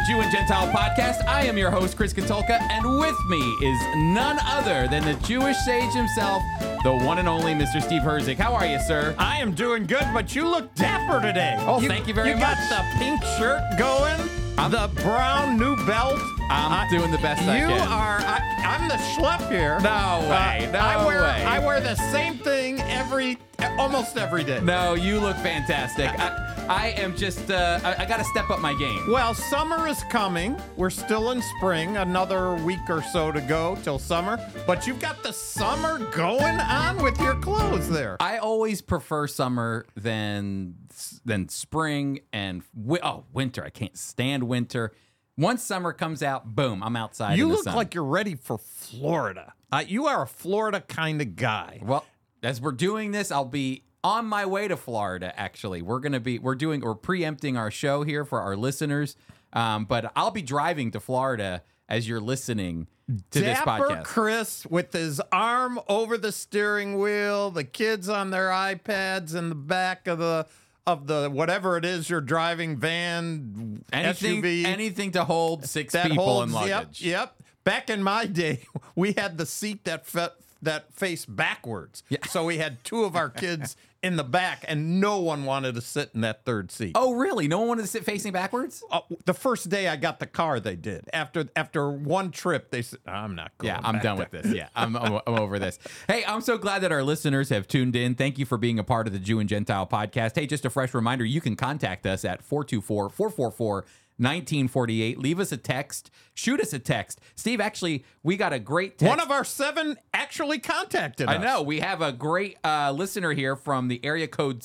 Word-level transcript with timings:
the 0.00 0.12
Jew 0.12 0.20
and 0.20 0.30
Gentile 0.32 0.68
podcast. 0.68 1.26
I 1.26 1.44
am 1.44 1.58
your 1.58 1.70
host, 1.70 1.96
Chris 1.96 2.12
Katulka, 2.12 2.60
and 2.70 2.98
with 2.98 3.16
me 3.28 3.40
is 3.62 3.78
none 3.96 4.38
other 4.44 4.88
than 4.88 5.04
the 5.04 5.14
Jewish 5.26 5.56
sage 5.58 5.92
himself, 5.92 6.42
the 6.84 6.92
one 6.94 7.18
and 7.18 7.28
only 7.28 7.52
Mr. 7.54 7.82
Steve 7.82 8.02
Herzig. 8.02 8.36
How 8.36 8.54
are 8.54 8.66
you, 8.66 8.78
sir? 8.80 9.14
I 9.18 9.38
am 9.38 9.52
doing 9.52 9.86
good, 9.86 10.06
but 10.14 10.34
you 10.34 10.46
look 10.46 10.74
dapper 10.74 11.20
today. 11.20 11.56
Oh, 11.60 11.80
thank 11.80 12.06
you 12.06 12.14
very 12.14 12.30
you 12.30 12.36
much. 12.36 12.56
got 12.70 12.78
the 12.92 12.98
pink 12.98 13.22
shirt 13.38 13.62
going, 13.78 14.16
the 14.70 14.90
brown 15.02 15.58
new 15.58 15.76
belt. 15.86 16.20
I'm 16.50 16.72
I- 16.72 16.88
doing 16.90 17.10
the 17.10 17.18
best 17.18 17.42
I 17.42 17.58
can. 17.58 17.70
you 17.70 17.76
are. 17.76 18.18
I, 18.20 18.40
I'm 18.64 18.88
the 18.88 18.94
schlep 18.94 19.50
here. 19.50 19.80
No 19.80 19.90
uh, 19.90 20.20
way, 20.30 20.70
no 20.72 20.78
I 20.78 21.04
wear. 21.04 21.22
way. 21.22 21.44
I 21.44 21.58
wear 21.58 21.80
the 21.80 21.94
same 21.94 22.38
thing 22.38 22.80
every, 22.82 23.38
almost 23.78 24.16
every 24.16 24.44
day. 24.44 24.60
No, 24.60 24.94
you 24.94 25.20
look 25.20 25.36
fantastic. 25.36 26.08
I, 26.18 26.49
I 26.68 26.94
am 26.96 27.16
just, 27.16 27.50
uh, 27.50 27.80
I, 27.82 28.02
I 28.02 28.06
got 28.06 28.18
to 28.18 28.24
step 28.24 28.50
up 28.50 28.60
my 28.60 28.74
game. 28.74 29.10
Well, 29.10 29.34
summer 29.34 29.88
is 29.88 30.02
coming. 30.04 30.56
We're 30.76 30.90
still 30.90 31.30
in 31.32 31.42
spring. 31.42 31.96
Another 31.96 32.54
week 32.56 32.78
or 32.88 33.02
so 33.02 33.32
to 33.32 33.40
go 33.40 33.76
till 33.82 33.98
summer. 33.98 34.38
But 34.66 34.86
you've 34.86 35.00
got 35.00 35.22
the 35.22 35.32
summer 35.32 35.98
going 36.12 36.60
on 36.60 37.02
with 37.02 37.20
your 37.20 37.34
clothes 37.36 37.88
there. 37.88 38.16
I 38.20 38.38
always 38.38 38.82
prefer 38.82 39.26
summer 39.26 39.86
than 39.96 40.74
than 41.24 41.48
spring 41.48 42.20
and 42.32 42.62
wi- 42.76 43.00
oh 43.02 43.24
winter. 43.32 43.64
I 43.64 43.70
can't 43.70 43.96
stand 43.96 44.44
winter. 44.44 44.92
Once 45.36 45.62
summer 45.62 45.92
comes 45.92 46.22
out, 46.22 46.54
boom, 46.54 46.82
I'm 46.82 46.96
outside. 46.96 47.38
you 47.38 47.44
in 47.44 47.48
the 47.50 47.54
look 47.56 47.64
sun. 47.64 47.74
like 47.76 47.94
you're 47.94 48.04
ready 48.04 48.34
for 48.34 48.58
Florida. 48.58 49.54
Uh, 49.72 49.82
you 49.86 50.06
are 50.06 50.22
a 50.22 50.26
Florida 50.26 50.80
kind 50.80 51.22
of 51.22 51.36
guy. 51.36 51.80
Well, 51.82 52.04
as 52.42 52.60
we're 52.60 52.72
doing 52.72 53.12
this, 53.12 53.30
I'll 53.32 53.44
be 53.44 53.84
on 54.02 54.26
my 54.26 54.46
way 54.46 54.68
to 54.68 54.76
Florida. 54.76 55.38
Actually, 55.38 55.82
we're 55.82 56.00
gonna 56.00 56.20
be 56.20 56.38
we're 56.38 56.54
doing 56.54 56.80
we're 56.80 56.94
preempting 56.94 57.56
our 57.56 57.70
show 57.70 58.02
here 58.02 58.24
for 58.24 58.40
our 58.40 58.56
listeners. 58.56 59.16
Um, 59.52 59.84
but 59.84 60.12
I'll 60.14 60.30
be 60.30 60.42
driving 60.42 60.92
to 60.92 61.00
Florida 61.00 61.62
as 61.88 62.08
you're 62.08 62.20
listening 62.20 62.86
to 63.30 63.40
this 63.40 63.58
podcast. 63.58 64.04
Chris 64.04 64.66
with 64.66 64.92
his 64.92 65.20
arm 65.32 65.80
over 65.88 66.16
the 66.16 66.32
steering 66.32 66.98
wheel, 66.98 67.50
the 67.50 67.64
kids 67.64 68.08
on 68.08 68.30
their 68.30 68.50
iPads 68.50 69.34
in 69.34 69.48
the 69.48 69.54
back 69.54 70.06
of 70.06 70.18
the 70.18 70.46
of 70.86 71.06
the 71.06 71.28
whatever 71.28 71.76
it 71.76 71.84
is 71.84 72.08
you're 72.08 72.20
driving 72.20 72.76
van 72.76 73.84
anything 73.92 74.42
SUV 74.42 74.64
anything 74.64 75.10
to 75.12 75.24
hold 75.24 75.66
six 75.66 75.92
that 75.92 76.08
people 76.08 76.24
holds, 76.24 76.50
in 76.50 76.54
luggage. 76.54 77.02
Yep, 77.02 77.12
yep. 77.12 77.42
Back 77.64 77.90
in 77.90 78.02
my 78.02 78.24
day, 78.42 78.64
we 78.94 79.12
had 79.12 79.36
the 79.36 79.46
seat 79.46 79.84
that 79.84 80.06
fe- 80.06 80.28
that 80.62 80.92
face 80.92 81.26
backwards. 81.26 82.02
Yeah. 82.08 82.18
So 82.28 82.44
we 82.44 82.58
had 82.58 82.82
two 82.84 83.04
of 83.04 83.16
our 83.16 83.30
kids 83.30 83.76
in 84.02 84.16
the 84.16 84.24
back, 84.24 84.64
and 84.66 85.00
no 85.00 85.20
one 85.20 85.44
wanted 85.44 85.74
to 85.74 85.80
sit 85.80 86.10
in 86.14 86.22
that 86.22 86.44
third 86.44 86.70
seat. 86.70 86.92
Oh, 86.94 87.14
really? 87.14 87.48
No 87.48 87.58
one 87.58 87.68
wanted 87.68 87.82
to 87.82 87.88
sit 87.88 88.04
facing 88.04 88.32
backwards? 88.32 88.82
Uh, 88.90 89.00
the 89.26 89.34
first 89.34 89.68
day 89.68 89.88
I 89.88 89.96
got 89.96 90.18
the 90.18 90.26
car, 90.26 90.60
they 90.60 90.76
did. 90.76 91.08
After 91.12 91.48
after 91.56 91.90
one 91.90 92.30
trip, 92.30 92.70
they 92.70 92.82
said, 92.82 93.00
"I'm 93.06 93.34
not 93.34 93.56
going." 93.58 93.74
Yeah, 93.74 93.80
I'm 93.82 93.98
done 93.98 94.16
to-" 94.16 94.22
with 94.22 94.30
this. 94.30 94.54
Yeah, 94.54 94.68
I'm, 94.74 94.96
I'm, 94.96 95.20
I'm 95.26 95.38
over 95.38 95.58
this. 95.58 95.78
Hey, 96.08 96.24
I'm 96.24 96.40
so 96.40 96.58
glad 96.58 96.80
that 96.80 96.92
our 96.92 97.02
listeners 97.02 97.50
have 97.50 97.68
tuned 97.68 97.96
in. 97.96 98.14
Thank 98.14 98.38
you 98.38 98.46
for 98.46 98.58
being 98.58 98.78
a 98.78 98.84
part 98.84 99.06
of 99.06 99.12
the 99.12 99.18
Jew 99.18 99.38
and 99.38 99.48
Gentile 99.48 99.86
podcast. 99.86 100.34
Hey, 100.34 100.46
just 100.46 100.64
a 100.64 100.70
fresh 100.70 100.94
reminder 100.94 101.24
you 101.24 101.40
can 101.40 101.56
contact 101.56 102.06
us 102.06 102.24
at 102.24 102.42
424 102.42 103.10
444 103.10 103.84
1948. 104.20 105.18
Leave 105.18 105.40
us 105.40 105.50
a 105.50 105.56
text, 105.56 106.10
shoot 106.34 106.60
us 106.60 106.72
a 106.72 106.78
text. 106.78 107.20
Steve, 107.34 107.60
actually, 107.60 108.04
we 108.22 108.36
got 108.36 108.52
a 108.52 108.58
great 108.58 108.98
text. 108.98 109.08
One 109.08 109.20
of 109.20 109.30
our 109.30 109.44
seven 109.44 109.96
actually 110.14 110.58
contacted 110.58 111.28
I 111.28 111.38
know. 111.38 111.62
We 111.62 111.80
have 111.80 112.02
a 112.02 112.12
great 112.12 112.58
uh, 112.62 112.92
listener 112.92 113.32
here 113.32 113.56
from 113.56 113.88
the 113.88 114.04
area 114.04 114.28
code 114.28 114.64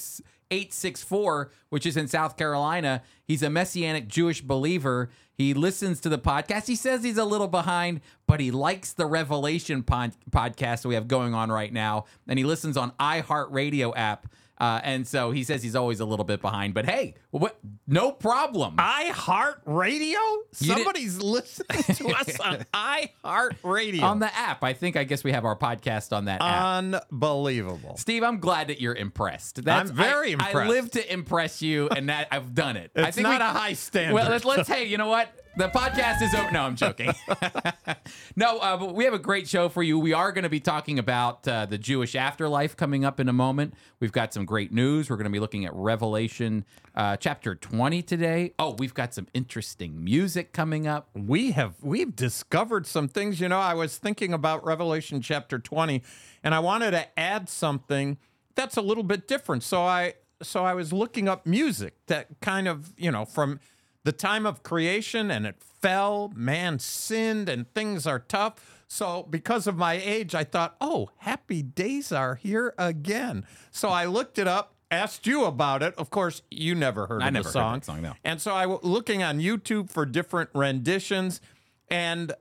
864, 0.52 1.52
which 1.70 1.86
is 1.86 1.98
in 1.98 2.08
South 2.08 2.38
Carolina. 2.38 3.02
He's 3.26 3.44
a 3.44 3.50
Messianic 3.50 4.08
Jewish 4.08 4.42
believer. 4.42 5.10
He 5.34 5.54
listens 5.54 6.00
to 6.02 6.10
the 6.10 6.20
podcast. 6.20 6.68
He 6.68 6.76
says 6.76 7.04
he's 7.04 7.18
a 7.18 7.26
little 7.26 7.48
behind, 7.48 8.02
but 8.28 8.40
he 8.40 8.52
likes 8.52 8.94
the 8.94 9.06
Revelation 9.06 9.84
pod- 9.84 10.14
podcast 10.32 10.86
we 10.86 10.96
have 10.96 11.08
going 11.08 11.34
on 11.34 11.52
right 11.52 11.74
now. 11.74 12.06
And 12.28 12.40
he 12.40 12.46
listens 12.46 12.78
on 12.78 12.92
iHeartRadio 13.00 13.94
app. 13.96 14.28
Uh, 14.58 14.80
and 14.84 15.06
so 15.06 15.32
he 15.32 15.44
says 15.44 15.62
he's 15.62 15.76
always 15.76 16.00
a 16.00 16.06
little 16.06 16.24
bit 16.24 16.42
behind, 16.42 16.74
but 16.74 16.86
hey, 16.86 17.16
what? 17.32 17.58
No 17.88 18.12
problem. 18.12 18.76
I 18.78 19.06
Heart 19.06 19.62
Radio. 19.66 20.20
Somebody's 20.54 21.22
listening 21.22 21.84
to 21.84 22.08
us 22.16 22.40
on 22.40 22.66
I 22.74 23.12
Heart 23.24 23.58
Radio. 23.64 24.04
on 24.06 24.20
the 24.20 24.34
app, 24.34 24.64
I 24.64 24.74
think 24.74 24.96
I 24.96 25.04
guess 25.04 25.24
we 25.24 25.34
have 25.34 25.44
our 25.44 25.58
podcast 25.58 26.16
on 26.16 26.26
that 26.26 26.42
app. 26.42 26.66
Unbelievable. 27.12 27.98
Steve, 27.98 28.24
I'm 28.24 28.40
glad 28.40 28.70
that 28.70 28.80
you're 28.80 28.96
impressed. 28.96 29.64
That's, 29.64 29.90
I'm 29.90 29.96
very 29.96 30.36
I, 30.36 30.52
I 30.52 30.68
live 30.68 30.92
to 30.92 31.14
impress 31.14 31.62
you, 31.62 31.90
and 31.90 32.10
that 32.10 32.30
I've 32.32 32.56
done 32.56 32.78
it. 32.78 32.92
I 32.96 33.10
It's 33.10 33.18
not 33.18 33.42
a 33.42 33.46
high 33.46 33.74
standard. 33.74 34.14
Well, 34.14 34.30
let's, 34.30 34.46
let's 34.46 34.70
hey, 34.70 34.86
you 34.86 34.98
know 34.98 35.08
what? 35.08 35.30
The 35.58 35.70
podcast 35.70 36.22
is 36.22 36.36
over. 36.36 36.52
No, 36.52 36.64
I'm 36.64 36.76
joking. 36.76 37.14
no, 38.36 38.58
uh, 38.58 38.76
but 38.76 38.94
we 38.94 39.06
have 39.06 39.14
a 39.14 39.20
great 39.20 39.48
show 39.48 39.70
for 39.70 39.84
you. 39.84 39.98
We 39.98 40.12
are 40.12 40.34
going 40.34 40.44
to 40.44 40.50
be 40.50 40.60
talking 40.60 41.00
about 41.00 41.48
uh, 41.48 41.66
the 41.66 41.78
Jewish 41.78 42.14
afterlife 42.14 42.76
coming 42.76 43.06
up 43.06 43.22
in 43.22 43.30
a 43.30 43.34
moment. 43.34 43.74
We've 44.02 44.12
got 44.12 44.34
some 44.34 44.44
great 44.44 44.74
news. 44.74 45.10
We're 45.10 45.16
going 45.16 45.26
to 45.26 45.32
be 45.32 45.40
looking 45.40 45.64
at 45.64 45.74
Revelation 45.74 46.66
uh, 46.94 47.16
chapter 47.16 47.56
20 47.56 48.02
today. 48.02 48.54
Oh, 48.60 48.76
we've 48.78 48.94
got 48.94 49.14
some 49.14 49.28
interesting 49.34 50.04
music 50.04 50.52
coming 50.52 50.88
up. 50.88 51.08
we 51.14 51.52
have 51.52 51.76
we've 51.82 52.16
discovered 52.16 52.86
some 52.86 53.08
things 53.08 53.40
you 53.40 53.48
know 53.48 53.60
i 53.60 53.74
was 53.74 53.98
thinking 53.98 54.34
about 54.34 54.66
revelation 54.66 55.22
chapter 55.22 55.58
20 55.60 56.02
and 56.44 56.54
i 56.54 56.60
wanted 56.60 56.92
to 56.92 57.20
add 57.20 57.48
something 57.50 58.18
that's 58.56 58.78
a 58.78 58.82
little 58.82 59.04
bit 59.04 59.28
different 59.28 59.64
so 59.64 59.82
i 59.82 60.14
so 60.42 60.64
i 60.66 60.74
was 60.74 60.92
looking 60.94 61.28
up 61.28 61.46
music 61.46 61.96
that 62.08 62.28
kind 62.42 62.68
of 62.68 62.94
you 62.98 63.12
know 63.12 63.26
from 63.26 63.60
the 64.06 64.14
time 64.14 64.46
of 64.46 64.64
creation 64.64 65.30
and 65.30 65.46
it 65.46 65.56
fell. 65.60 66.32
Man 66.34 66.80
sinned 66.80 67.50
and 67.50 67.72
things 67.74 68.08
are 68.08 68.20
tough. 68.20 68.84
So 68.88 69.24
because 69.30 69.66
of 69.68 69.76
my 69.76 69.94
age 69.94 70.36
i 70.36 70.44
thought 70.44 70.76
oh 70.80 71.10
happy 71.18 71.62
days 71.62 72.12
are 72.12 72.36
here 72.36 72.74
again. 72.78 73.46
So 73.72 73.90
i 73.90 74.06
looked 74.06 74.40
it 74.40 74.48
up 74.48 74.76
asked 74.92 75.26
you 75.28 75.44
about 75.46 75.82
it. 75.84 75.96
Of 75.96 76.10
course 76.10 76.44
you 76.50 76.76
never 76.76 77.08
heard 77.08 77.22
I 77.24 77.28
of 77.28 77.34
never 77.34 77.52
the 77.52 77.60
heard 77.60 77.82
that 77.82 77.86
song, 77.86 78.02
no. 78.04 78.14
and 78.24 78.40
so 78.40 78.54
I 78.54 78.68
was 78.68 78.80
looking 78.84 79.24
on 79.24 79.40
YouTube 79.40 79.90
for 79.90 80.06
different 80.06 80.52
renditions, 80.54 81.42
and 81.90 82.32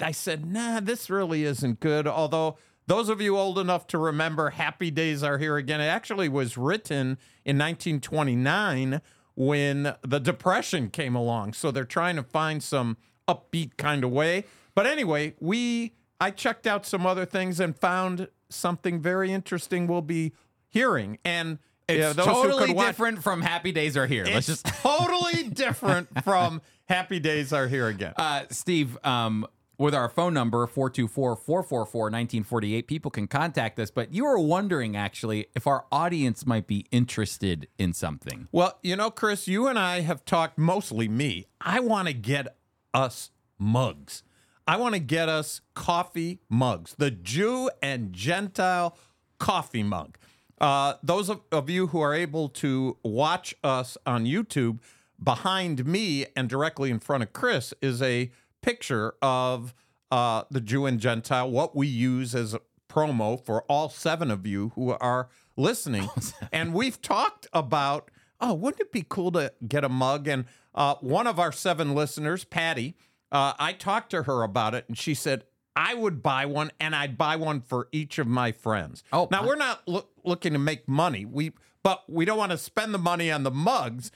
I 0.00 0.10
said, 0.10 0.44
nah, 0.44 0.80
this 0.80 1.08
really 1.08 1.44
isn't 1.44 1.80
good. 1.80 2.06
Although 2.06 2.58
those 2.86 3.08
of 3.08 3.20
you 3.20 3.38
old 3.38 3.58
enough 3.58 3.86
to 3.88 3.98
remember 3.98 4.50
Happy 4.50 4.90
Days 4.90 5.22
Are 5.22 5.38
Here 5.38 5.56
Again, 5.56 5.80
it 5.80 5.86
actually 5.86 6.28
was 6.28 6.58
written 6.58 7.18
in 7.44 7.56
1929 7.58 9.00
when 9.34 9.94
the 10.02 10.18
Depression 10.20 10.90
came 10.90 11.14
along. 11.14 11.54
So 11.54 11.70
they're 11.70 11.84
trying 11.84 12.16
to 12.16 12.22
find 12.22 12.62
some 12.62 12.96
upbeat 13.28 13.76
kind 13.76 14.04
of 14.04 14.10
way. 14.10 14.44
But 14.74 14.86
anyway, 14.86 15.34
we 15.40 15.94
I 16.20 16.30
checked 16.30 16.66
out 16.66 16.86
some 16.86 17.06
other 17.06 17.24
things 17.26 17.60
and 17.60 17.76
found 17.76 18.28
something 18.48 19.00
very 19.00 19.32
interesting 19.32 19.86
we'll 19.86 20.00
be 20.02 20.32
hearing. 20.68 21.18
And 21.24 21.58
It's 21.88 22.16
yeah, 22.16 22.24
totally 22.24 22.72
watch- 22.72 22.86
different 22.88 23.22
from 23.22 23.42
Happy 23.42 23.72
Days 23.72 23.96
Are 23.96 24.06
Here. 24.06 24.24
Let's 24.24 24.48
it's 24.48 24.62
just 24.62 24.66
totally 24.82 25.48
different 25.48 26.08
from 26.24 26.62
Happy 26.88 27.18
Days 27.20 27.52
Are 27.52 27.66
Here 27.68 27.88
Again. 27.88 28.14
Uh, 28.16 28.42
Steve, 28.50 28.96
um, 29.04 29.46
with 29.84 29.94
our 29.94 30.08
phone 30.08 30.32
number, 30.32 30.66
424 30.66 31.36
444 31.36 32.04
1948, 32.04 32.86
people 32.86 33.10
can 33.10 33.26
contact 33.26 33.78
us. 33.78 33.90
But 33.90 34.14
you 34.14 34.24
were 34.24 34.38
wondering, 34.38 34.96
actually, 34.96 35.48
if 35.54 35.66
our 35.66 35.84
audience 35.92 36.46
might 36.46 36.66
be 36.66 36.86
interested 36.90 37.68
in 37.78 37.92
something. 37.92 38.48
well, 38.50 38.78
you 38.82 38.96
know, 38.96 39.10
Chris, 39.10 39.46
you 39.46 39.66
and 39.66 39.78
I 39.78 40.00
have 40.00 40.24
talked, 40.24 40.56
mostly 40.56 41.06
me. 41.06 41.48
I 41.60 41.80
want 41.80 42.08
to 42.08 42.14
get 42.14 42.56
us 42.94 43.30
mugs. 43.58 44.22
I 44.66 44.78
want 44.78 44.94
to 44.94 45.00
get 45.00 45.28
us 45.28 45.60
coffee 45.74 46.40
mugs, 46.48 46.94
the 46.96 47.10
Jew 47.10 47.70
and 47.82 48.10
Gentile 48.14 48.96
coffee 49.38 49.82
mug. 49.82 50.16
Uh, 50.58 50.94
those 51.02 51.28
of, 51.28 51.42
of 51.52 51.68
you 51.68 51.88
who 51.88 52.00
are 52.00 52.14
able 52.14 52.48
to 52.48 52.96
watch 53.02 53.54
us 53.62 53.98
on 54.06 54.24
YouTube, 54.24 54.78
behind 55.22 55.86
me 55.86 56.26
and 56.36 56.48
directly 56.48 56.90
in 56.90 56.98
front 56.98 57.22
of 57.22 57.32
Chris 57.32 57.72
is 57.80 58.02
a 58.02 58.30
picture 58.64 59.14
of 59.20 59.74
uh, 60.10 60.44
the 60.50 60.60
Jew 60.60 60.86
and 60.86 60.98
Gentile, 60.98 61.50
what 61.50 61.76
we 61.76 61.86
use 61.86 62.34
as 62.34 62.54
a 62.54 62.60
promo 62.88 63.38
for 63.44 63.62
all 63.64 63.90
seven 63.90 64.30
of 64.30 64.46
you 64.46 64.72
who 64.74 64.90
are 64.92 65.28
listening. 65.56 66.08
and 66.52 66.72
we've 66.72 67.00
talked 67.02 67.46
about, 67.52 68.10
oh, 68.40 68.54
wouldn't 68.54 68.80
it 68.80 68.92
be 68.92 69.04
cool 69.06 69.32
to 69.32 69.52
get 69.68 69.84
a 69.84 69.88
mug? 69.88 70.28
And 70.28 70.46
uh, 70.74 70.94
one 71.00 71.26
of 71.26 71.38
our 71.38 71.52
seven 71.52 71.94
listeners, 71.94 72.44
Patty, 72.44 72.96
uh, 73.30 73.52
I 73.58 73.72
talked 73.74 74.10
to 74.10 74.22
her 74.22 74.42
about 74.42 74.74
it, 74.74 74.86
and 74.88 74.96
she 74.96 75.14
said, 75.14 75.44
I 75.76 75.94
would 75.94 76.22
buy 76.22 76.46
one, 76.46 76.70
and 76.80 76.94
I'd 76.94 77.18
buy 77.18 77.36
one 77.36 77.60
for 77.60 77.88
each 77.92 78.18
of 78.18 78.26
my 78.26 78.52
friends. 78.52 79.02
Oh, 79.12 79.28
now 79.30 79.44
we're 79.44 79.56
not 79.56 79.86
loo- 79.86 80.06
looking 80.22 80.52
to 80.52 80.58
make 80.58 80.88
money. 80.88 81.24
We, 81.24 81.52
but 81.82 82.04
we 82.08 82.24
don't 82.24 82.38
want 82.38 82.52
to 82.52 82.58
spend 82.58 82.94
the 82.94 82.98
money 82.98 83.30
on 83.30 83.42
the 83.42 83.50
mugs 83.50 84.10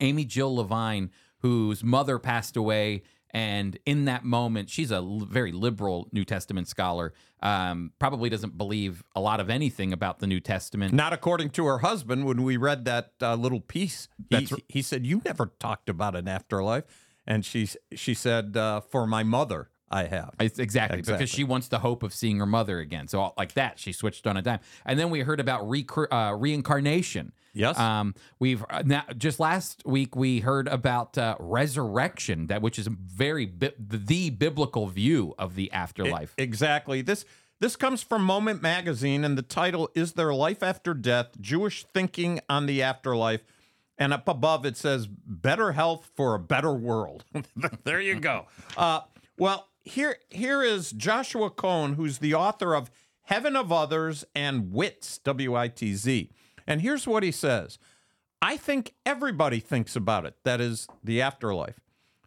Amy 0.00 0.24
Jill 0.24 0.56
Levine, 0.56 1.10
whose 1.38 1.84
mother 1.84 2.18
passed 2.18 2.56
away. 2.56 3.02
And 3.34 3.76
in 3.84 4.04
that 4.04 4.24
moment, 4.24 4.70
she's 4.70 4.92
a 4.92 4.96
l- 4.96 5.26
very 5.28 5.50
liberal 5.50 6.08
New 6.12 6.24
Testament 6.24 6.68
scholar. 6.68 7.12
Um, 7.42 7.90
probably 7.98 8.30
doesn't 8.30 8.56
believe 8.56 9.02
a 9.16 9.20
lot 9.20 9.40
of 9.40 9.50
anything 9.50 9.92
about 9.92 10.20
the 10.20 10.28
New 10.28 10.38
Testament. 10.38 10.94
Not 10.94 11.12
according 11.12 11.50
to 11.50 11.66
her 11.66 11.78
husband. 11.78 12.24
When 12.26 12.44
we 12.44 12.56
read 12.56 12.84
that 12.84 13.10
uh, 13.20 13.34
little 13.34 13.60
piece, 13.60 14.06
he, 14.30 14.46
he 14.68 14.82
said, 14.82 15.04
"You 15.04 15.20
never 15.24 15.46
talked 15.58 15.88
about 15.88 16.14
an 16.14 16.28
afterlife," 16.28 16.84
and 17.26 17.44
she 17.44 17.68
she 17.92 18.14
said, 18.14 18.56
uh, 18.56 18.80
"For 18.80 19.04
my 19.04 19.24
mother, 19.24 19.68
I 19.94 20.04
have." 20.04 20.34
It's 20.40 20.58
exactly, 20.58 20.98
Exactly. 20.98 21.18
because 21.24 21.30
she 21.34 21.44
wants 21.44 21.68
the 21.68 21.78
hope 21.78 22.02
of 22.02 22.12
seeing 22.12 22.38
her 22.38 22.46
mother 22.46 22.78
again. 22.80 23.08
So 23.08 23.32
like 23.38 23.54
that, 23.54 23.78
she 23.78 23.92
switched 23.92 24.26
on 24.26 24.36
a 24.36 24.42
dime. 24.42 24.60
And 24.84 24.98
then 24.98 25.10
we 25.10 25.20
heard 25.20 25.40
about 25.40 25.62
recr- 25.62 26.08
uh, 26.12 26.34
reincarnation. 26.36 27.32
Yes. 27.52 27.78
Um, 27.78 28.14
we've 28.40 28.64
uh, 28.68 28.82
now 28.84 29.04
just 29.16 29.38
last 29.38 29.82
week 29.86 30.16
we 30.16 30.40
heard 30.40 30.66
about 30.68 31.16
uh, 31.16 31.36
resurrection, 31.38 32.48
that 32.48 32.62
which 32.62 32.78
is 32.78 32.86
a 32.86 32.90
very 32.90 33.46
bi- 33.46 33.72
the, 33.78 34.30
biblical 34.30 34.86
view 34.88 35.34
of 35.38 35.54
the 35.54 35.70
afterlife. 35.72 36.34
Exactly. 36.36 37.00
This 37.02 37.24
this 37.60 37.76
comes 37.76 38.02
from 38.02 38.24
Moment 38.24 38.60
Magazine, 38.60 39.24
and 39.24 39.38
the 39.38 39.42
title 39.42 39.88
is 39.94 40.14
"There 40.14 40.34
Life 40.34 40.62
After 40.62 40.94
Death: 40.94 41.40
Jewish 41.40 41.84
Thinking 41.84 42.40
on 42.48 42.66
the 42.66 42.82
Afterlife." 42.82 43.42
And 43.96 44.12
up 44.12 44.26
above 44.28 44.66
it 44.66 44.76
says 44.76 45.06
"Better 45.06 45.72
Health 45.72 46.10
for 46.16 46.34
a 46.34 46.38
Better 46.40 46.72
World." 46.72 47.24
there 47.84 48.00
you 48.00 48.18
go. 48.18 48.46
Uh, 48.76 49.02
well, 49.38 49.68
here 49.84 50.16
here 50.30 50.62
is 50.62 50.90
Joshua 50.92 51.50
Cohn, 51.50 51.94
who's 51.94 52.18
the 52.18 52.34
author 52.34 52.74
of 52.74 52.90
"Heaven 53.22 53.54
of 53.54 53.70
Others" 53.70 54.24
and 54.34 54.72
"Witz" 54.72 55.22
W 55.22 55.54
I 55.54 55.68
T 55.68 55.94
Z. 55.94 56.30
And 56.66 56.80
here's 56.80 57.06
what 57.06 57.22
he 57.22 57.30
says. 57.30 57.78
I 58.40 58.56
think 58.56 58.94
everybody 59.06 59.60
thinks 59.60 59.96
about 59.96 60.26
it. 60.26 60.34
That 60.44 60.60
is 60.60 60.88
the 61.02 61.22
afterlife. 61.22 61.80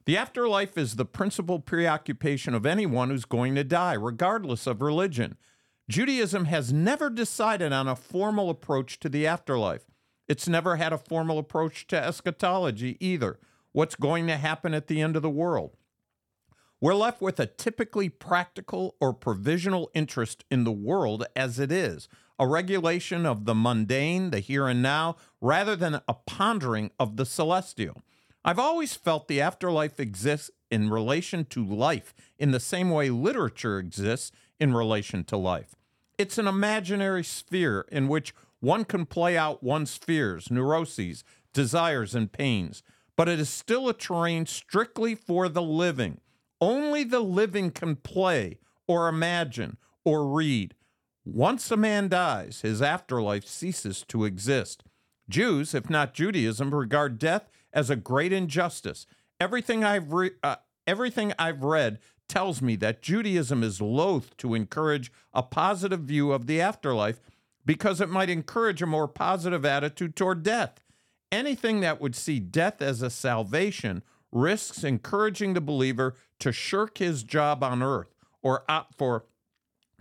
The 0.06 0.18
afterlife 0.18 0.78
is 0.78 0.96
the 0.96 1.06
principal 1.06 1.60
preoccupation 1.60 2.54
of 2.54 2.66
anyone 2.66 3.10
who's 3.10 3.26
going 3.26 3.56
to 3.56 3.64
die, 3.64 3.94
regardless 3.94 4.66
of 4.66 4.82
religion. 4.82 5.38
Judaism 5.90 6.46
has 6.46 6.72
never 6.72 7.10
decided 7.10 7.74
on 7.74 7.88
a 7.88 7.96
formal 7.96 8.50
approach 8.50 9.00
to 9.00 9.10
the 9.10 9.28
afterlife. 9.28 9.86
It's 10.28 10.48
never 10.48 10.78
had 10.78 10.94
a 10.94 10.98
formal 10.98 11.40
approach 11.40 11.88
to 11.88 11.98
eschatology 11.98 12.98
either. 13.00 13.40
What's 13.72 13.96
going 13.96 14.28
to 14.28 14.38
happen 14.38 14.74
at 14.74 14.88
the 14.88 15.02
end 15.02 15.16
of 15.16 15.22
the 15.22 15.30
world? 15.30 15.78
We're 16.80 16.94
left 16.94 17.22
with 17.22 17.40
a 17.40 17.48
typically 17.48 18.08
practical 18.08 18.96
or 19.02 19.12
provisional 19.12 19.90
interest 19.96 20.46
in 20.52 20.64
the 20.64 20.72
world 20.72 21.26
as 21.36 21.58
it 21.58 21.72
is, 21.72 22.08
a 22.38 22.48
regulation 22.48 23.26
of 23.26 23.46
the 23.46 23.56
mundane, 23.56 24.30
the 24.30 24.40
here 24.40 24.68
and 24.68 24.84
now, 24.84 25.16
rather 25.42 25.76
than 25.76 26.02
a 26.08 26.14
pondering 26.14 26.92
of 27.00 27.18
the 27.18 27.26
celestial. 27.26 28.04
I've 28.46 28.60
always 28.60 28.94
felt 28.94 29.28
the 29.28 29.42
afterlife 29.42 30.00
exists 30.00 30.52
in 30.70 30.92
relation 30.92 31.46
to 31.46 31.66
life 31.66 32.14
in 32.38 32.52
the 32.52 32.60
same 32.60 32.92
way 32.92 33.10
literature 33.10 33.80
exists 33.80 34.32
in 34.60 34.76
relation 34.76 35.24
to 35.26 35.38
life. 35.38 35.76
It's 36.20 36.38
an 36.38 36.48
imaginary 36.48 37.24
sphere 37.24 37.88
in 37.92 38.08
which 38.08 38.36
one 38.60 38.86
can 38.86 39.08
play 39.08 39.36
out 39.36 39.64
one's 39.64 39.98
fears, 39.98 40.52
neuroses, 40.52 41.24
desires, 41.54 42.14
and 42.14 42.32
pains, 42.32 42.84
but 43.16 43.28
it 43.28 43.40
is 43.40 43.50
still 43.50 43.90
a 43.90 43.96
terrain 43.96 44.46
strictly 44.46 45.16
for 45.16 45.50
the 45.50 45.64
living. 45.64 46.20
Only 46.60 47.04
the 47.04 47.20
living 47.20 47.72
can 47.72 47.96
play 47.96 48.60
or 48.88 49.08
imagine 49.08 49.78
or 50.04 50.28
read. 50.28 50.74
Once 51.26 51.70
a 51.72 51.78
man 51.78 52.08
dies, 52.08 52.62
his 52.62 52.82
afterlife 52.82 53.46
ceases 53.46 54.04
to 54.08 54.24
exist. 54.24 54.84
Jews, 55.30 55.74
if 55.74 55.90
not 55.90 56.14
Judaism, 56.14 56.74
regard 56.74 57.20
death 57.20 57.50
as 57.74 57.90
a 57.90 57.96
great 57.96 58.32
injustice. 58.32 59.06
Everything 59.40 59.84
I've 59.84 60.14
re- 60.14 60.32
uh, 60.42 60.56
everything 60.88 61.34
I've 61.38 61.64
read 61.64 62.00
tells 62.30 62.62
me 62.62 62.76
that 62.78 63.02
Judaism 63.02 63.62
is 63.64 63.82
loath 63.82 64.36
to 64.38 64.54
encourage 64.54 65.12
a 65.34 65.44
positive 65.44 66.02
view 66.02 66.32
of 66.32 66.48
the 66.48 66.62
afterlife 66.62 67.20
because 67.66 68.00
it 68.00 68.10
might 68.10 68.30
encourage 68.30 68.82
a 68.82 68.88
more 68.88 69.08
positive 69.08 69.66
attitude 69.66 70.16
toward 70.16 70.44
death. 70.44 70.82
Anything 71.32 71.82
that 71.82 72.00
would 72.00 72.16
see 72.16 72.40
death 72.40 72.82
as 72.82 73.02
a 73.02 73.10
salvation 73.10 74.02
risks 74.38 74.84
encouraging 74.84 75.54
the 75.54 75.62
believer 75.62 76.16
to 76.40 76.52
shirk 76.52 77.00
his 77.00 77.24
job 77.24 77.64
on 77.64 77.82
earth 77.82 78.14
or 78.42 78.64
opt 78.70 78.96
for 78.98 79.26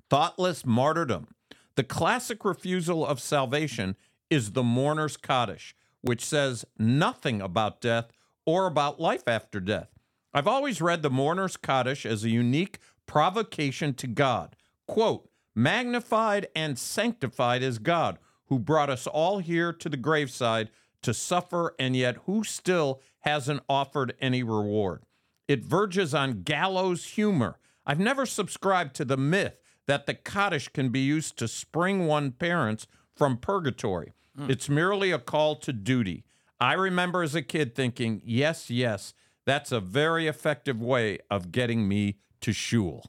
thoughtless 0.09 0.65
martyrdom. 0.65 1.29
The 1.75 1.85
classic 1.85 2.45
refusal 2.45 3.05
of 3.05 3.21
salvation 3.21 3.97
is 4.31 4.53
the 4.53 4.63
mourner's 4.63 5.17
Kaddish, 5.17 5.75
which 6.01 6.25
says 6.25 6.65
nothing 6.79 7.41
about 7.41 7.81
death 7.81 8.13
or 8.45 8.67
about 8.67 9.01
life 9.01 9.27
after 9.27 9.61
death. 9.61 9.89
I've 10.33 10.47
always 10.47 10.81
read 10.81 11.03
the 11.03 11.11
mourner's 11.11 11.57
Kaddish 11.57 12.07
as 12.07 12.25
a 12.25 12.31
unique 12.31 12.79
provocation 13.07 13.95
to 13.95 14.07
God. 14.07 14.55
Quote, 14.87 15.29
magnified 15.55 16.47
and 16.55 16.79
sanctified 16.79 17.63
is 17.63 17.79
God, 17.79 18.19
who 18.47 18.59
brought 18.59 18.91
us 18.91 19.07
all 19.07 19.39
here 19.39 19.73
to 19.73 19.89
the 19.89 19.97
graveside 19.97 20.71
to 21.03 21.15
suffer, 21.15 21.75
and 21.79 21.97
yet 21.97 22.17
who 22.27 22.45
still 22.45 23.01
hasn't 23.21 23.63
offered 23.69 24.15
any 24.21 24.43
reward. 24.43 25.03
It 25.49 25.65
verges 25.65 26.15
on 26.15 26.43
gallows 26.43 27.05
humor. 27.05 27.59
I've 27.87 28.01
never 28.01 28.27
subscribed 28.27 28.95
to 28.97 29.05
the 29.05 29.17
myth 29.17 29.61
that 29.87 30.07
the 30.07 30.15
Kaddish 30.15 30.69
can 30.69 30.89
be 30.91 31.01
used 31.01 31.37
to 31.39 31.49
spring 31.49 32.07
one 32.07 32.33
parents 32.33 32.87
from 33.15 33.37
purgatory. 33.37 34.13
Hmm. 34.37 34.51
It's 34.51 34.69
merely 34.69 35.13
a 35.13 35.19
call 35.19 35.57
to 35.57 35.73
duty. 35.73 36.25
I 36.61 36.73
remember 36.73 37.23
as 37.23 37.35
a 37.35 37.43
kid 37.43 37.75
thinking, 37.75 38.23
yes, 38.25 38.71
yes, 38.71 39.15
that's 39.45 39.73
a 39.73 39.81
very 39.81 40.27
effective 40.27 40.81
way 40.81 41.19
of 41.31 41.53
getting 41.53 41.87
me 41.87 42.17
to 42.41 42.53
shul, 42.53 43.05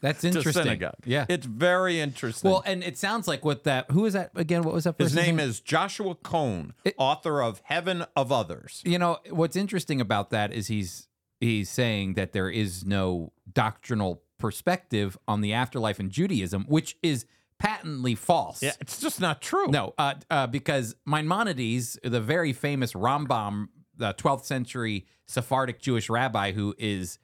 That's 0.00 0.24
interesting. 0.24 0.64
synagogue. 0.64 0.96
Yeah. 1.04 1.26
It's 1.28 1.46
very 1.46 2.00
interesting. 2.00 2.50
well, 2.50 2.62
and 2.66 2.82
it 2.84 2.98
sounds 2.98 3.26
like 3.26 3.44
what 3.44 3.64
that. 3.64 3.90
Who 3.90 4.04
is 4.04 4.12
that 4.12 4.30
again? 4.34 4.62
What 4.62 4.74
was 4.74 4.84
that? 4.84 4.96
His 4.98 5.12
person's 5.12 5.26
name 5.26 5.40
is 5.40 5.60
Joshua 5.60 6.14
Cohn, 6.14 6.74
author 6.98 7.42
of 7.42 7.60
Heaven 7.64 8.04
of 8.14 8.30
Others. 8.32 8.82
You 8.84 8.98
know 8.98 9.18
what's 9.30 9.56
interesting 9.56 10.00
about 10.00 10.30
that 10.30 10.52
is 10.52 10.68
he's 10.68 11.08
he's 11.40 11.70
saying 11.70 12.14
that 12.14 12.32
there 12.32 12.50
is 12.50 12.84
no 12.84 13.32
doctrinal 13.52 14.22
perspective 14.38 15.16
on 15.26 15.40
the 15.40 15.52
afterlife 15.52 15.98
in 15.98 16.10
Judaism, 16.10 16.64
which 16.68 16.96
is 17.02 17.26
patently 17.58 18.14
false. 18.14 18.62
Yeah, 18.62 18.72
it's 18.80 19.00
just 19.00 19.20
not 19.20 19.40
true. 19.40 19.68
No, 19.68 19.94
uh, 19.98 20.14
uh, 20.30 20.46
because 20.46 20.94
Maimonides, 21.06 21.98
the 22.02 22.20
very 22.20 22.52
famous 22.52 22.92
Rambam, 22.92 23.68
the 23.96 24.12
12th 24.14 24.44
century 24.44 25.06
Sephardic 25.26 25.80
Jewish 25.80 26.08
rabbi 26.10 26.52
who 26.52 26.74
is 26.78 27.18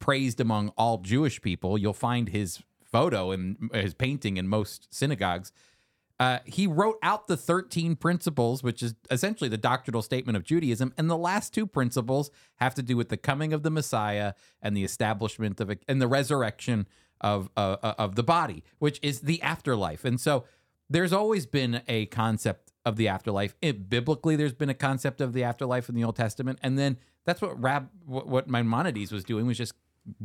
praised 0.00 0.40
among 0.40 0.72
all 0.76 0.98
Jewish 0.98 1.40
people, 1.40 1.78
you'll 1.78 1.92
find 1.92 2.30
his 2.30 2.60
photo 2.82 3.30
and 3.30 3.70
his 3.72 3.94
painting 3.94 4.36
in 4.36 4.48
most 4.48 4.92
synagogues. 4.92 5.52
Uh, 6.18 6.40
he 6.44 6.66
wrote 6.66 6.98
out 7.02 7.28
the 7.28 7.36
13 7.36 7.96
principles, 7.96 8.62
which 8.62 8.82
is 8.82 8.94
essentially 9.10 9.48
the 9.48 9.56
doctrinal 9.56 10.02
statement 10.02 10.36
of 10.36 10.44
Judaism. 10.44 10.92
And 10.98 11.08
the 11.08 11.16
last 11.16 11.54
two 11.54 11.66
principles 11.66 12.30
have 12.56 12.74
to 12.74 12.82
do 12.82 12.96
with 12.96 13.08
the 13.08 13.16
coming 13.16 13.54
of 13.54 13.62
the 13.62 13.70
Messiah 13.70 14.34
and 14.60 14.76
the 14.76 14.84
establishment 14.84 15.60
of 15.60 15.70
it 15.70 15.82
and 15.88 16.02
the 16.02 16.08
resurrection 16.08 16.86
of, 17.22 17.48
uh, 17.56 17.76
uh, 17.82 17.94
of 17.96 18.16
the 18.16 18.22
body, 18.22 18.64
which 18.78 18.98
is 19.02 19.20
the 19.20 19.40
afterlife. 19.40 20.04
And 20.04 20.20
so 20.20 20.44
there's 20.90 21.12
always 21.12 21.46
been 21.46 21.80
a 21.88 22.06
concept 22.06 22.72
of 22.84 22.96
the 22.96 23.08
afterlife. 23.08 23.54
It, 23.62 23.88
biblically, 23.88 24.36
there's 24.36 24.52
been 24.52 24.68
a 24.68 24.74
concept 24.74 25.20
of 25.20 25.32
the 25.32 25.44
afterlife 25.44 25.88
in 25.88 25.94
the 25.94 26.04
Old 26.04 26.16
Testament, 26.16 26.58
and 26.62 26.78
then 26.78 26.98
that's 27.24 27.40
what 27.40 27.60
Rab, 27.60 27.88
what, 28.04 28.26
what 28.26 28.48
Maimonides 28.48 29.12
was 29.12 29.24
doing 29.24 29.46
was 29.46 29.56
just 29.56 29.74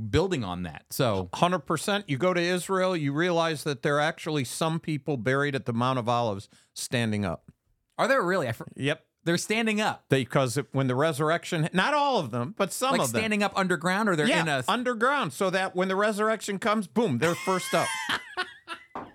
building 0.10 0.44
on 0.44 0.64
that. 0.64 0.86
So 0.90 1.30
100%. 1.34 2.04
You 2.08 2.18
go 2.18 2.34
to 2.34 2.42
Israel, 2.42 2.96
you 2.96 3.14
realize 3.14 3.64
that 3.64 3.82
there 3.84 3.98
are 3.98 4.02
actually 4.02 4.44
some 4.44 4.80
people 4.80 5.18
buried 5.18 5.56
at 5.56 5.66
the 5.66 5.74
Mount 5.74 6.00
of 6.00 6.08
Olives 6.10 6.50
standing 6.74 7.26
up. 7.26 7.52
are 7.98 8.08
there 8.08 8.22
really? 8.22 8.48
I, 8.48 8.52
for- 8.52 8.68
Yep. 8.76 9.06
they're 9.24 9.38
standing 9.38 9.82
up, 9.82 10.06
Because 10.10 10.58
when 10.72 10.88
the 10.88 10.96
resurrection, 10.96 11.70
not 11.74 11.94
all 11.94 12.20
of 12.20 12.32
them, 12.32 12.54
but 12.58 12.72
some 12.74 12.92
like 12.92 13.02
of 13.02 13.12
them. 13.12 13.20
standing 13.20 13.44
up 13.44 13.54
underground, 13.56 14.08
or 14.10 14.16
they're 14.16 14.28
yeah, 14.28 14.42
in 14.42 14.48
a. 14.48 14.64
underground, 14.68 15.34
so 15.34 15.50
that 15.50 15.76
when 15.76 15.88
the 15.88 15.96
resurrection 15.96 16.60
comes, 16.60 16.88
boom, 16.88 17.18
they're 17.20 17.36
first 17.36 17.74
up. 17.74 17.88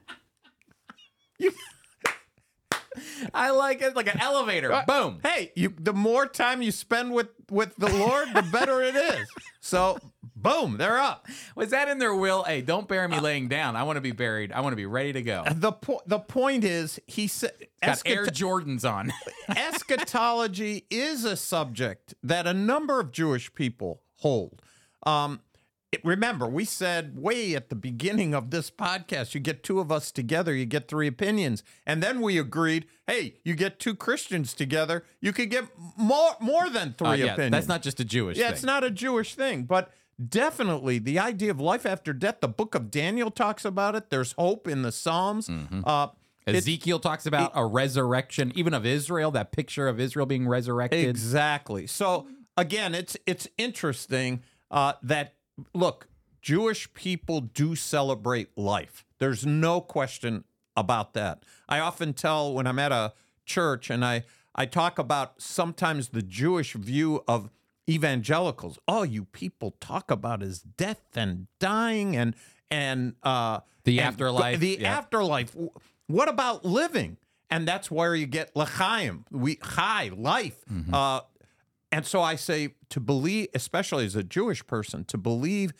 I 3.34 3.50
like 3.50 3.82
it 3.82 3.96
like 3.96 4.12
an 4.12 4.20
elevator. 4.20 4.82
Boom. 4.86 5.20
hey, 5.22 5.52
you 5.54 5.74
the 5.78 5.92
more 5.92 6.26
time 6.26 6.62
you 6.62 6.72
spend 6.72 7.12
with 7.12 7.28
with 7.50 7.74
the 7.76 7.88
Lord, 7.90 8.28
the 8.34 8.42
better 8.42 8.82
it 8.82 8.94
is. 8.94 9.28
So, 9.60 9.98
boom, 10.34 10.76
they're 10.78 10.98
up. 10.98 11.26
Was 11.54 11.70
that 11.70 11.88
in 11.88 11.98
their 11.98 12.14
will? 12.14 12.44
Hey, 12.44 12.62
don't 12.62 12.88
bury 12.88 13.08
me 13.08 13.20
laying 13.20 13.48
down. 13.48 13.76
I 13.76 13.82
want 13.82 13.96
to 13.96 14.00
be 14.00 14.12
buried. 14.12 14.52
I 14.52 14.60
want 14.60 14.72
to 14.72 14.76
be 14.76 14.86
ready 14.86 15.12
to 15.12 15.22
go. 15.22 15.44
The 15.52 15.72
po- 15.72 16.00
the 16.06 16.18
point 16.18 16.64
is, 16.64 16.98
he 17.06 17.26
said, 17.26 17.52
Got 17.82 18.02
Air 18.06 18.26
Jordans 18.26 18.90
on. 18.90 19.12
eschatology 19.56 20.86
is 20.90 21.24
a 21.24 21.36
subject 21.36 22.14
that 22.22 22.46
a 22.46 22.54
number 22.54 23.00
of 23.00 23.12
Jewish 23.12 23.52
people 23.54 24.02
hold. 24.16 24.62
Um, 25.04 25.40
it- 25.92 26.04
remember, 26.04 26.46
we 26.46 26.64
said 26.64 27.18
way 27.18 27.54
at 27.54 27.68
the 27.68 27.74
beginning 27.74 28.34
of 28.34 28.50
this 28.50 28.70
podcast, 28.70 29.34
you 29.34 29.40
get 29.40 29.62
two 29.62 29.80
of 29.80 29.90
us 29.90 30.10
together, 30.12 30.54
you 30.54 30.64
get 30.66 30.86
three 30.88 31.06
opinions, 31.06 31.62
and 31.86 32.02
then 32.02 32.20
we 32.20 32.38
agreed, 32.38 32.86
hey, 33.06 33.36
you 33.44 33.54
get 33.54 33.78
two 33.80 33.94
Christians 33.94 34.54
together, 34.54 35.04
you 35.20 35.32
could 35.32 35.50
get 35.50 35.64
more 35.96 36.36
more 36.40 36.68
than 36.70 36.94
three 36.96 37.08
Uh, 37.08 37.12
yeah, 37.14 37.32
opinions. 37.32 37.52
that's 37.52 37.68
not 37.68 37.82
just 37.82 37.98
a 38.00 38.04
Jewish 38.04 38.36
thing. 38.36 38.42
Yeah, 38.42 38.48
thing. 38.48 38.54
it's 38.54 38.64
not 38.64 38.84
a 38.84 38.90
Jewish 38.90 39.34
thing, 39.34 39.64
but 39.64 39.92
definitely 40.28 40.98
the 40.98 41.18
idea 41.18 41.50
of 41.50 41.60
life 41.60 41.84
after 41.86 42.12
death. 42.12 42.36
The 42.40 42.48
Book 42.48 42.74
of 42.74 42.90
Daniel 42.90 43.30
talks 43.30 43.64
about 43.64 43.94
it. 43.96 44.10
There's 44.10 44.32
hope 44.32 44.68
in 44.68 44.82
the 44.82 44.92
Psalms. 44.92 45.48
Mm-hmm. 45.48 45.82
Uh, 45.84 46.08
it- 46.46 46.54
Ezekiel 46.56 46.98
talks 46.98 47.26
about 47.26 47.52
a 47.54 47.66
resurrection, 47.66 48.52
even 48.54 48.74
of 48.74 48.84
Israel, 48.86 49.30
that 49.32 49.52
picture 49.52 49.88
of 49.88 49.98
Israel 50.00 50.26
being 50.26 50.46
resurrected. 50.48 51.08
Exactly. 51.08 51.86
So 51.86 52.26
again, 52.56 52.94
it's 52.94 53.16
it's 53.26 53.48
interesting 53.58 54.42
uh, 54.70 54.92
that 55.02 55.34
look, 55.74 56.08
Jewish 56.42 56.92
people 56.94 57.40
do 57.40 57.74
celebrate 57.74 58.56
life. 58.56 59.04
There's 59.18 59.44
no 59.44 59.80
question 59.80 60.44
about 60.76 61.14
that. 61.14 61.44
I 61.68 61.80
often 61.80 62.12
tell 62.14 62.54
when 62.54 62.66
I'm 62.66 62.78
at 62.78 62.92
a 62.92 63.12
church 63.44 63.90
and 63.90 64.04
I 64.04 64.24
I 64.54 64.66
talk 64.66 64.98
about 64.98 65.40
sometimes 65.40 66.08
the 66.08 66.22
Jewish 66.22 66.72
view 66.72 67.22
of 67.28 67.50
evangelicals. 67.88 68.78
All 68.86 69.04
you 69.04 69.24
people 69.24 69.76
talk 69.80 70.10
about 70.10 70.42
is 70.42 70.60
death 70.60 71.02
and 71.14 71.46
dying 71.58 72.16
and 72.16 72.34
and 72.70 73.14
uh, 73.22 73.60
The 73.84 73.98
and 73.98 74.08
afterlife, 74.08 74.60
The 74.60 74.78
yeah. 74.80 74.96
afterlife. 74.96 75.56
What 76.06 76.28
about 76.28 76.64
living? 76.64 77.16
And 77.50 77.66
that's 77.66 77.90
where 77.90 78.14
you 78.14 78.26
get 78.26 78.54
l'chaim, 78.54 79.24
we 79.30 79.58
high 79.60 80.10
life. 80.16 80.64
Mm-hmm. 80.72 80.94
Uh, 80.94 81.20
and 81.92 82.06
so 82.06 82.22
I 82.22 82.36
say 82.36 82.74
to 82.90 83.00
believe, 83.00 83.48
especially 83.54 84.06
as 84.06 84.16
a 84.16 84.22
Jewish 84.22 84.66
person, 84.66 85.04
to 85.06 85.18
believe 85.18 85.72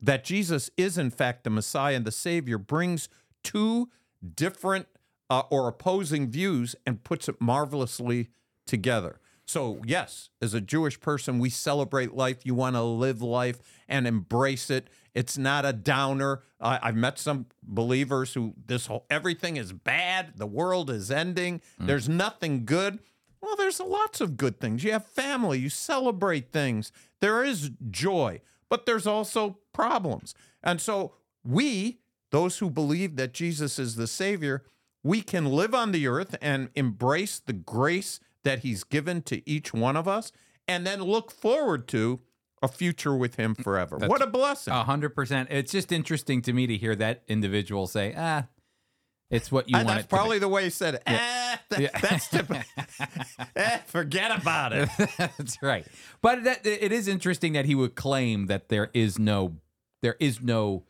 that 0.00 0.24
Jesus 0.24 0.70
is 0.76 0.96
in 0.96 1.10
fact 1.10 1.44
the 1.44 1.50
Messiah 1.50 1.94
and 1.94 2.04
the 2.04 2.12
Savior 2.12 2.58
brings 2.58 3.08
two 3.42 3.88
different 4.34 4.86
uh, 5.30 5.42
or 5.50 5.68
opposing 5.68 6.30
views 6.30 6.74
and 6.86 7.04
puts 7.04 7.28
it 7.28 7.40
marvelously 7.40 8.28
together. 8.66 9.20
So, 9.44 9.80
yes, 9.86 10.28
as 10.42 10.52
a 10.52 10.60
Jewish 10.60 11.00
person, 11.00 11.38
we 11.38 11.48
celebrate 11.48 12.14
life. 12.14 12.44
You 12.44 12.54
want 12.54 12.76
to 12.76 12.82
live 12.82 13.22
life 13.22 13.58
and 13.88 14.06
embrace 14.06 14.68
it. 14.68 14.88
It's 15.14 15.38
not 15.38 15.64
a 15.64 15.72
downer. 15.72 16.42
I 16.60 16.78
I've 16.82 16.96
met 16.96 17.18
some 17.18 17.46
believers 17.62 18.34
who 18.34 18.54
this 18.66 18.86
whole 18.86 19.06
everything 19.08 19.56
is 19.56 19.72
bad. 19.72 20.34
The 20.36 20.46
world 20.46 20.90
is 20.90 21.10
ending. 21.10 21.62
There's 21.80 22.08
nothing 22.08 22.66
good. 22.66 22.98
Well, 23.40 23.56
there's 23.56 23.80
lots 23.80 24.20
of 24.20 24.36
good 24.36 24.60
things. 24.60 24.84
You 24.84 24.92
have 24.92 25.06
family, 25.06 25.58
you 25.58 25.68
celebrate 25.68 26.52
things. 26.52 26.92
There 27.20 27.44
is 27.44 27.70
joy, 27.90 28.40
but 28.68 28.86
there's 28.86 29.06
also 29.06 29.58
problems. 29.72 30.34
And 30.62 30.80
so 30.80 31.14
we, 31.44 31.98
those 32.30 32.58
who 32.58 32.70
believe 32.70 33.16
that 33.16 33.32
Jesus 33.32 33.78
is 33.78 33.96
the 33.96 34.06
Savior, 34.06 34.64
we 35.02 35.22
can 35.22 35.46
live 35.46 35.74
on 35.74 35.92
the 35.92 36.06
earth 36.08 36.34
and 36.42 36.70
embrace 36.74 37.38
the 37.38 37.52
grace 37.52 38.20
that 38.44 38.60
He's 38.60 38.84
given 38.84 39.22
to 39.22 39.48
each 39.48 39.72
one 39.72 39.96
of 39.96 40.08
us, 40.08 40.32
and 40.66 40.86
then 40.86 41.02
look 41.02 41.30
forward 41.30 41.86
to 41.88 42.20
a 42.60 42.68
future 42.68 43.14
with 43.14 43.36
Him 43.36 43.54
forever. 43.54 43.98
what 43.98 44.20
a 44.22 44.26
blessing. 44.26 44.72
A 44.72 44.82
hundred 44.84 45.10
percent. 45.10 45.48
It's 45.50 45.70
just 45.72 45.92
interesting 45.92 46.42
to 46.42 46.52
me 46.52 46.66
to 46.66 46.76
hear 46.76 46.96
that 46.96 47.22
individual 47.28 47.86
say, 47.86 48.14
"Ah, 48.16 48.46
it's 49.30 49.50
what 49.52 49.68
you 49.68 49.76
want." 49.76 49.88
that's 49.88 50.00
it 50.00 50.02
to 50.02 50.08
be." 50.08 50.16
probably 50.16 50.38
the 50.38 50.48
way 50.48 50.64
he 50.64 50.70
said 50.70 50.94
it. 50.94 51.02
Eh, 51.06 51.56
that- 51.68 51.80
Yeah. 51.80 51.98
That's 52.00 52.28
typical. 52.28 52.62
eh, 53.56 53.78
forget 53.86 54.40
about 54.40 54.72
it. 54.72 54.88
That's 55.18 55.58
right. 55.62 55.86
But 56.22 56.44
that, 56.44 56.66
it 56.66 56.92
is 56.92 57.08
interesting 57.08 57.52
that 57.52 57.64
he 57.66 57.74
would 57.74 57.94
claim 57.94 58.46
that 58.46 58.68
there 58.68 58.90
is 58.94 59.18
no 59.18 59.56
there 60.02 60.16
is 60.20 60.40
no 60.40 60.84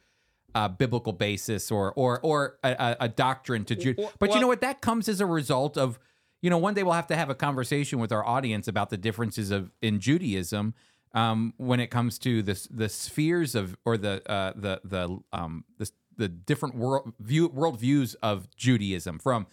uh, 0.55 0.69
biblical 0.69 1.13
basis 1.13 1.71
or 1.71 1.93
or 1.95 2.21
or 2.23 2.59
a, 2.63 2.97
a- 3.01 3.09
doctrine 3.09 3.65
to 3.67 3.75
Jude. 3.77 3.97
Well- 3.99 4.13
But 4.19 4.35
you 4.35 4.41
know 4.41 4.47
what? 4.47 4.61
That 4.61 4.81
comes 4.81 5.09
as 5.09 5.21
a 5.21 5.27
result 5.27 5.77
of 5.77 5.99
you 6.41 6.51
know 6.51 6.59
one 6.59 6.75
day 6.75 6.83
we'll 6.83 6.93
have 6.95 7.07
to 7.09 7.17
have 7.17 7.31
a 7.31 7.35
conversation 7.35 7.99
with 7.99 8.13
our 8.13 8.25
audience 8.25 8.69
about 8.69 8.91
the 8.91 8.97
differences 8.97 9.51
of 9.51 9.71
in 9.83 9.99
Judaism. 10.01 10.75
Um, 11.15 11.55
when 11.57 11.81
it 11.81 11.89
comes 11.89 12.19
to 12.21 12.43
the 12.43 12.69
the 12.71 12.89
spheres 12.89 13.55
of 13.55 13.77
or 13.85 13.97
the 13.97 14.23
uh, 14.31 14.53
the 14.55 14.81
the 14.85 15.19
um 15.33 15.65
the, 15.79 15.91
the 16.19 16.29
different 16.29 16.75
world 16.75 17.13
view 17.19 17.49
world 17.49 17.81
views 17.81 18.15
of 18.23 18.55
Judaism 18.57 19.19
from 19.19 19.47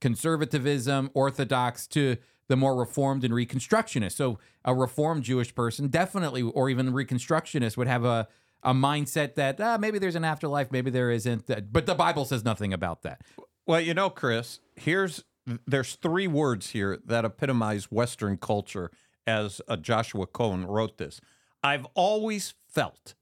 conservatism, 0.00 1.10
orthodox 1.14 1.86
to 1.88 2.16
the 2.48 2.56
more 2.56 2.74
reformed 2.74 3.24
and 3.24 3.32
reconstructionist. 3.32 4.12
So 4.12 4.38
a 4.64 4.74
reformed 4.74 5.24
Jewish 5.24 5.54
person 5.54 5.88
definitely, 5.88 6.42
or 6.42 6.68
even 6.68 6.92
reconstructionist, 6.92 7.76
would 7.76 7.88
have 7.88 8.04
a 8.04 8.28
a 8.62 8.74
mindset 8.74 9.34
that 9.36 9.60
ah, 9.60 9.78
maybe 9.78 9.98
there's 9.98 10.16
an 10.16 10.24
afterlife, 10.24 10.70
maybe 10.70 10.90
there 10.90 11.10
isn't. 11.10 11.46
But 11.72 11.86
the 11.86 11.94
Bible 11.94 12.24
says 12.24 12.44
nothing 12.44 12.72
about 12.72 13.02
that. 13.02 13.22
Well, 13.66 13.80
you 13.80 13.94
know, 13.94 14.10
Chris, 14.10 14.60
here's 14.76 15.24
there's 15.66 15.94
three 15.96 16.26
words 16.26 16.70
here 16.70 16.98
that 17.04 17.24
epitomize 17.24 17.90
Western 17.90 18.36
culture 18.36 18.90
as 19.26 19.60
uh, 19.68 19.76
Joshua 19.76 20.26
Cohen 20.26 20.66
wrote 20.66 20.98
this. 20.98 21.20
I've 21.62 21.86
always 21.94 22.54
felt. 22.68 23.14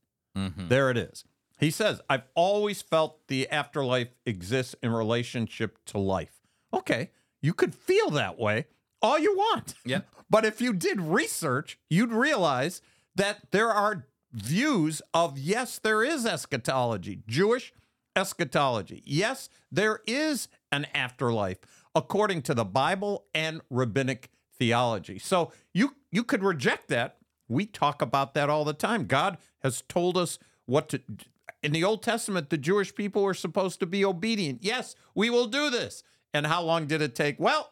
There 0.69 0.89
it 0.89 0.97
is. 0.97 1.23
He 1.59 1.71
says, 1.71 2.01
I've 2.09 2.23
always 2.35 2.81
felt 2.81 3.27
the 3.27 3.49
afterlife 3.49 4.09
exists 4.25 4.75
in 4.81 4.91
relationship 4.91 5.77
to 5.87 5.97
life. 5.97 6.41
Okay, 6.73 7.11
you 7.41 7.53
could 7.53 7.75
feel 7.75 8.09
that 8.11 8.39
way 8.39 8.67
all 9.01 9.19
you 9.19 9.35
want. 9.35 9.75
Yeah. 9.85 10.01
But 10.31 10.45
if 10.45 10.61
you 10.61 10.73
did 10.73 11.01
research, 11.01 11.79
you'd 11.89 12.11
realize 12.11 12.83
that 13.15 13.49
there 13.49 13.71
are 13.71 14.05
views 14.31 15.01
of 15.11 15.39
yes, 15.39 15.79
there 15.79 16.03
is 16.03 16.23
eschatology, 16.23 17.23
Jewish 17.27 17.73
eschatology. 18.15 19.01
Yes, 19.05 19.49
there 19.71 20.01
is 20.05 20.47
an 20.71 20.85
afterlife 20.93 21.57
according 21.95 22.43
to 22.43 22.53
the 22.53 22.63
Bible 22.63 23.25
and 23.33 23.61
rabbinic 23.71 24.29
theology. 24.57 25.17
So 25.17 25.51
you 25.73 25.95
you 26.11 26.23
could 26.23 26.43
reject 26.43 26.89
that. 26.89 27.17
We 27.47 27.65
talk 27.65 28.01
about 28.01 28.35
that 28.35 28.49
all 28.49 28.65
the 28.65 28.73
time. 28.73 29.05
God 29.05 29.39
has 29.63 29.81
told 29.89 30.15
us 30.15 30.37
what 30.65 30.89
to 30.89 31.01
in 31.61 31.71
the 31.71 31.83
Old 31.83 32.03
Testament, 32.03 32.49
the 32.49 32.57
Jewish 32.57 32.93
people 32.93 33.23
were 33.23 33.33
supposed 33.33 33.79
to 33.81 33.85
be 33.85 34.05
obedient. 34.05 34.63
Yes, 34.63 34.95
we 35.15 35.29
will 35.29 35.47
do 35.47 35.69
this. 35.69 36.03
And 36.33 36.45
how 36.45 36.61
long 36.61 36.85
did 36.85 37.01
it 37.01 37.15
take? 37.15 37.39
Well, 37.39 37.71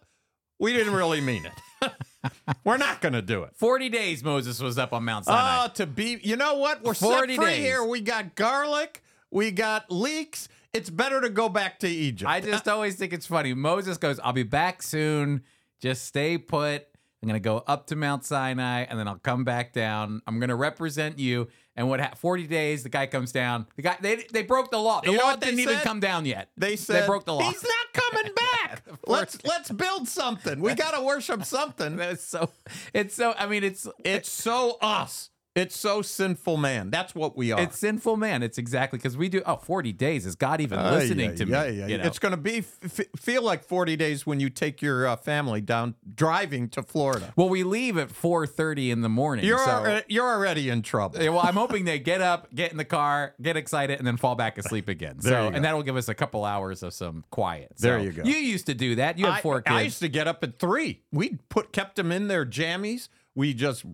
we 0.59 0.73
didn't 0.73 0.93
really 0.93 1.21
mean 1.21 1.45
it. 1.45 1.91
We're 2.63 2.77
not 2.77 3.01
going 3.01 3.13
to 3.13 3.21
do 3.21 3.43
it. 3.43 3.51
Forty 3.55 3.89
days 3.89 4.23
Moses 4.23 4.59
was 4.59 4.77
up 4.77 4.93
on 4.93 5.05
Mount 5.05 5.25
ah, 5.27 5.31
Sinai. 5.31 5.65
Oh, 5.65 5.73
to 5.75 5.85
be, 5.85 6.19
you 6.23 6.35
know 6.35 6.55
what? 6.55 6.83
We're 6.83 6.95
set 6.95 7.11
40 7.11 7.35
free 7.35 7.45
days. 7.45 7.57
here. 7.57 7.83
We 7.83 8.01
got 8.01 8.35
garlic. 8.35 9.03
We 9.31 9.51
got 9.51 9.91
leeks. 9.91 10.49
It's 10.73 10.89
better 10.89 11.21
to 11.21 11.29
go 11.29 11.49
back 11.49 11.79
to 11.79 11.87
Egypt. 11.87 12.29
I 12.29 12.41
just 12.41 12.67
always 12.67 12.95
think 12.95 13.13
it's 13.13 13.25
funny. 13.25 13.53
Moses 13.53 13.97
goes, 13.97 14.19
"I'll 14.19 14.33
be 14.33 14.43
back 14.43 14.81
soon. 14.81 15.43
Just 15.79 16.05
stay 16.05 16.37
put." 16.37 16.87
I'm 17.21 17.27
gonna 17.27 17.39
go 17.39 17.63
up 17.65 17.87
to 17.87 17.95
Mount 17.95 18.25
Sinai 18.25 18.83
and 18.83 18.99
then 18.99 19.07
I'll 19.07 19.17
come 19.17 19.43
back 19.43 19.73
down. 19.73 20.21
I'm 20.27 20.39
gonna 20.39 20.55
represent 20.55 21.19
you. 21.19 21.47
And 21.77 21.87
what? 21.87 22.01
Ha- 22.01 22.13
Forty 22.17 22.47
days. 22.47 22.81
The 22.83 22.89
guy 22.89 23.05
comes 23.05 23.31
down. 23.31 23.67
The 23.75 23.83
guy. 23.83 23.97
They 24.01 24.15
they 24.33 24.41
broke 24.41 24.71
the 24.71 24.79
law. 24.79 24.99
The 25.01 25.11
You 25.11 25.17
know 25.17 25.23
law 25.25 25.35
didn't 25.35 25.59
even 25.59 25.77
come 25.77 25.99
down 25.99 26.25
yet. 26.25 26.49
they 26.57 26.75
said 26.75 27.03
they 27.03 27.07
broke 27.07 27.23
the 27.25 27.33
law. 27.35 27.41
He's 27.49 27.63
not 27.63 27.93
coming 27.93 28.33
back. 28.63 28.81
let's 29.05 29.37
let's 29.45 29.69
build 29.71 30.07
something. 30.07 30.59
We 30.59 30.73
got 30.73 30.95
to 30.95 31.01
worship 31.03 31.45
something. 31.45 31.95
That's 31.97 32.23
so. 32.23 32.49
It's 32.93 33.13
so. 33.15 33.33
I 33.37 33.45
mean, 33.45 33.63
it's 33.63 33.87
It's 34.03 34.29
so 34.31 34.77
us. 34.81 35.29
It's 35.57 35.75
so 35.75 36.03
sinful, 36.03 36.57
man. 36.57 36.91
That's 36.91 37.15
what 37.15 37.35
we 37.35 37.51
are. 37.51 37.59
It's 37.59 37.79
sinful 37.79 38.15
man. 38.15 38.43
It's 38.43 38.59
exactly 38.59 38.99
because 38.99 39.17
we 39.17 39.27
do. 39.27 39.41
Oh, 39.45 39.55
40 39.55 39.91
days. 39.91 40.25
Is 40.27 40.35
God 40.35 40.61
even 40.61 40.79
listening 40.79 41.31
Ay, 41.31 41.35
to 41.35 41.43
ay, 41.43 41.45
me? 41.47 41.55
ay. 41.81 41.87
You 41.87 41.97
know? 41.97 42.03
It's 42.03 42.19
going 42.19 42.31
to 42.31 42.37
be 42.37 42.59
f- 42.59 42.99
feel 43.17 43.41
like 43.41 43.63
40 43.63 43.95
days 43.95 44.25
when 44.25 44.39
you 44.39 44.51
take 44.51 44.83
your 44.83 45.07
uh, 45.07 45.15
family 45.15 45.61
down 45.61 45.95
driving 46.13 46.69
to 46.69 46.83
Florida. 46.83 47.33
well, 47.35 47.49
we 47.49 47.63
leave 47.63 47.97
at 47.97 48.09
4:30 48.09 48.91
in 48.91 49.01
the 49.01 49.09
morning. 49.09 49.45
You're 49.45 49.57
so, 49.57 49.65
alre- 49.65 50.03
you're 50.07 50.29
already 50.29 50.69
in 50.69 50.83
trouble. 50.83 51.21
Yeah, 51.21 51.29
well, 51.29 51.41
I'm 51.43 51.55
hoping 51.55 51.85
they 51.85 51.97
get 51.97 52.21
up, 52.21 52.53
get 52.53 52.71
in 52.71 52.77
the 52.77 52.85
car, 52.85 53.33
get 53.41 53.57
excited, 53.57 53.97
and 53.97 54.05
then 54.05 54.17
fall 54.17 54.35
back 54.35 54.59
asleep 54.59 54.87
again. 54.87 55.15
There 55.19 55.33
so, 55.33 55.43
you 55.45 55.49
go. 55.49 55.55
and 55.55 55.65
that'll 55.65 55.83
give 55.83 55.97
us 55.97 56.07
a 56.07 56.13
couple 56.13 56.45
hours 56.45 56.83
of 56.83 56.93
some 56.93 57.23
quiet. 57.31 57.73
There 57.79 57.97
you 57.99 58.11
go. 58.11 58.21
You 58.23 58.35
used 58.35 58.67
to 58.67 58.75
do 58.75 58.95
that. 58.95 59.17
You 59.17 59.25
had 59.25 59.35
I- 59.35 59.41
four 59.41 59.63
I, 59.65 59.81
used 59.81 59.99
to 59.99 60.07
get 60.09 60.27
up 60.27 60.43
at 60.43 60.59
three. 60.59 61.01
We 61.11 61.39
put 61.49 61.73
kept 61.73 61.95
them 61.95 62.11
in 62.11 62.27
their 62.27 62.45
jammies. 62.45 63.09
We 63.37 63.53
just, 63.53 63.85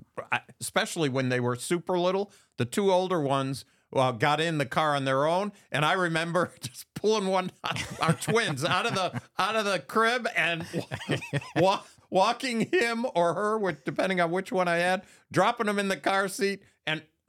especially 0.61 1.09
when 1.09 1.27
they 1.27 1.41
were 1.41 1.57
super 1.57 1.99
little, 1.99 2.31
the 2.57 2.63
two 2.63 2.93
older 2.93 3.19
ones 3.19 3.65
uh, 3.93 4.13
got 4.13 4.39
in 4.39 4.57
the 4.57 4.65
car 4.65 4.95
on 4.95 5.03
their 5.03 5.27
own, 5.27 5.51
and 5.69 5.83
I 5.83 5.93
remember 5.93 6.53
just 6.61 6.85
pulling 6.93 7.27
one, 7.27 7.51
our 7.99 8.13
twins, 8.13 8.63
out 8.63 8.85
of 8.85 8.95
the 8.95 9.21
out 9.37 9.57
of 9.57 9.65
the 9.65 9.79
crib 9.79 10.29
and 10.37 10.65
wa- 11.57 11.81
walking 12.09 12.71
him 12.71 13.05
or 13.15 13.33
her, 13.33 13.59
with 13.59 13.83
depending 13.83 14.21
on 14.21 14.31
which 14.31 14.49
one 14.49 14.69
I 14.69 14.77
had, 14.77 15.03
dropping 15.29 15.65
them 15.65 15.77
in 15.77 15.89
the 15.89 15.97
car 15.97 16.29
seat. 16.29 16.63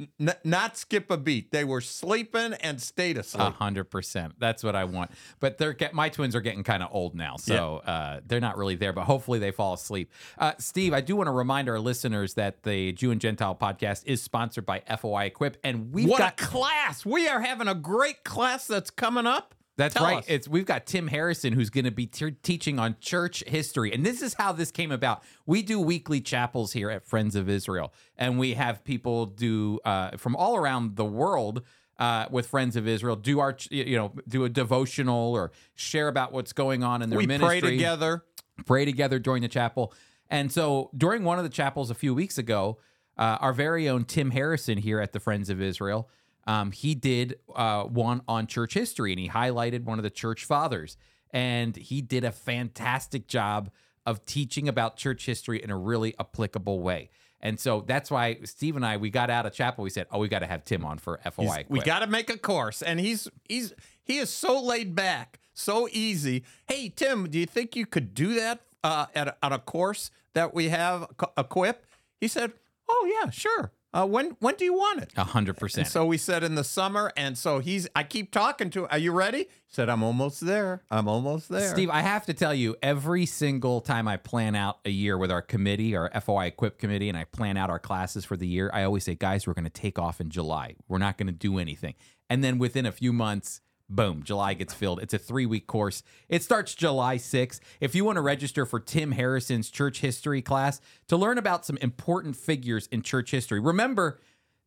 N- 0.01 0.33
not 0.43 0.77
skip 0.77 1.09
a 1.11 1.17
beat. 1.17 1.53
They 1.53 1.63
were 1.63 1.81
sleeping 1.81 2.55
and 2.55 2.83
stayed 2.83 3.17
asleep. 3.17 3.47
A 3.47 3.51
hundred 3.51 3.85
percent. 3.85 4.35
That's 4.39 4.65
what 4.65 4.75
I 4.75 4.85
want. 4.85 5.13
But 5.39 5.59
they're 5.59 5.73
get, 5.73 5.95
my 5.95 6.09
twins 6.09 6.35
are 6.35 6.41
getting 6.41 6.65
kind 6.65 6.83
of 6.83 6.89
old 6.93 7.15
now, 7.15 7.37
so 7.37 7.77
uh, 7.79 8.21
they're 8.27 8.41
not 8.41 8.57
really 8.57 8.75
there. 8.75 8.93
But 8.93 9.05
hopefully 9.05 9.39
they 9.39 9.53
fall 9.53 9.75
asleep. 9.75 10.11
Uh, 10.37 10.53
Steve, 10.59 10.93
I 10.93 11.01
do 11.01 11.15
want 11.15 11.29
to 11.29 11.33
remind 11.33 11.69
our 11.69 11.79
listeners 11.79 12.35
that 12.35 12.65
the 12.65 12.93
Jew 12.93 13.13
and 13.13 13.21
Gentile 13.21 13.55
podcast 13.55 14.03
is 14.07 14.21
sponsored 14.21 14.67
by 14.67 14.81
FOI 14.81 15.27
Equip, 15.27 15.59
and 15.63 15.93
we've 15.93 16.09
what 16.09 16.19
got 16.19 16.41
a 16.41 16.45
class! 16.45 17.07
We 17.07 17.29
are 17.29 17.41
having 17.41 17.69
a 17.69 17.75
great 17.75 18.25
class 18.25 18.67
that's 18.67 18.91
coming 18.91 19.27
up. 19.27 19.54
That's 19.77 19.95
Tell 19.95 20.05
right. 20.05 20.19
us. 20.19 20.25
It's 20.29 20.49
we've 20.49 20.67
got 20.67 20.87
Tim 20.87 21.09
Harrison 21.09 21.53
who's 21.53 21.71
going 21.71 21.85
to 21.85 21.91
be 21.91 22.07
te- 22.07 22.37
teaching 22.43 22.79
on 22.79 22.97
church 23.01 23.43
history, 23.47 23.93
and 23.93 24.07
this 24.07 24.23
is 24.23 24.35
how 24.35 24.53
this 24.53 24.71
came 24.71 24.93
about. 24.93 25.23
We 25.47 25.63
do 25.63 25.81
weekly 25.81 26.21
chapels 26.21 26.73
here 26.73 26.91
at 26.91 27.05
Friends 27.05 27.35
of 27.35 27.49
Israel, 27.49 27.93
and 28.17 28.39
we 28.39 28.55
have 28.55 28.85
people 28.85 29.27
do 29.27 29.81
uh, 29.85 30.17
from 30.17 30.37
all 30.37 30.57
around 30.57 30.97
the 30.97 31.05
world 31.05 31.63
uh, 31.99 32.27
with 32.31 32.47
Friends 32.47 32.77
of 32.77 32.87
Israel 32.87 33.17
do 33.17 33.41
our 33.41 33.57
you 33.71 33.97
know 33.97 34.13
do 34.29 34.45
a 34.45 34.49
devotional 34.49 35.35
or 35.35 35.53
share 35.75 36.09
about 36.09 36.33
what's 36.33 36.53
going 36.53 36.83
on 36.83 37.03
in 37.03 37.11
their 37.11 37.19
we 37.19 37.27
ministry 37.27 37.61
pray 37.61 37.71
together. 37.71 38.25
pray 38.67 38.85
together 38.85 39.19
during 39.19 39.43
the 39.43 39.49
chapel. 39.49 39.93
And 40.31 40.51
so 40.51 40.91
during 40.97 41.23
one 41.25 41.39
of 41.39 41.45
the 41.45 41.51
chapels 41.51 41.91
a 41.91 41.95
few 41.95 42.15
weeks 42.15 42.39
ago, 42.39 42.79
uh, 43.17 43.39
our 43.41 43.53
very 43.53 43.89
own 43.89 44.05
Tim 44.05 44.31
Harrison 44.31 44.79
here 44.79 45.01
at 45.01 45.13
the 45.13 45.21
Friends 45.21 45.51
of 45.51 45.61
Israel, 45.61 46.09
um, 46.47 46.73
he 46.73 46.95
did 46.95 47.39
uh, 47.55 47.85
one 47.85 48.23
on 48.29 48.47
church 48.47 48.75
history 48.75 49.13
and 49.13 49.19
he 49.21 49.29
highlighted 49.29 49.85
one 49.85 49.99
of 49.99 50.03
the 50.03 50.11
church 50.11 50.45
fathers. 50.45 50.97
And 51.31 51.75
he 51.75 52.01
did 52.03 52.23
a 52.25 52.31
fantastic 52.33 53.27
job 53.27 53.71
of 54.07 54.25
teaching 54.27 54.69
about 54.69 54.97
church 54.97 55.27
history 55.27 55.63
in 55.63 55.71
a 55.71 55.77
really 55.77 56.15
applicable 56.21 56.81
way. 56.81 57.11
And 57.41 57.59
so 57.61 57.83
that's 57.87 58.11
why 58.11 58.39
Steve 58.45 58.77
and 58.77 58.87
I, 58.87 58.97
we 58.97 59.11
got 59.11 59.31
out 59.31 59.45
of 59.45 59.53
chapel. 59.53 59.85
We 59.85 59.91
said, 59.91 60.07
oh, 60.11 60.19
we 60.19 60.29
got 60.29 60.39
to 60.39 60.47
have 60.47 60.65
Tim 60.65 60.85
on 60.85 60.99
for 60.99 61.19
FOI. 61.31 61.43
He's- 61.45 61.65
we 61.69 61.81
got 61.81 61.99
to 62.01 62.07
make 62.07 62.31
a 62.31 62.39
course, 62.39 62.81
and 62.83 62.99
he's 62.99 63.29
he's 63.49 63.75
he 64.03 64.17
is 64.19 64.31
so 64.31 64.61
laid 64.63 64.95
back, 64.95 65.41
so 65.53 65.87
easy. 65.93 66.45
Hey 66.67 66.89
Tim, 66.89 67.29
do 67.29 67.39
you 67.39 67.45
think 67.47 67.77
you 67.77 67.85
could 67.85 68.15
do 68.15 68.35
that 68.35 68.61
uh, 68.83 69.07
at 69.15 69.29
a, 69.29 69.37
on 69.43 69.53
a 69.53 69.59
course 69.59 70.11
that 70.33 70.55
we 70.55 70.71
have 70.71 71.07
equip? 71.37 71.85
He 72.19 72.29
said, 72.29 72.53
"Oh 72.89 73.21
yeah, 73.23 73.29
sure. 73.31 73.73
Uh, 73.95 74.05
when 74.05 74.37
when 74.41 74.57
do 74.57 74.65
you 74.65 74.75
want 74.75 75.01
it?" 75.01 75.13
A 75.17 75.25
hundred 75.25 75.57
percent. 75.57 75.87
So 75.87 76.05
we 76.05 76.19
said 76.19 76.43
in 76.43 76.57
the 76.57 76.65
summer, 76.65 77.13
and 77.17 77.39
so 77.39 77.61
he's. 77.61 77.87
I 77.95 78.03
keep 78.03 78.33
talking 78.33 78.69
to. 78.71 78.89
Are 78.89 78.99
you 78.99 79.13
ready? 79.13 79.39
He 79.39 79.49
said, 79.69 79.89
"I'm 79.89 80.03
almost 80.03 80.41
there. 80.41 80.83
I'm 80.91 81.07
almost 81.07 81.49
there." 81.49 81.71
Steve, 81.71 81.91
I 81.91 82.01
have 82.01 82.27
to 82.27 82.35
tell 82.35 82.53
you, 82.53 82.75
every 82.83 83.25
single 83.25 83.81
time 83.81 84.09
I 84.09 84.17
plan 84.17 84.57
out 84.57 84.79
a 84.85 84.91
year 84.91 85.17
with 85.17 85.31
our 85.31 85.43
committee, 85.43 85.95
our 85.95 86.11
FOI 86.21 86.47
Equip 86.47 86.79
committee, 86.79 87.09
and 87.09 87.17
I 87.17 87.25
plan 87.25 87.57
out 87.57 87.71
our 87.71 87.79
classes 87.79 88.25
for 88.25 88.37
the 88.37 88.47
year, 88.49 88.69
I 88.75 88.83
always 88.83 89.05
say, 89.05 89.15
guys, 89.15 89.47
we're 89.47 89.55
going 89.55 89.65
to 89.65 89.71
take 89.71 89.99
off 89.99 90.21
in 90.21 90.29
July. 90.29 90.75
We're 90.89 90.99
not 90.99 91.17
going 91.17 91.29
to 91.29 91.33
do 91.33 91.59
anything. 91.59 91.95
And 92.29 92.43
then 92.43 92.59
within 92.59 92.87
a 92.87 92.93
few 92.93 93.13
months, 93.13 93.61
boom, 93.95 94.23
July 94.23 94.55
gets 94.55 94.75
filled. 94.75 95.01
It's 95.01 95.15
a 95.15 95.19
three 95.19 95.47
week 95.47 95.67
course. 95.67 96.03
It 96.29 96.43
starts 96.43 96.75
July 96.75 97.17
6th. 97.17 97.61
If 97.81 97.95
you 97.95 98.05
want 98.05 98.17
to 98.17 98.23
register 98.23 98.67
for 98.67 98.81
Tim 98.81 99.13
Harrison's 99.13 99.71
church 99.71 100.01
history 100.01 100.43
class 100.43 100.81
to 101.09 101.17
learn 101.17 101.39
about 101.39 101.65
some 101.65 101.79
important 101.79 102.37
figures 102.37 102.87
in 102.89 103.03
church 103.03 103.31
history, 103.31 103.61
remember, 103.61 104.21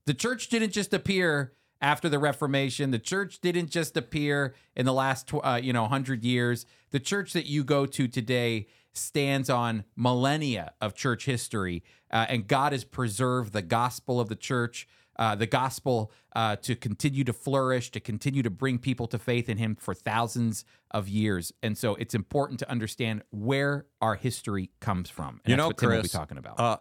the 0.06 0.14
church 0.14 0.48
didn't 0.50 0.72
just 0.72 0.94
appear 0.94 1.54
after 1.82 2.10
the 2.10 2.20
Reformation. 2.20 2.92
The 2.92 3.00
church 3.00 3.40
didn't 3.40 3.70
just 3.70 3.98
appear 3.98 4.56
in 4.76 4.86
the 4.86 4.94
last, 4.94 5.32
uh, 5.34 5.60
you 5.62 5.74
know, 5.74 5.88
hundred 5.88 6.24
years. 6.24 6.66
The 6.92 7.00
church 7.00 7.34
that 7.34 7.46
you 7.46 7.64
go 7.64 7.86
to 7.86 8.08
today 8.08 8.68
stands 8.94 9.50
on 9.50 9.84
millennia 9.96 10.74
of 10.82 10.96
church 10.96 11.26
history, 11.26 11.84
uh, 12.12 12.26
and 12.30 12.48
God 12.48 12.72
has 12.72 12.84
preserved 12.84 13.54
the 13.54 13.62
gospel 13.62 14.20
of 14.20 14.30
the 14.30 14.36
church. 14.36 14.88
Uh, 15.18 15.34
the 15.36 15.48
gospel 15.48 16.12
uh, 16.36 16.56
to 16.58 16.76
continue 16.76 17.24
to 17.24 17.34
flourish, 17.34 17.90
to 17.92 18.00
continue 18.00 18.44
to 18.44 18.50
bring 18.50 18.78
people 18.78 19.08
to 19.08 19.18
faith 19.18 19.50
in 19.50 19.58
Him 19.58 19.76
for 19.76 19.94
thousands 19.94 20.64
of 20.92 21.10
years, 21.10 21.52
and 21.64 21.78
so 21.78 21.96
it's 21.96 22.14
important 22.14 22.60
to 22.60 22.70
understand 22.70 23.24
where 23.32 23.86
our 24.00 24.16
history 24.16 24.70
comes 24.80 25.10
from. 25.10 25.42
And 25.44 25.52
You 25.52 25.56
that's 25.56 25.58
know, 25.58 25.68
what 25.68 25.78
Tim 25.78 25.90
will 25.90 26.02
be 26.04 26.08
talking 26.08 26.38
about. 26.38 26.60
Uh, 26.60 26.78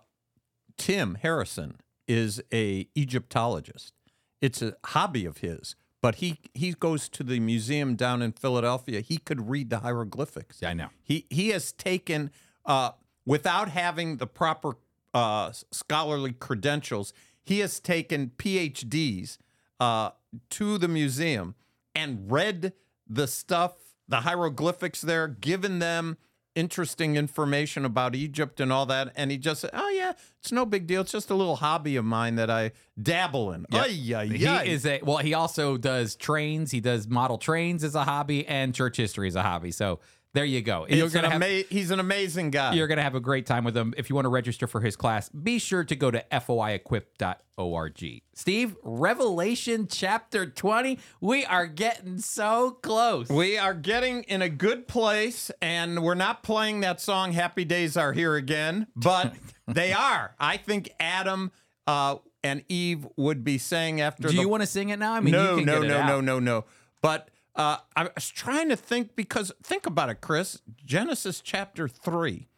Tim 0.76 1.16
Harrison 1.22 1.80
is 2.06 2.42
a 2.52 2.88
Egyptologist. 2.94 3.92
It's 4.40 4.60
a 4.62 4.76
hobby 4.84 5.24
of 5.24 5.38
his, 5.38 5.74
but 6.02 6.16
he 6.16 6.38
he 6.52 6.72
goes 6.72 7.08
to 7.08 7.22
the 7.22 7.40
museum 7.40 7.96
down 7.96 8.20
in 8.22 8.32
Philadelphia. 8.32 9.00
He 9.00 9.16
could 9.18 9.48
read 9.48 9.70
the 9.70 9.78
hieroglyphics. 9.78 10.58
Yeah, 10.60 10.70
I 10.70 10.74
know. 10.74 10.88
He 11.02 11.26
he 11.30 11.48
has 11.48 11.72
taken 11.72 12.30
uh, 12.66 12.90
without 13.24 13.70
having 13.70 14.18
the 14.18 14.26
proper 14.26 14.76
uh, 15.14 15.52
scholarly 15.70 16.32
credentials. 16.32 17.12
He 17.46 17.60
has 17.60 17.78
taken 17.80 18.32
PhDs 18.36 19.38
uh, 19.78 20.10
to 20.50 20.78
the 20.78 20.88
museum 20.88 21.54
and 21.94 22.30
read 22.30 22.72
the 23.08 23.28
stuff, 23.28 23.72
the 24.08 24.22
hieroglyphics 24.22 25.00
there, 25.00 25.28
given 25.28 25.78
them 25.78 26.16
interesting 26.56 27.16
information 27.16 27.84
about 27.84 28.14
Egypt 28.16 28.58
and 28.60 28.72
all 28.72 28.86
that. 28.86 29.12
And 29.14 29.30
he 29.30 29.36
just 29.38 29.60
said, 29.60 29.70
"Oh 29.72 29.88
yeah, 29.90 30.14
it's 30.40 30.50
no 30.50 30.66
big 30.66 30.88
deal. 30.88 31.02
It's 31.02 31.12
just 31.12 31.30
a 31.30 31.34
little 31.34 31.56
hobby 31.56 31.94
of 31.94 32.04
mine 32.04 32.34
that 32.34 32.50
I 32.50 32.72
dabble 33.00 33.52
in." 33.52 33.64
Ay, 33.72 34.12
ay, 34.16 34.26
He 34.26 34.46
ay. 34.46 34.64
is 34.64 34.84
a 34.84 35.00
well. 35.04 35.18
He 35.18 35.32
also 35.32 35.76
does 35.76 36.16
trains. 36.16 36.72
He 36.72 36.80
does 36.80 37.06
model 37.06 37.38
trains 37.38 37.84
as 37.84 37.94
a 37.94 38.02
hobby, 38.04 38.44
and 38.46 38.74
church 38.74 38.96
history 38.96 39.28
as 39.28 39.36
a 39.36 39.42
hobby. 39.42 39.70
So 39.70 40.00
there 40.36 40.44
you 40.44 40.60
go. 40.60 40.86
You're 40.86 41.06
an 41.06 41.24
have, 41.24 41.42
ama- 41.42 41.64
he's 41.70 41.90
an 41.90 41.98
amazing 41.98 42.50
guy. 42.50 42.74
you're 42.74 42.88
gonna 42.88 43.02
have 43.02 43.14
a 43.14 43.20
great 43.20 43.46
time 43.46 43.64
with 43.64 43.74
him. 43.74 43.94
If 43.96 44.10
you 44.10 44.14
want 44.14 44.26
to 44.26 44.30
register 44.30 44.66
for 44.66 44.82
his 44.82 44.94
class, 44.94 45.30
be 45.30 45.58
sure 45.58 45.82
to 45.84 45.96
go 45.96 46.10
to 46.10 46.22
foiequip.org. 46.30 48.22
Steve, 48.34 48.76
Revelation 48.82 49.88
chapter 49.90 50.44
twenty. 50.44 50.98
We 51.22 51.46
are 51.46 51.66
getting 51.66 52.18
so 52.18 52.72
close. 52.82 53.30
We 53.30 53.56
are 53.56 53.72
getting 53.72 54.24
in 54.24 54.42
a 54.42 54.50
good 54.50 54.86
place, 54.86 55.50
and 55.62 56.02
we're 56.02 56.14
not 56.14 56.42
playing 56.42 56.80
that 56.80 57.00
song 57.00 57.32
"Happy 57.32 57.64
Days 57.64 57.96
Are 57.96 58.12
Here 58.12 58.34
Again," 58.34 58.88
but 58.94 59.34
they 59.66 59.94
are. 59.94 60.34
I 60.38 60.58
think 60.58 60.90
Adam 61.00 61.50
uh, 61.86 62.16
and 62.44 62.62
Eve 62.68 63.06
would 63.16 63.42
be 63.42 63.56
saying 63.56 64.02
after. 64.02 64.28
Do 64.28 64.34
the, 64.34 64.42
you 64.42 64.50
want 64.50 64.64
to 64.64 64.66
sing 64.66 64.90
it 64.90 64.98
now? 64.98 65.14
I 65.14 65.20
mean, 65.20 65.32
no, 65.32 65.52
you 65.52 65.64
can 65.64 65.64
no, 65.64 65.80
no, 65.80 66.06
no, 66.06 66.20
no, 66.20 66.38
no. 66.40 66.64
But 67.00 67.30
uh, 67.56 67.78
I 67.96 68.08
was 68.14 68.28
trying 68.28 68.68
to 68.68 68.76
think 68.76 69.16
because 69.16 69.50
think 69.62 69.86
about 69.86 70.10
it, 70.10 70.20
Chris. 70.20 70.60
Genesis 70.84 71.40
chapter 71.40 71.88
three, 71.88 72.48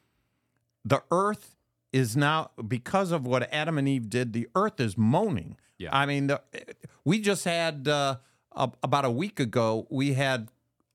the 0.85 1.03
earth 1.11 1.57
is 1.93 2.17
now 2.17 2.51
because 2.67 3.13
of 3.13 3.27
what 3.27 3.49
Adam 3.53 3.79
and 3.79 3.89
Eve 3.89 4.11
did. 4.11 4.33
The 4.33 4.49
earth 4.55 4.81
is 4.81 4.99
moaning. 4.99 5.57
Yeah. 5.79 5.91
I 5.97 6.07
mean, 6.07 6.27
the, 6.27 6.43
we 7.05 7.21
just 7.21 7.45
had 7.45 7.87
uh, 7.89 8.17
a, 8.53 8.71
about 8.83 9.05
a 9.05 9.11
week 9.11 9.39
ago. 9.41 9.87
We 9.91 10.15
had 10.15 10.49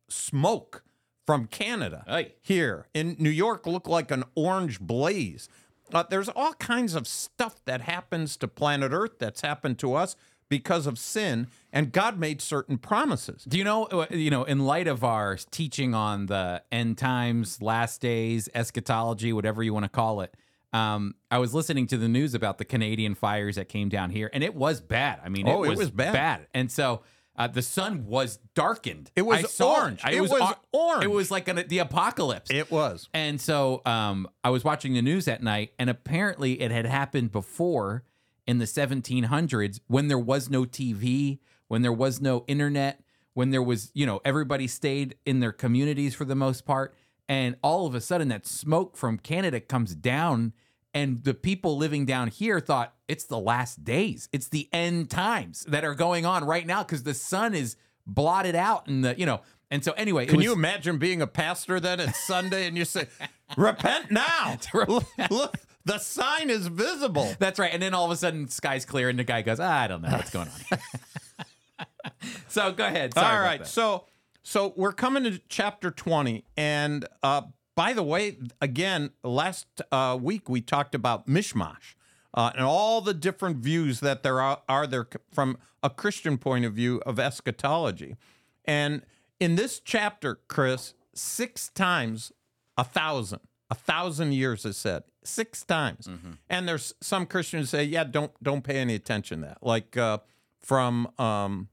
smoke 0.10 0.84
from 1.26 1.48
Canada 1.48 2.04
Hey. 2.08 2.34
here 2.42 2.88
in 2.94 3.16
New 3.18 3.30
York. 3.30 3.66
Looked 3.66 3.88
like 3.88 4.12
an 4.12 4.24
orange 4.36 4.80
blaze. 4.82 5.48
Uh, 5.94 6.04
there's 6.10 6.30
all 6.30 6.54
kinds 6.56 6.96
of 6.96 7.08
stuff 7.08 7.64
that 7.66 7.82
happens 7.82 8.36
to 8.38 8.48
planet 8.48 8.92
Earth 8.92 9.20
that's 9.20 9.42
happened 9.42 9.80
to 9.80 9.94
us 9.94 10.16
because 10.58 10.86
of 10.86 11.00
sin, 11.00 11.48
and 11.72 11.92
God 11.92 12.20
made 12.20 12.40
certain 12.42 12.78
promises. 12.78 13.44
Do 13.44 13.58
you 13.58 13.64
know, 13.64 13.86
uh, 13.86 14.06
you 14.12 14.30
know, 14.30 14.44
in 14.44 14.60
light 14.60 14.88
of 14.88 15.04
our 15.04 15.36
teaching 15.50 15.96
on 15.96 16.28
the 16.28 16.62
end 16.72 17.00
times, 17.00 17.60
last 17.60 18.02
days, 18.02 18.50
eschatology, 18.54 19.34
whatever 19.34 19.64
you 19.64 19.74
want 19.74 19.86
to 19.86 19.90
call 19.90 20.22
it, 20.22 20.36
um, 20.72 21.16
I 21.32 21.40
was 21.40 21.54
listening 21.56 21.88
to 21.88 21.98
the 21.98 22.08
news 22.08 22.36
about 22.36 22.60
the 22.60 22.66
Canadian 22.66 23.16
fires 23.16 23.56
that 23.56 23.68
came 23.68 23.90
down 23.90 24.12
here, 24.12 24.30
and 24.32 24.44
it 24.44 24.54
was 24.54 24.80
bad. 24.80 25.20
I 25.26 25.30
mean, 25.30 25.48
Oh, 25.48 25.64
it 25.64 25.68
it 25.68 25.70
was, 25.72 25.80
was 25.80 25.90
bad. 25.92 26.46
And 26.54 26.72
so 26.72 27.02
uh, 27.36 27.48
the 27.48 27.64
sun 27.64 28.06
was 28.06 28.38
darkened. 28.54 29.10
It 29.16 29.24
was 29.24 29.60
orange. 29.60 30.02
I- 30.04 30.12
It 30.14 30.22
was 30.22 30.32
orange. 30.72 31.04
It 31.04 31.10
was 31.12 31.32
like 31.32 31.48
an, 31.48 31.64
the 31.68 31.80
apocalypse. 31.80 32.52
It 32.52 32.70
was. 32.70 33.10
And 33.12 33.42
so 33.42 33.82
um, 33.88 34.28
I 34.44 34.52
was 34.52 34.64
watching 34.64 34.94
the 34.94 35.02
news 35.02 35.26
that 35.26 35.42
night, 35.42 35.72
and 35.80 35.90
apparently 35.90 36.62
it 36.62 36.70
had 36.70 36.86
happened 36.86 37.32
before 37.32 38.04
in 38.48 38.58
the 38.58 38.66
1700s 38.66 39.80
when 39.88 40.08
there 40.08 40.20
was 40.20 40.50
no 40.50 40.64
TV, 40.66 41.40
when 41.68 41.82
there 41.82 41.94
was 41.94 42.22
no 42.22 42.44
internet, 42.48 43.02
when 43.34 43.50
there 43.52 43.64
was, 43.64 43.92
you 43.94 44.06
know, 44.06 44.22
everybody 44.24 44.68
stayed 44.68 45.16
in 45.26 45.40
their 45.40 45.52
communities 45.52 46.14
for 46.14 46.26
the 46.26 46.36
most 46.36 46.66
part. 46.66 46.94
And 47.30 47.56
all 47.64 47.88
of 47.88 47.96
a 47.96 48.02
sudden, 48.02 48.28
that 48.28 48.46
smoke 48.46 48.98
from 48.98 49.18
Canada 49.18 49.60
comes 49.62 49.96
down, 49.96 50.54
and 50.94 51.24
the 51.24 51.34
people 51.34 51.78
living 51.78 52.06
down 52.06 52.28
here 52.28 52.60
thought 52.60 52.94
it's 53.08 53.24
the 53.24 53.40
last 53.40 53.84
days, 53.84 54.28
it's 54.34 54.50
the 54.50 54.68
end 54.74 55.10
times 55.10 55.66
that 55.68 55.84
are 55.86 55.96
going 55.96 56.26
on 56.26 56.44
right 56.44 56.68
now 56.68 56.84
because 56.84 57.04
the 57.04 57.14
sun 57.14 57.56
is 57.56 57.78
blotted 58.06 58.56
out, 58.56 58.88
and 58.88 59.06
the, 59.06 59.16
you 59.18 59.26
know, 59.26 59.42
and 59.72 59.84
so 59.84 59.94
anyway, 59.94 60.26
Can 60.28 60.36
was- 60.38 60.44
you 60.46 60.54
imagine 60.54 60.98
being 60.98 61.22
a 61.22 61.28
pastor 61.28 61.80
then? 61.80 62.00
It's 62.02 62.24
Sunday 62.26 62.68
and 62.68 62.78
you 62.78 62.86
say, 62.86 63.08
repent 63.58 64.12
now. 64.12 64.58
Look, 64.74 65.06
look, 65.32 65.56
the 65.86 65.98
sign 65.98 66.50
is 66.50 66.68
visible. 66.68 67.34
That's 67.40 67.60
right. 67.60 67.74
And 67.74 67.82
then 67.82 67.94
all 67.94 68.06
of 68.06 68.12
a 68.12 68.16
sudden, 68.16 68.48
sky's 68.48 68.86
clear, 68.86 69.10
and 69.10 69.18
the 69.18 69.24
guy 69.24 69.42
goes, 69.42 69.60
"Ah, 69.60 69.82
"I 69.82 69.88
don't 69.88 70.02
know 70.02 70.10
what's 70.10 70.32
going 70.32 70.50
on." 70.72 70.80
so 72.48 72.72
go 72.72 72.86
ahead. 72.86 73.14
Sorry 73.14 73.36
All 73.36 73.58
that. 73.60 73.68
So 73.68 74.06
so 74.44 74.74
we're 74.76 74.94
coming 74.94 75.24
to 75.24 75.40
chapter 75.50 75.90
20 75.90 76.44
and 76.58 77.08
uh 77.22 77.44
by 77.76 77.94
the 77.94 78.04
way, 78.04 78.38
again, 78.62 79.12
last 79.24 79.82
uh, 79.92 80.18
week 80.22 80.48
we 80.48 80.62
talked 80.62 80.94
about 80.94 81.28
mishmash 81.28 81.96
uh, 82.34 82.52
and 82.56 82.64
all 82.64 83.02
the 83.02 83.14
different 83.14 83.58
views 83.58 84.00
that 84.00 84.24
there 84.24 84.42
are, 84.42 84.62
are 84.68 84.88
there 84.88 85.08
from 85.32 85.58
a 85.82 85.90
Christian 85.90 86.38
point 86.38 86.66
of 86.66 86.74
view 86.74 87.02
of 87.06 87.20
eschatology. 87.20 88.16
And 88.66 89.04
in 89.40 89.56
this 89.56 89.80
chapter, 89.80 90.40
Chris, 90.48 90.94
six 91.14 91.70
times 91.70 92.32
a 92.78 92.84
thousand, 92.84 93.42
a 93.70 93.76
thousand 93.76 94.34
years 94.34 94.66
is 94.66 94.78
said, 94.78 95.04
six 95.26 95.64
times. 95.64 96.08
And 96.50 96.68
there's 96.68 96.94
some 97.02 97.26
Christians 97.26 97.70
say, 97.70 97.84
yeah, 97.84 98.04
don't 98.04 98.32
don't 98.44 98.64
pay 98.64 98.78
any 98.78 98.96
attention 98.96 99.42
to 99.42 99.48
that. 99.48 99.58
Like 99.62 99.98
uh, 99.98 100.20
from 100.60 101.10
um, 101.18 101.70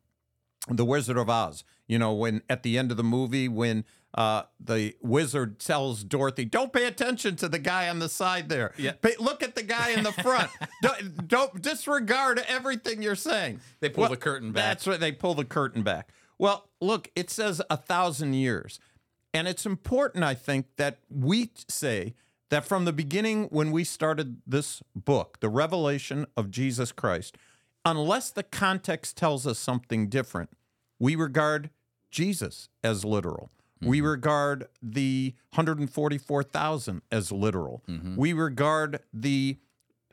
the 0.69 0.85
Wizard 0.85 1.17
of 1.17 1.29
Oz. 1.31 1.65
You 1.87 1.99
know, 1.99 2.13
when 2.13 2.43
at 2.49 2.63
the 2.63 2.79
end 2.79 2.93
of 2.93 2.97
the 2.97 3.05
movie, 3.05 3.49
when 3.49 3.85
uh, 4.15 4.43
the 4.59 4.95
wizard 5.03 5.59
tells 5.59 6.03
Dorothy, 6.03 6.45
"Don't 6.45 6.73
pay 6.73 6.87
attention 6.87 7.37
to 7.37 7.49
the 7.49 7.59
guy 7.59 7.89
on 7.89 7.99
the 8.01 8.09
side 8.09 8.49
there. 8.49 8.73
Yeah. 8.77 8.93
Pay, 8.93 9.15
look 9.19 9.43
at 9.43 9.55
the 9.55 9.63
guy 9.63 9.91
in 9.91 10.03
the 10.03 10.13
front. 10.13 10.51
don't, 10.83 11.29
don't 11.29 11.63
disregard 11.63 12.43
everything 12.49 13.03
you're 13.03 13.15
saying." 13.15 13.61
They 13.81 13.89
pull 13.89 14.09
the 14.09 14.17
curtain 14.17 14.53
back. 14.53 14.65
That's 14.65 14.87
right. 14.87 15.01
They 15.01 15.13
pull 15.13 15.35
the 15.35 15.45
curtain 15.45 15.83
back. 15.83 16.11
Well, 16.39 16.69
look, 16.81 17.11
it 17.15 17.31
says 17.31 17.63
a 17.71 17.77
thousand 17.77 18.35
years, 18.35 18.81
and 19.33 19.47
it's 19.47 19.67
important, 19.67 20.25
I 20.25 20.35
think, 20.35 20.67
that 20.77 20.99
we 21.09 21.51
say 21.69 22.15
that 22.51 22.65
from 22.65 22.85
the 22.85 22.93
beginning, 22.93 23.45
when 23.45 23.71
we 23.71 23.85
started 23.85 24.43
this 24.47 24.83
book, 24.95 25.39
the 25.41 25.49
revelation 25.49 26.27
of 26.37 26.51
Jesus 26.51 26.93
Christ, 26.93 27.37
unless 27.85 28.31
the 28.31 28.43
context 28.43 29.17
tells 29.17 29.47
us 29.47 29.59
something 29.59 30.09
different, 30.09 30.51
we 30.99 31.17
regard 31.17 31.71
Jesus 32.11 32.69
as 32.85 33.05
literal. 33.05 33.51
We 33.83 34.03
regard 34.03 34.69
the 34.83 35.35
144,000 35.55 37.01
as 37.11 37.33
literal. 37.33 37.83
We 38.17 38.35
regard 38.35 39.01
the 39.13 39.57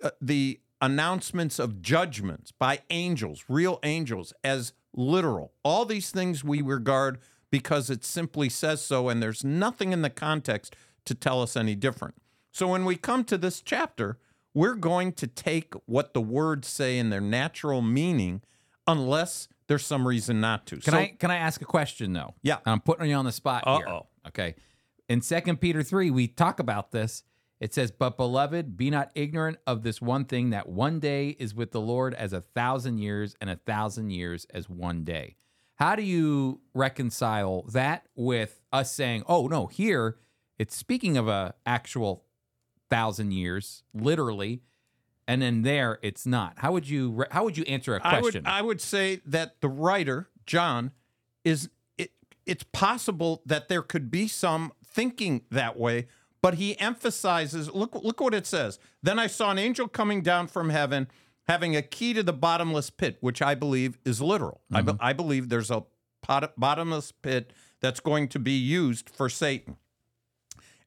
uh, 0.01 0.11
the 0.21 0.61
announcements 0.79 1.57
of 1.59 1.81
judgments 1.81 2.51
by 2.51 2.79
angels, 2.91 3.43
real 3.49 3.79
angels, 3.83 4.31
as 4.43 4.73
literal. 4.93 5.51
All 5.63 5.85
these 5.85 6.11
things 6.11 6.43
we 6.43 6.61
regard 6.61 7.17
because 7.49 7.89
it 7.89 8.05
simply 8.05 8.47
says 8.47 8.81
so, 8.85 9.09
and 9.09 9.21
there's 9.21 9.43
nothing 9.43 9.91
in 9.91 10.01
the 10.01 10.09
context 10.09 10.75
to 11.05 11.15
tell 11.15 11.41
us 11.41 11.57
any 11.57 11.75
different. 11.75 12.15
So 12.57 12.67
when 12.67 12.85
we 12.85 12.95
come 12.95 13.23
to 13.25 13.37
this 13.37 13.61
chapter, 13.61 14.17
we're 14.55 14.73
going 14.73 15.11
to 15.13 15.27
take 15.27 15.75
what 15.85 16.15
the 16.15 16.21
words 16.21 16.67
say 16.67 16.97
in 16.97 17.11
their 17.11 17.21
natural 17.21 17.83
meaning, 17.83 18.41
unless 18.87 19.47
there's 19.67 19.85
some 19.85 20.07
reason 20.07 20.41
not 20.41 20.65
to. 20.65 20.77
Can 20.77 20.93
so, 20.93 20.97
I 20.97 21.15
can 21.19 21.29
I 21.29 21.35
ask 21.35 21.61
a 21.61 21.65
question 21.65 22.13
though? 22.13 22.33
Yeah. 22.41 22.57
I'm 22.65 22.81
putting 22.81 23.11
you 23.11 23.15
on 23.15 23.25
the 23.25 23.31
spot 23.31 23.63
here. 23.67 23.87
Uh-oh. 23.87 24.07
Okay. 24.29 24.55
In 25.07 25.21
Second 25.21 25.61
Peter 25.61 25.83
three, 25.83 26.09
we 26.09 26.27
talk 26.27 26.59
about 26.59 26.91
this. 26.91 27.21
It 27.59 27.75
says, 27.75 27.91
"But 27.91 28.17
beloved, 28.17 28.75
be 28.75 28.89
not 28.89 29.11
ignorant 29.13 29.59
of 29.67 29.83
this 29.83 30.01
one 30.01 30.25
thing 30.25 30.49
that 30.49 30.67
one 30.67 30.99
day 30.99 31.35
is 31.37 31.53
with 31.53 31.71
the 31.71 31.79
Lord 31.79 32.15
as 32.15 32.33
a 32.33 32.41
thousand 32.41 32.97
years, 32.97 33.35
and 33.39 33.51
a 33.51 33.57
thousand 33.57 34.09
years 34.09 34.45
as 34.45 34.67
one 34.67 35.03
day." 35.03 35.35
How 35.75 35.95
do 35.95 36.01
you 36.01 36.61
reconcile 36.73 37.61
that 37.71 38.07
with 38.15 38.61
us 38.73 38.95
saying, 38.95 39.25
"Oh 39.27 39.45
no, 39.45 39.67
here 39.67 40.17
it's 40.57 40.75
speaking 40.75 41.17
of 41.17 41.27
a 41.27 41.53
actual 41.63 42.23
thousand 42.89 43.31
years, 43.31 43.83
literally," 43.93 44.61
and 45.27 45.41
then 45.41 45.61
there 45.61 45.99
it's 46.01 46.25
not? 46.25 46.53
How 46.57 46.71
would 46.71 46.87
you 46.87 47.25
how 47.31 47.43
would 47.43 47.57
you 47.57 47.63
answer 47.65 47.95
a 47.95 47.99
question? 47.99 48.43
would 48.43 48.47
I 48.47 48.61
would 48.61 48.81
say 48.81 49.21
that 49.25 49.61
the 49.61 49.69
writer 49.69 50.29
John 50.45 50.91
is 51.43 51.69
it, 51.97 52.11
it's 52.45 52.63
possible 52.63 53.41
that 53.45 53.67
there 53.67 53.81
could 53.81 54.09
be 54.09 54.27
some 54.27 54.71
thinking 54.85 55.43
that 55.51 55.77
way, 55.77 56.07
but 56.41 56.55
he 56.55 56.79
emphasizes 56.79 57.71
look 57.73 57.95
look 57.95 58.19
what 58.21 58.33
it 58.33 58.47
says. 58.47 58.79
Then 59.03 59.19
I 59.19 59.27
saw 59.27 59.51
an 59.51 59.59
angel 59.59 59.87
coming 59.87 60.21
down 60.21 60.47
from 60.47 60.69
heaven 60.69 61.07
having 61.47 61.75
a 61.75 61.81
key 61.81 62.13
to 62.13 62.23
the 62.23 62.33
bottomless 62.33 62.89
pit, 62.89 63.17
which 63.21 63.41
I 63.41 63.55
believe 63.55 63.97
is 64.03 64.21
literal. 64.21 64.61
I, 64.71 64.81
be- 64.81 64.91
mm-hmm. 64.91 65.03
I 65.03 65.13
believe 65.13 65.49
there's 65.49 65.71
a 65.71 65.83
pot- 66.21 66.53
bottomless 66.57 67.11
pit 67.11 67.53
that's 67.79 67.99
going 67.99 68.27
to 68.29 68.39
be 68.39 68.51
used 68.51 69.09
for 69.09 69.29
Satan 69.29 69.77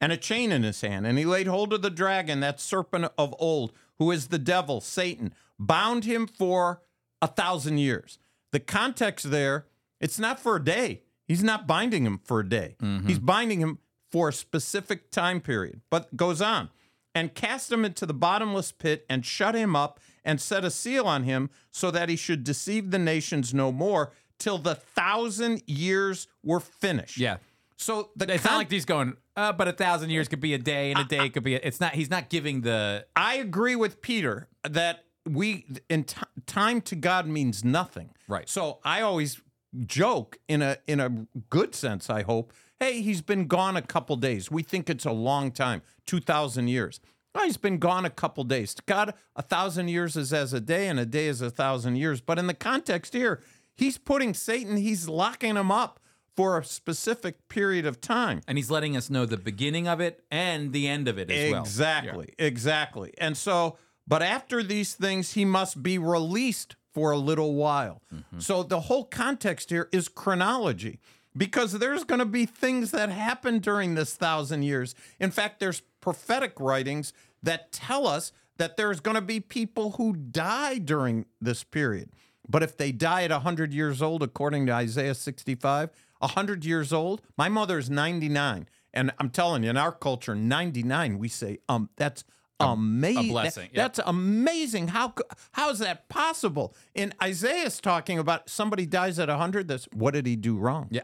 and 0.01 0.13
a 0.13 0.17
chain 0.17 0.51
in 0.53 0.63
his 0.63 0.81
hand. 0.81 1.07
And 1.07 1.19
he 1.19 1.25
laid 1.25 1.47
hold 1.47 1.73
of 1.73 1.83
the 1.83 1.91
dragon, 1.91 2.41
that 2.41 2.61
serpent 2.61 3.11
of 3.19 3.35
old, 3.39 3.73
who 3.99 4.11
is 4.11 4.29
the 4.29 4.39
devil, 4.39 4.81
Satan, 4.81 5.35
bound 5.59 6.05
him 6.05 6.27
for 6.27 6.83
a 7.21 7.27
thousand 7.27 7.79
years. 7.79 8.19
The 8.53 8.61
context 8.61 9.31
there, 9.31 9.67
it's 10.01 10.19
not 10.19 10.41
for 10.41 10.57
a 10.57 10.65
day. 10.65 11.03
He's 11.27 11.45
not 11.45 11.67
binding 11.67 12.05
him 12.05 12.21
for 12.25 12.41
a 12.41 12.49
day. 12.49 12.77
Mm-hmm. 12.83 13.07
He's 13.07 13.19
binding 13.19 13.61
him 13.61 13.79
for 14.11 14.31
a 14.31 14.33
specific 14.33 15.11
time 15.11 15.41
period. 15.41 15.83
But 15.91 16.17
goes 16.17 16.41
on 16.41 16.71
and 17.15 17.35
cast 17.35 17.71
him 17.71 17.85
into 17.85 18.07
the 18.07 18.15
bottomless 18.15 18.73
pit 18.73 19.05
and 19.09 19.25
shut 19.25 19.55
him 19.55 19.77
up 19.77 20.01
and 20.25 20.41
set 20.41 20.65
a 20.65 20.71
seal 20.71 21.05
on 21.07 21.25
him 21.25 21.51
so 21.71 21.91
that 21.91 22.09
he 22.09 22.17
should 22.17 22.43
deceive 22.43 22.91
the 22.91 22.99
nations 22.99 23.55
no 23.55 23.71
more 23.71 24.13
till 24.39 24.59
the 24.59 24.75
thousand 24.75 25.63
years 25.67 26.27
were 26.43 26.61
finished. 26.61 27.19
yeah. 27.19 27.37
So 27.77 28.11
the 28.15 28.33
It's 28.35 28.45
not 28.45 28.57
like 28.59 28.71
he's 28.71 28.85
going, 28.85 29.17
uh, 29.41 29.53
but 29.53 29.69
a 29.69 29.73
thousand 29.73 30.11
years 30.11 30.29
could 30.29 30.41
be 30.41 30.53
a 30.53 30.59
day, 30.59 30.91
and 30.91 31.01
a 31.01 31.05
day 31.05 31.31
could 31.31 31.43
be. 31.43 31.55
A, 31.55 31.61
it's 31.63 31.81
not. 31.81 31.95
He's 31.95 32.11
not 32.11 32.29
giving 32.29 32.61
the. 32.61 33.07
I 33.17 33.37
agree 33.37 33.77
with 33.77 34.03
Peter 34.03 34.49
that 34.69 35.05
we 35.29 35.67
in 35.89 36.05
t- 36.05 36.21
time 36.47 36.81
to 36.83 36.97
God 36.97 37.27
means 37.27 37.65
nothing. 37.65 38.11
Right. 38.29 38.49
So 38.49 38.79
I 38.85 39.01
always 39.01 39.41
joke 39.87 40.39
in 40.49 40.61
a 40.63 40.77
in 40.87 41.01
a 41.01 41.27
good 41.49 41.75
sense. 41.75 42.11
I 42.11 42.23
hope. 42.23 42.53
Hey, 42.79 43.03
he's 43.03 43.21
been 43.21 43.47
gone 43.47 43.77
a 43.77 43.83
couple 43.83 44.17
days. 44.17 44.51
We 44.51 44.63
think 44.63 44.89
it's 44.89 45.05
a 45.05 45.13
long 45.13 45.53
time, 45.53 45.83
two 46.07 46.21
thousand 46.21 46.69
years. 46.69 47.01
Oh, 47.35 47.45
he's 47.45 47.57
been 47.57 47.79
gone 47.79 48.05
a 48.05 48.11
couple 48.11 48.43
days. 48.45 48.75
To 48.75 48.83
God, 48.87 49.15
a 49.37 49.43
thousand 49.43 49.89
years 49.89 50.17
is 50.17 50.33
as 50.33 50.53
a 50.53 50.61
day, 50.61 50.89
and 50.89 50.99
a 50.99 51.07
day 51.07 51.29
is 51.29 51.41
a 51.41 51.51
thousand 51.51 51.97
years. 51.97 52.21
But 52.21 52.39
in 52.39 52.47
the 52.47 52.55
context 52.55 53.15
here, 53.15 53.41
he's 53.77 53.99
putting 53.99 54.35
Satan. 54.35 54.77
He's 54.77 55.09
locking 55.09 55.57
him 55.57 55.71
up 55.71 56.00
for 56.41 56.59
a 56.59 56.65
specific 56.65 57.51
period 57.51 57.85
of 57.85 58.01
time. 58.01 58.41
And 58.49 58.57
he's 58.57 58.71
letting 58.71 58.97
us 58.97 59.11
know 59.11 59.27
the 59.27 59.37
beginning 59.37 59.87
of 59.87 60.01
it 60.01 60.25
and 60.31 60.73
the 60.73 60.89
end 60.89 61.07
of 61.07 61.19
it 61.19 61.31
as 61.31 61.53
well. 61.53 61.61
Exactly, 61.61 62.33
exactly. 62.39 63.13
And 63.19 63.37
so, 63.37 63.77
but 64.09 64.23
after 64.23 64.63
these 64.63 64.95
things, 64.95 65.35
he 65.35 65.45
must 65.45 65.83
be 65.83 65.99
released 65.99 66.77
for 66.95 67.11
a 67.11 67.19
little 67.19 67.57
while. 67.57 68.01
Mm-hmm. 68.15 68.39
So 68.39 68.63
the 68.63 68.81
whole 68.81 69.05
context 69.05 69.69
here 69.69 69.91
is 69.93 70.09
chronology 70.09 70.99
because 71.37 71.75
there's 71.75 72.05
going 72.05 72.21
to 72.21 72.25
be 72.25 72.47
things 72.47 72.91
that 72.93 73.11
happen 73.11 73.59
during 73.59 73.95
this 73.95 74.15
thousand 74.15 74.63
years. 74.63 74.95
In 75.19 75.31
fact, 75.31 75.61
there's 75.61 75.83
prophetic 76.01 76.59
writings 76.59 77.13
that 77.43 77.71
tell 77.71 78.07
us 78.07 78.33
that 78.57 78.79
there's 78.79 79.01
going 79.01 79.15
to 79.17 79.21
be 79.21 79.41
people 79.41 79.93
who 79.93 80.15
die 80.15 80.79
during 80.79 81.27
this 81.39 81.65
period. 81.65 82.09
But 82.49 82.63
if 82.63 82.79
they 82.79 82.93
die 82.93 83.25
at 83.25 83.31
100 83.31 83.75
years 83.75 84.01
old, 84.01 84.23
according 84.23 84.65
to 84.67 84.73
Isaiah 84.73 85.15
65, 85.15 85.91
100 86.21 86.65
years 86.65 86.93
old, 86.93 87.23
my 87.37 87.49
mother 87.49 87.79
is 87.79 87.91
99. 87.91 88.69
And 88.93 89.13
I'm 89.19 89.31
telling 89.31 89.63
you, 89.63 89.71
in 89.71 89.77
our 89.77 89.93
culture, 89.93 90.35
99, 90.35 91.19
we 91.19 91.29
say, 91.29 91.59
um, 91.69 91.91
that's 91.97 92.25
amazing. 92.59 93.71
That's 93.75 94.01
amazing. 94.05 94.89
How 94.89 95.15
how 95.53 95.71
is 95.71 95.79
that 95.79 96.09
possible? 96.09 96.75
And 96.95 97.15
Isaiah's 97.23 97.81
talking 97.81 98.19
about 98.19 98.49
somebody 98.49 98.87
dies 98.87 99.19
at 99.19 99.29
100. 99.29 99.69
That's 99.69 99.87
what 99.93 100.15
did 100.15 100.27
he 100.27 100.37
do 100.37 100.57
wrong? 100.57 100.89
Yeah. 100.91 101.03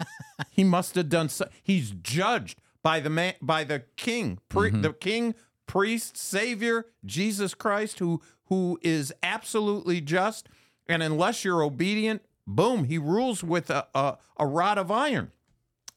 he 0.50 0.64
must 0.64 0.94
have 0.94 1.08
done 1.08 1.28
so. 1.28 1.48
He's 1.62 1.90
judged 1.90 2.60
by 2.82 3.00
the 3.00 3.10
man, 3.10 3.34
by 3.42 3.64
the 3.64 3.84
king, 3.96 4.38
Mm-hmm. 4.50 4.82
the 4.82 4.92
king, 4.92 5.34
priest, 5.66 6.16
savior, 6.16 6.86
Jesus 7.04 7.54
Christ, 7.54 7.98
who 7.98 8.20
who 8.46 8.78
is 8.82 9.12
absolutely 9.22 10.00
just. 10.00 10.48
And 10.86 11.02
unless 11.02 11.44
you're 11.44 11.62
obedient, 11.62 12.22
boom, 12.46 12.84
he 12.84 12.98
rules 12.98 13.42
with 13.42 13.70
a, 13.70 13.86
a, 13.94 14.18
a 14.38 14.46
rod 14.46 14.78
of 14.78 14.90
iron. 14.90 15.32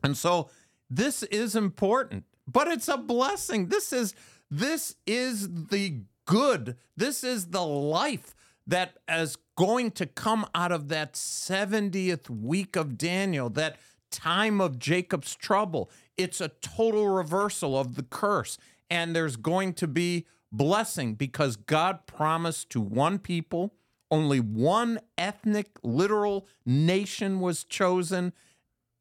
And 0.04 0.16
so 0.16 0.50
this 0.90 1.24
is 1.24 1.56
important, 1.56 2.26
but 2.48 2.68
it's 2.68 2.88
a 2.88 2.98
blessing. 2.98 3.68
This 3.68 3.92
is 3.92 4.14
this 4.50 4.96
is 5.06 5.68
the 5.68 6.02
good. 6.26 6.78
This 6.96 7.24
is 7.24 7.48
the 7.48 7.66
life 7.66 8.36
that 8.66 8.98
is 9.10 9.38
going 9.58 9.92
to 9.92 10.06
come 10.06 10.46
out 10.54 10.72
of 10.72 10.90
that 10.90 11.14
70th 11.14 12.30
week 12.30 12.76
of 12.76 12.98
Daniel, 12.98 13.50
that 13.52 13.78
time 14.12 14.62
of 14.62 14.80
Jacob's 14.80 15.36
trouble. 15.36 15.90
It's 16.18 16.40
a 16.40 16.50
total 16.62 17.08
reversal 17.10 17.78
of 17.78 17.96
the 17.96 18.04
curse. 18.04 18.58
And 18.90 19.16
there's 19.16 19.36
going 19.36 19.74
to 19.76 19.88
be 19.88 20.26
blessing 20.52 21.16
because 21.16 21.56
God 21.56 22.06
promised 22.08 22.70
to 22.72 22.82
one 22.82 23.20
people, 23.20 23.74
only 24.10 24.39
one 24.39 25.00
ethnic, 25.17 25.78
literal 25.84 26.48
nation 26.65 27.39
was 27.39 27.63
chosen 27.63 28.34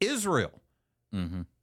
Israel. 0.01 0.63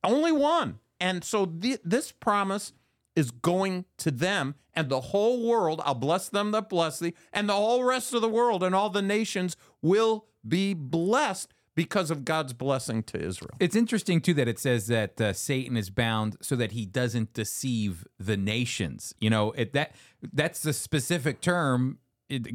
Only 0.03 0.31
one. 0.31 0.79
And 0.99 1.23
so 1.23 1.45
the, 1.45 1.77
this 1.83 2.11
promise 2.11 2.73
is 3.15 3.31
going 3.31 3.85
to 3.97 4.11
them 4.11 4.55
and 4.73 4.89
the 4.89 5.01
whole 5.01 5.47
world. 5.47 5.81
I'll 5.85 5.93
bless 5.93 6.29
them 6.29 6.51
that 6.51 6.69
bless 6.69 6.99
thee, 6.99 7.13
and 7.31 7.47
the 7.47 7.53
whole 7.53 7.83
rest 7.83 8.13
of 8.13 8.21
the 8.21 8.29
world 8.29 8.63
and 8.63 8.73
all 8.73 8.89
the 8.89 9.01
nations 9.01 9.55
will 9.81 10.25
be 10.47 10.73
blessed 10.73 11.53
because 11.75 12.11
of 12.11 12.23
God's 12.23 12.53
blessing 12.53 13.03
to 13.03 13.19
Israel. 13.19 13.55
It's 13.59 13.75
interesting 13.75 14.21
too 14.21 14.33
that 14.35 14.47
it 14.47 14.59
says 14.59 14.87
that 14.87 15.19
uh, 15.19 15.33
Satan 15.33 15.75
is 15.75 15.89
bound 15.89 16.37
so 16.41 16.55
that 16.55 16.71
he 16.71 16.85
doesn't 16.85 17.33
deceive 17.33 18.05
the 18.19 18.37
nations. 18.37 19.13
You 19.19 19.29
know, 19.29 19.51
it, 19.51 19.73
that 19.73 19.95
that's 20.31 20.61
the 20.61 20.73
specific 20.73 21.41
term 21.41 21.99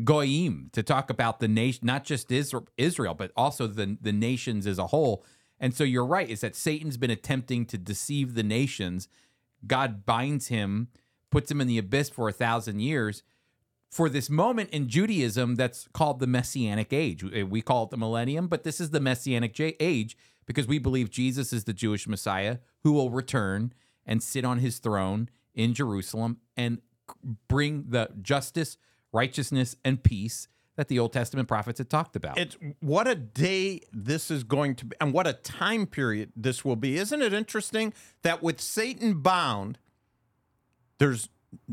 goyim 0.04 0.70
to 0.72 0.82
talk 0.82 1.10
about 1.10 1.40
the 1.40 1.48
nation, 1.48 1.86
not 1.86 2.04
just 2.04 2.30
Israel, 2.30 3.14
but 3.14 3.32
also 3.36 3.66
the 3.66 3.96
the 4.00 4.12
nations 4.12 4.66
as 4.66 4.78
a 4.78 4.88
whole. 4.88 5.24
And 5.60 5.74
so 5.74 5.84
you're 5.84 6.06
right, 6.06 6.28
is 6.28 6.40
that 6.40 6.54
Satan's 6.54 6.96
been 6.96 7.10
attempting 7.10 7.66
to 7.66 7.78
deceive 7.78 8.34
the 8.34 8.42
nations. 8.42 9.08
God 9.66 10.06
binds 10.06 10.48
him, 10.48 10.88
puts 11.30 11.50
him 11.50 11.60
in 11.60 11.66
the 11.66 11.78
abyss 11.78 12.10
for 12.10 12.28
a 12.28 12.32
thousand 12.32 12.80
years 12.80 13.22
for 13.90 14.08
this 14.08 14.28
moment 14.28 14.70
in 14.70 14.88
Judaism 14.88 15.54
that's 15.56 15.88
called 15.92 16.20
the 16.20 16.26
Messianic 16.26 16.92
age. 16.92 17.24
We 17.24 17.62
call 17.62 17.84
it 17.84 17.90
the 17.90 17.96
millennium, 17.96 18.46
but 18.46 18.62
this 18.62 18.80
is 18.80 18.90
the 18.90 19.00
Messianic 19.00 19.58
age 19.58 20.16
because 20.46 20.66
we 20.66 20.78
believe 20.78 21.10
Jesus 21.10 21.52
is 21.52 21.64
the 21.64 21.72
Jewish 21.72 22.06
Messiah 22.06 22.58
who 22.82 22.92
will 22.92 23.10
return 23.10 23.72
and 24.06 24.22
sit 24.22 24.44
on 24.44 24.58
his 24.58 24.78
throne 24.78 25.28
in 25.54 25.74
Jerusalem 25.74 26.38
and 26.56 26.78
bring 27.48 27.86
the 27.88 28.10
justice, 28.20 28.76
righteousness, 29.12 29.76
and 29.84 30.02
peace 30.02 30.48
that 30.76 30.88
the 30.88 30.98
Old 30.98 31.12
Testament 31.12 31.48
prophets 31.48 31.78
had 31.78 31.90
talked 31.90 32.14
about. 32.14 32.38
It's 32.38 32.56
what 32.80 33.08
a 33.08 33.16
day 33.16 33.80
this 33.92 34.30
is 34.30 34.44
going 34.44 34.76
to 34.76 34.86
be, 34.86 34.96
and 35.00 35.12
what 35.12 35.26
a 35.26 35.32
time 35.32 35.86
period 35.86 36.30
this 36.36 36.64
will 36.64 36.76
be. 36.76 36.96
Isn't 36.96 37.20
it 37.20 37.32
interesting 37.32 37.92
that 38.22 38.42
with 38.42 38.60
Satan 38.60 39.20
bound, 39.20 39.78
there's 40.98 41.28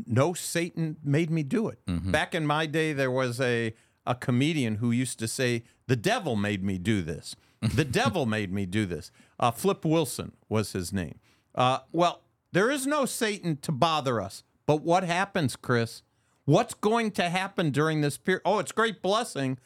no 0.06 0.34
Satan 0.34 0.96
made 1.04 1.30
me 1.30 1.42
do 1.42 1.68
it. 1.68 1.78
Back 1.86 2.34
in 2.34 2.46
my 2.46 2.66
day, 2.66 2.92
there 2.92 3.10
was 3.10 3.40
a 3.40 3.74
a 4.08 4.14
comedian 4.14 4.76
who 4.76 4.90
used 4.90 5.18
to 5.18 5.28
say, 5.28 5.64
"The 5.86 5.96
devil 5.96 6.34
made 6.36 6.64
me 6.64 6.78
do 6.78 7.02
this. 7.02 7.36
The 7.60 7.84
devil 8.02 8.26
made 8.26 8.52
me 8.52 8.66
do 8.66 8.86
this." 8.86 9.10
Uh, 9.38 9.50
Flip 9.50 9.84
Wilson 9.84 10.32
was 10.48 10.72
his 10.72 10.92
name. 10.92 11.18
Uh, 11.54 11.80
well, 11.92 12.22
there 12.52 12.70
is 12.70 12.86
no 12.86 13.04
Satan 13.04 13.56
to 13.58 13.72
bother 13.72 14.20
us. 14.20 14.42
But 14.66 14.82
what 14.82 15.04
happens, 15.04 15.54
Chris? 15.56 16.02
What's 16.46 16.74
going 16.74 17.10
to 17.12 17.28
happen 17.28 17.70
during 17.70 18.00
this 18.00 18.16
period? 18.16 18.42
Oh, 18.44 18.60
it's 18.60 18.70
great 18.70 19.02
blessing, 19.02 19.58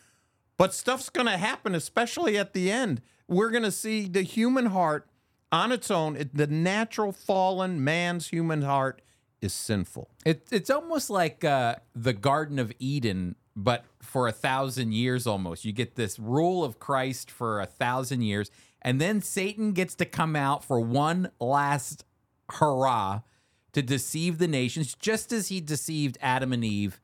but 0.57 0.73
stuff's 0.73 1.11
going 1.11 1.27
to 1.27 1.37
happen, 1.37 1.75
especially 1.75 2.39
at 2.39 2.55
the 2.55 2.73
end. 2.73 3.03
We're 3.29 3.51
going 3.51 3.65
to 3.65 3.71
see 3.71 4.09
the 4.09 4.23
human 4.23 4.67
heart 4.67 5.07
on 5.53 5.73
its 5.73 5.91
own. 5.91 6.17
It, 6.17 6.35
the 6.35 6.47
natural 6.47 7.13
fallen 7.13 7.85
man's 7.85 8.29
human 8.29 8.63
heart 8.63 9.03
is 9.43 9.53
sinful. 9.53 10.09
It, 10.25 10.49
it's 10.51 10.71
almost 10.71 11.11
like 11.11 11.45
uh, 11.45 11.77
the 11.95 12.15
Garden 12.15 12.59
of 12.59 12.73
Eden, 12.79 13.37
but 13.55 13.85
for 14.01 14.27
a 14.27 14.33
thousand 14.33 14.93
years 14.93 15.27
almost. 15.27 15.67
You 15.67 15.73
get 15.73 15.97
this 15.97 16.19
rule 16.19 16.65
of 16.65 16.79
Christ 16.79 17.31
for 17.31 17.61
a 17.61 17.67
thousand 17.67 18.23
years, 18.23 18.51
and 18.81 18.99
then 18.99 19.21
Satan 19.21 19.73
gets 19.73 19.95
to 19.97 20.07
come 20.07 20.35
out 20.35 20.65
for 20.65 20.81
one 20.81 21.31
last 21.39 22.07
hurrah 22.53 23.21
to 23.73 23.83
deceive 23.83 24.39
the 24.39 24.49
nations, 24.49 24.95
just 24.95 25.33
as 25.33 25.49
he 25.49 25.61
deceived 25.61 26.19
Adam 26.21 26.53
and 26.53 26.65
Eve. 26.65 27.01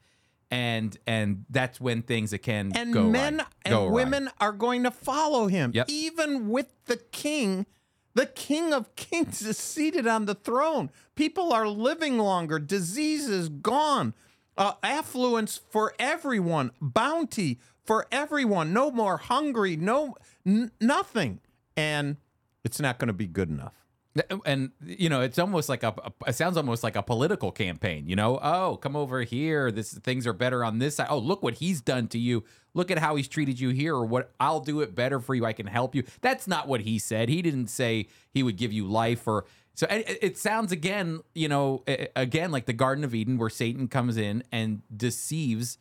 And 0.50 0.96
and 1.08 1.44
that's 1.50 1.80
when 1.80 2.02
things 2.02 2.32
can 2.42 2.70
And 2.76 2.92
go 2.94 3.10
men 3.10 3.38
right, 3.38 3.46
and 3.64 3.72
go 3.72 3.90
women 3.90 4.30
are 4.40 4.52
going 4.52 4.84
to 4.84 4.92
follow 4.92 5.48
him. 5.48 5.72
Yep. 5.74 5.86
Even 5.88 6.48
with 6.48 6.72
the 6.84 6.98
king, 6.98 7.66
the 8.14 8.26
king 8.26 8.72
of 8.72 8.94
kings 8.94 9.42
is 9.42 9.58
seated 9.58 10.06
on 10.06 10.26
the 10.26 10.36
throne. 10.36 10.90
People 11.16 11.52
are 11.52 11.66
living 11.66 12.18
longer, 12.18 12.60
disease 12.60 13.28
is 13.28 13.48
gone, 13.48 14.14
uh, 14.56 14.74
affluence 14.84 15.60
for 15.68 15.94
everyone, 15.98 16.70
bounty 16.80 17.58
for 17.84 18.06
everyone, 18.12 18.72
no 18.72 18.90
more 18.92 19.16
hungry, 19.16 19.76
no 19.76 20.14
n- 20.46 20.70
nothing. 20.80 21.40
And 21.76 22.18
it's 22.64 22.80
not 22.80 22.98
going 22.98 23.08
to 23.08 23.12
be 23.14 23.26
good 23.26 23.48
enough. 23.50 23.74
And 24.44 24.70
you 24.84 25.08
know 25.08 25.20
it's 25.20 25.38
almost 25.38 25.68
like 25.68 25.82
a, 25.82 25.94
a- 26.04 26.28
it 26.30 26.34
sounds 26.34 26.56
almost 26.56 26.82
like 26.82 26.96
a 26.96 27.02
political 27.02 27.52
campaign 27.52 28.08
you 28.08 28.16
know? 28.16 28.38
Oh 28.42 28.76
come 28.76 28.96
over 28.96 29.22
here. 29.22 29.70
This 29.70 29.92
things 29.92 30.26
are 30.26 30.32
better 30.32 30.64
on 30.64 30.78
this 30.78 30.96
side. 30.96 31.08
Oh 31.10 31.18
look 31.18 31.42
what 31.42 31.54
he's 31.54 31.80
done 31.80 32.08
to 32.08 32.18
you. 32.18 32.44
Look 32.74 32.90
at 32.90 32.98
how 32.98 33.16
he's 33.16 33.28
treated 33.28 33.58
you 33.60 33.70
here 33.70 33.94
or 33.94 34.04
what 34.04 34.32
i'll 34.40 34.60
do 34.60 34.80
it 34.80 34.94
better 34.94 35.20
for 35.20 35.34
you. 35.34 35.44
I 35.44 35.52
can 35.52 35.66
help 35.66 35.94
you. 35.94 36.04
That's 36.20 36.46
not 36.46 36.68
what 36.68 36.82
he 36.82 36.98
said. 36.98 37.28
He 37.28 37.42
didn't 37.42 37.68
say 37.68 38.08
he 38.32 38.42
would 38.42 38.56
give 38.56 38.72
you 38.72 38.86
life 38.86 39.26
or 39.26 39.44
so 39.74 39.86
it, 39.90 40.18
it 40.22 40.38
sounds 40.38 40.72
again 40.72 41.20
you 41.34 41.48
know 41.48 41.84
again 42.16 42.50
like 42.50 42.64
the 42.66 42.72
garden 42.72 43.04
of 43.04 43.14
eden 43.14 43.36
where 43.36 43.50
satan 43.50 43.88
comes 43.88 44.16
in 44.16 44.42
and 44.50 44.80
deceives 44.94 45.76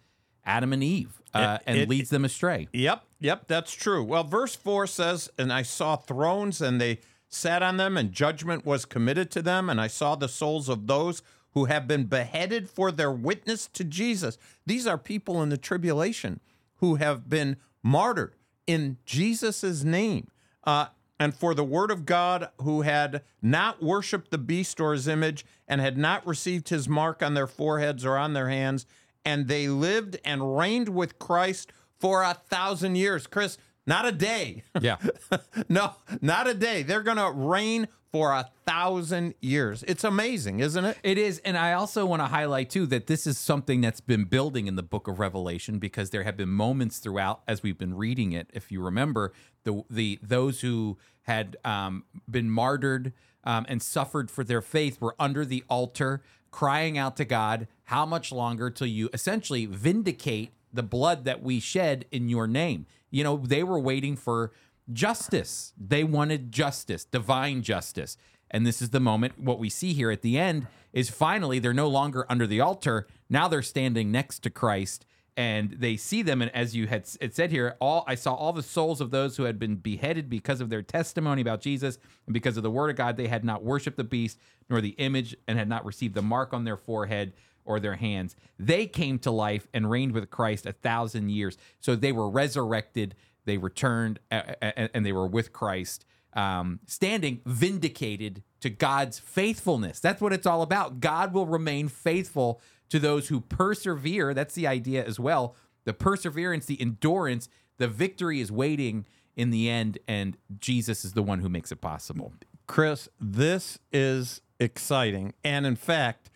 adam 0.45 0.73
and 0.73 0.83
eve 0.83 1.21
uh, 1.33 1.57
It- 1.61 1.63
and 1.67 1.77
it- 1.79 1.89
leads 1.89 2.09
them 2.09 2.23
astray. 2.25 2.67
Yep, 2.71 3.03
yep, 3.19 3.43
that's 3.47 3.73
true. 3.73 4.01
Well, 4.03 4.23
verse 4.23 4.55
4 4.55 4.87
says, 4.87 5.29
And 5.37 5.51
I 5.51 5.63
saw 5.63 5.97
thrones, 5.97 6.61
and 6.61 6.79
they 6.79 6.99
sat 7.35 7.61
on 7.61 7.77
them, 7.77 7.97
and 7.97 8.11
judgment 8.11 8.65
was 8.65 8.85
committed 8.85 9.29
to 9.31 9.41
them. 9.41 9.69
And 9.69 9.79
I 9.79 9.87
saw 9.87 10.15
the 10.15 10.27
souls 10.27 10.69
of 10.69 10.87
those 10.87 11.21
who 11.51 11.65
have 11.65 11.87
been 11.87 12.05
beheaded 12.05 12.69
for 12.69 12.91
their 12.91 13.11
witness 13.11 13.67
to 13.73 13.83
Jesus. 13.83 14.37
These 14.65 14.87
are 14.87 14.97
people 14.97 15.41
in 15.41 15.49
the 15.49 15.57
tribulation 15.57 16.39
who 16.75 16.95
have 16.95 17.29
been 17.29 17.57
martyred 17.81 18.35
in 18.67 18.97
Jesus' 19.05 19.83
name. 19.83 20.29
Uh, 20.63 20.87
and 21.19 21.33
for 21.33 21.53
the 21.53 21.63
word 21.63 21.91
of 21.91 22.05
God, 22.05 22.49
who 22.61 22.81
had 22.81 23.21
not 23.41 23.81
worshiped 23.81 24.31
the 24.31 24.37
beast 24.37 24.81
or 24.81 24.91
his 24.91 25.07
image, 25.07 25.45
and 25.67 25.79
had 25.79 25.97
not 25.97 26.27
received 26.27 26.69
his 26.69 26.89
mark 26.89 27.23
on 27.23 27.35
their 27.35 27.47
foreheads 27.47 28.03
or 28.03 28.17
on 28.17 28.33
their 28.33 28.49
hands, 28.49 28.85
and 29.23 29.47
they 29.47 29.67
lived 29.67 30.17
and 30.25 30.57
reigned 30.57 30.89
with 30.89 31.17
Christ 31.17 31.71
for 31.99 32.21
a 32.21 32.33
thousand 32.33 32.95
years. 32.95 33.27
Chris, 33.27 33.57
not 33.87 34.05
a 34.05 34.11
day. 34.11 34.63
yeah 34.81 34.97
no, 35.69 35.93
not 36.21 36.47
a 36.47 36.53
day. 36.53 36.83
They're 36.83 37.03
going 37.03 37.17
to 37.17 37.31
reign 37.31 37.87
for 38.15 38.31
a 38.31 38.49
thousand 38.65 39.33
years. 39.41 39.83
It's 39.89 40.05
amazing, 40.05 40.61
isn't 40.61 40.85
it? 40.85 40.97
It 41.03 41.17
is, 41.17 41.39
and 41.39 41.57
I 41.57 41.73
also 41.73 42.05
want 42.05 42.21
to 42.21 42.27
highlight 42.27 42.69
too 42.69 42.85
that 42.85 43.07
this 43.07 43.27
is 43.27 43.37
something 43.37 43.81
that's 43.81 43.99
been 43.99 44.23
building 44.23 44.67
in 44.67 44.77
the 44.77 44.83
book 44.83 45.09
of 45.09 45.19
Revelation 45.19 45.79
because 45.79 46.11
there 46.11 46.23
have 46.23 46.37
been 46.37 46.47
moments 46.47 46.99
throughout 46.99 47.41
as 47.45 47.61
we've 47.61 47.77
been 47.77 47.93
reading 47.93 48.31
it. 48.31 48.49
If 48.53 48.71
you 48.71 48.81
remember, 48.81 49.33
the 49.65 49.83
the 49.89 50.17
those 50.23 50.61
who 50.61 50.97
had 51.23 51.57
um, 51.65 52.05
been 52.31 52.49
martyred 52.49 53.11
um, 53.43 53.65
and 53.67 53.83
suffered 53.83 54.31
for 54.31 54.45
their 54.45 54.61
faith 54.61 55.01
were 55.01 55.15
under 55.19 55.43
the 55.43 55.65
altar, 55.69 56.23
crying 56.51 56.97
out 56.97 57.17
to 57.17 57.25
God, 57.25 57.67
"How 57.83 58.05
much 58.05 58.31
longer 58.31 58.69
till 58.69 58.87
you 58.87 59.09
essentially 59.11 59.65
vindicate 59.65 60.53
the 60.75 60.83
blood 60.83 61.25
that 61.25 61.41
we 61.41 61.59
shed 61.59 62.05
in 62.11 62.29
your 62.29 62.47
name?" 62.47 62.85
You 63.09 63.23
know, 63.23 63.37
they 63.37 63.63
were 63.63 63.79
waiting 63.79 64.15
for 64.15 64.51
justice. 64.91 65.73
They 65.77 66.03
wanted 66.03 66.51
justice, 66.51 67.05
divine 67.05 67.61
justice. 67.61 68.17
And 68.51 68.65
this 68.65 68.81
is 68.81 68.91
the 68.91 68.99
moment. 68.99 69.39
What 69.39 69.59
we 69.59 69.69
see 69.69 69.93
here 69.93 70.11
at 70.11 70.21
the 70.21 70.37
end 70.37 70.67
is 70.93 71.09
finally 71.09 71.59
they're 71.59 71.73
no 71.73 71.87
longer 71.87 72.25
under 72.29 72.47
the 72.47 72.61
altar. 72.61 73.07
Now 73.29 73.47
they're 73.47 73.61
standing 73.61 74.11
next 74.11 74.39
to 74.39 74.49
Christ 74.49 75.05
and 75.37 75.71
they 75.71 75.97
see 75.97 76.21
them. 76.21 76.41
And 76.41 76.51
as 76.55 76.75
you 76.75 76.87
had 76.87 77.05
it 77.19 77.35
said 77.35 77.51
here, 77.51 77.75
all 77.81 78.05
I 78.07 78.15
saw 78.15 78.33
all 78.33 78.53
the 78.53 78.63
souls 78.63 79.01
of 79.01 79.11
those 79.11 79.35
who 79.35 79.43
had 79.43 79.59
been 79.59 79.75
beheaded 79.75 80.29
because 80.29 80.61
of 80.61 80.69
their 80.69 80.81
testimony 80.81 81.41
about 81.41 81.61
Jesus 81.61 81.97
and 82.25 82.33
because 82.33 82.55
of 82.55 82.63
the 82.63 82.71
word 82.71 82.89
of 82.89 82.95
God. 82.95 83.17
They 83.17 83.27
had 83.27 83.43
not 83.43 83.63
worshiped 83.63 83.97
the 83.97 84.03
beast 84.03 84.39
nor 84.69 84.79
the 84.79 84.91
image 84.91 85.35
and 85.47 85.57
had 85.57 85.67
not 85.67 85.85
received 85.85 86.15
the 86.15 86.21
mark 86.21 86.53
on 86.53 86.63
their 86.63 86.77
forehead 86.77 87.33
or 87.65 87.79
their 87.79 87.95
hands. 87.95 88.35
They 88.57 88.85
came 88.85 89.19
to 89.19 89.31
life 89.31 89.67
and 89.73 89.89
reigned 89.89 90.13
with 90.13 90.29
Christ 90.29 90.65
a 90.65 90.71
thousand 90.71 91.29
years. 91.29 91.57
So 91.79 91.95
they 91.95 92.11
were 92.11 92.29
resurrected, 92.29 93.15
they 93.45 93.57
returned, 93.57 94.19
and 94.31 95.05
they 95.05 95.11
were 95.11 95.27
with 95.27 95.51
Christ, 95.51 96.05
um, 96.33 96.79
standing 96.85 97.41
vindicated 97.45 98.43
to 98.61 98.69
God's 98.69 99.19
faithfulness. 99.19 99.99
That's 99.99 100.21
what 100.21 100.33
it's 100.33 100.45
all 100.45 100.61
about. 100.61 100.99
God 100.99 101.33
will 101.33 101.47
remain 101.47 101.87
faithful 101.87 102.61
to 102.89 102.99
those 102.99 103.27
who 103.27 103.41
persevere. 103.41 104.33
That's 104.33 104.55
the 104.55 104.67
idea 104.67 105.03
as 105.03 105.19
well. 105.19 105.55
The 105.85 105.93
perseverance, 105.93 106.65
the 106.65 106.79
endurance, 106.79 107.49
the 107.77 107.87
victory 107.87 108.41
is 108.41 108.51
waiting 108.51 109.05
in 109.35 109.49
the 109.49 109.69
end, 109.69 109.97
and 110.07 110.37
Jesus 110.59 111.03
is 111.03 111.13
the 111.13 111.21
one 111.21 111.39
who 111.39 111.49
makes 111.49 111.71
it 111.71 111.81
possible. 111.81 112.33
Chris, 112.67 113.09
this 113.19 113.79
is 113.91 114.41
exciting. 114.59 115.33
And 115.43 115.65
in 115.65 115.75
fact, 115.75 116.31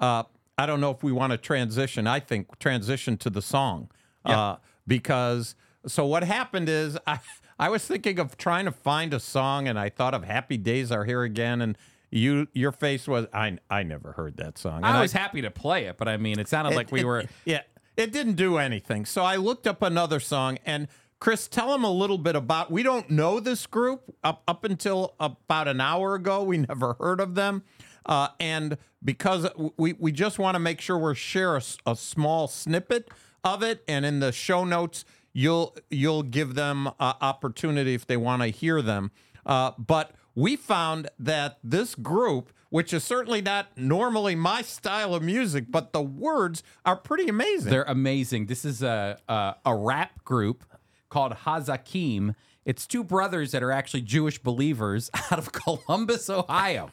uh, 0.00 0.24
I 0.56 0.66
don't 0.66 0.80
know 0.80 0.90
if 0.90 1.02
we 1.02 1.12
want 1.12 1.32
to 1.32 1.38
transition. 1.38 2.06
I 2.06 2.20
think 2.20 2.58
transition 2.58 3.16
to 3.18 3.30
the 3.30 3.42
song 3.42 3.90
uh, 4.24 4.56
because 4.86 5.54
so 5.86 6.06
what 6.06 6.24
happened 6.24 6.68
is 6.68 6.98
I 7.06 7.18
I 7.58 7.68
was 7.68 7.84
thinking 7.86 8.18
of 8.18 8.36
trying 8.36 8.64
to 8.64 8.72
find 8.72 9.14
a 9.14 9.20
song 9.20 9.68
and 9.68 9.78
I 9.78 9.88
thought 9.88 10.14
of 10.14 10.24
Happy 10.24 10.56
Days 10.56 10.90
Are 10.90 11.04
Here 11.04 11.22
Again 11.22 11.60
and 11.60 11.78
you 12.10 12.46
your 12.52 12.72
face 12.72 13.08
was 13.08 13.26
I 13.32 13.58
I 13.68 13.82
never 13.82 14.12
heard 14.12 14.36
that 14.36 14.58
song. 14.58 14.76
And 14.76 14.86
I 14.86 15.00
was 15.00 15.12
happy 15.12 15.42
to 15.42 15.50
play 15.50 15.86
it, 15.86 15.96
but 15.98 16.08
I 16.08 16.16
mean, 16.16 16.38
it 16.38 16.48
sounded 16.48 16.74
like 16.74 16.92
we 16.92 17.00
it- 17.00 17.04
were. 17.04 17.24
yeah, 17.44 17.62
it 17.96 18.12
didn't 18.12 18.34
do 18.34 18.58
anything. 18.58 19.04
So 19.04 19.22
I 19.24 19.36
looked 19.36 19.66
up 19.66 19.82
another 19.82 20.20
song 20.20 20.58
and 20.64 20.88
Chris, 21.20 21.48
tell 21.48 21.70
them 21.72 21.84
a 21.84 21.90
little 21.90 22.18
bit 22.18 22.36
about. 22.36 22.70
We 22.70 22.82
don't 22.82 23.08
know 23.08 23.40
this 23.40 23.66
group 23.66 24.14
up 24.22 24.42
up 24.46 24.62
until 24.64 25.14
about 25.18 25.68
an 25.68 25.80
hour 25.80 26.14
ago. 26.14 26.42
We 26.42 26.58
never 26.68 26.94
heard 27.00 27.18
of 27.18 27.34
them, 27.34 27.62
uh, 28.06 28.28
and 28.40 28.78
because 29.04 29.46
we 29.76 29.94
we 29.94 30.12
just 30.12 30.38
want 30.38 30.54
to 30.54 30.58
make 30.58 30.80
sure 30.80 30.98
we 30.98 31.14
share 31.14 31.56
a 31.56 31.96
small 31.96 32.48
snippet 32.48 33.10
of 33.42 33.62
it, 33.62 33.84
and 33.86 34.04
in 34.06 34.20
the 34.20 34.32
show 34.32 34.64
notes 34.64 35.04
you'll 35.32 35.76
you'll 35.90 36.22
give 36.22 36.54
them 36.54 36.86
uh, 36.86 36.92
opportunity 37.20 37.94
if 37.94 38.06
they 38.06 38.16
want 38.16 38.42
to 38.42 38.48
hear 38.48 38.80
them. 38.80 39.10
Uh, 39.44 39.72
but 39.76 40.12
we 40.34 40.56
found 40.56 41.08
that 41.18 41.58
this 41.62 41.94
group, 41.94 42.50
which 42.70 42.94
is 42.94 43.04
certainly 43.04 43.42
not 43.42 43.76
normally 43.76 44.34
my 44.34 44.62
style 44.62 45.14
of 45.14 45.22
music, 45.22 45.66
but 45.68 45.92
the 45.92 46.02
words 46.02 46.62
are 46.84 46.96
pretty 46.96 47.28
amazing. 47.28 47.70
They're 47.70 47.84
amazing. 47.84 48.46
This 48.46 48.64
is 48.64 48.82
a 48.82 49.18
a, 49.28 49.56
a 49.66 49.76
rap 49.76 50.24
group 50.24 50.64
called 51.10 51.32
Hazakim. 51.32 52.34
It's 52.64 52.86
two 52.86 53.04
brothers 53.04 53.52
that 53.52 53.62
are 53.62 53.70
actually 53.70 54.02
Jewish 54.02 54.38
believers 54.38 55.10
out 55.30 55.38
of 55.38 55.52
Columbus, 55.52 56.30
Ohio, 56.30 56.90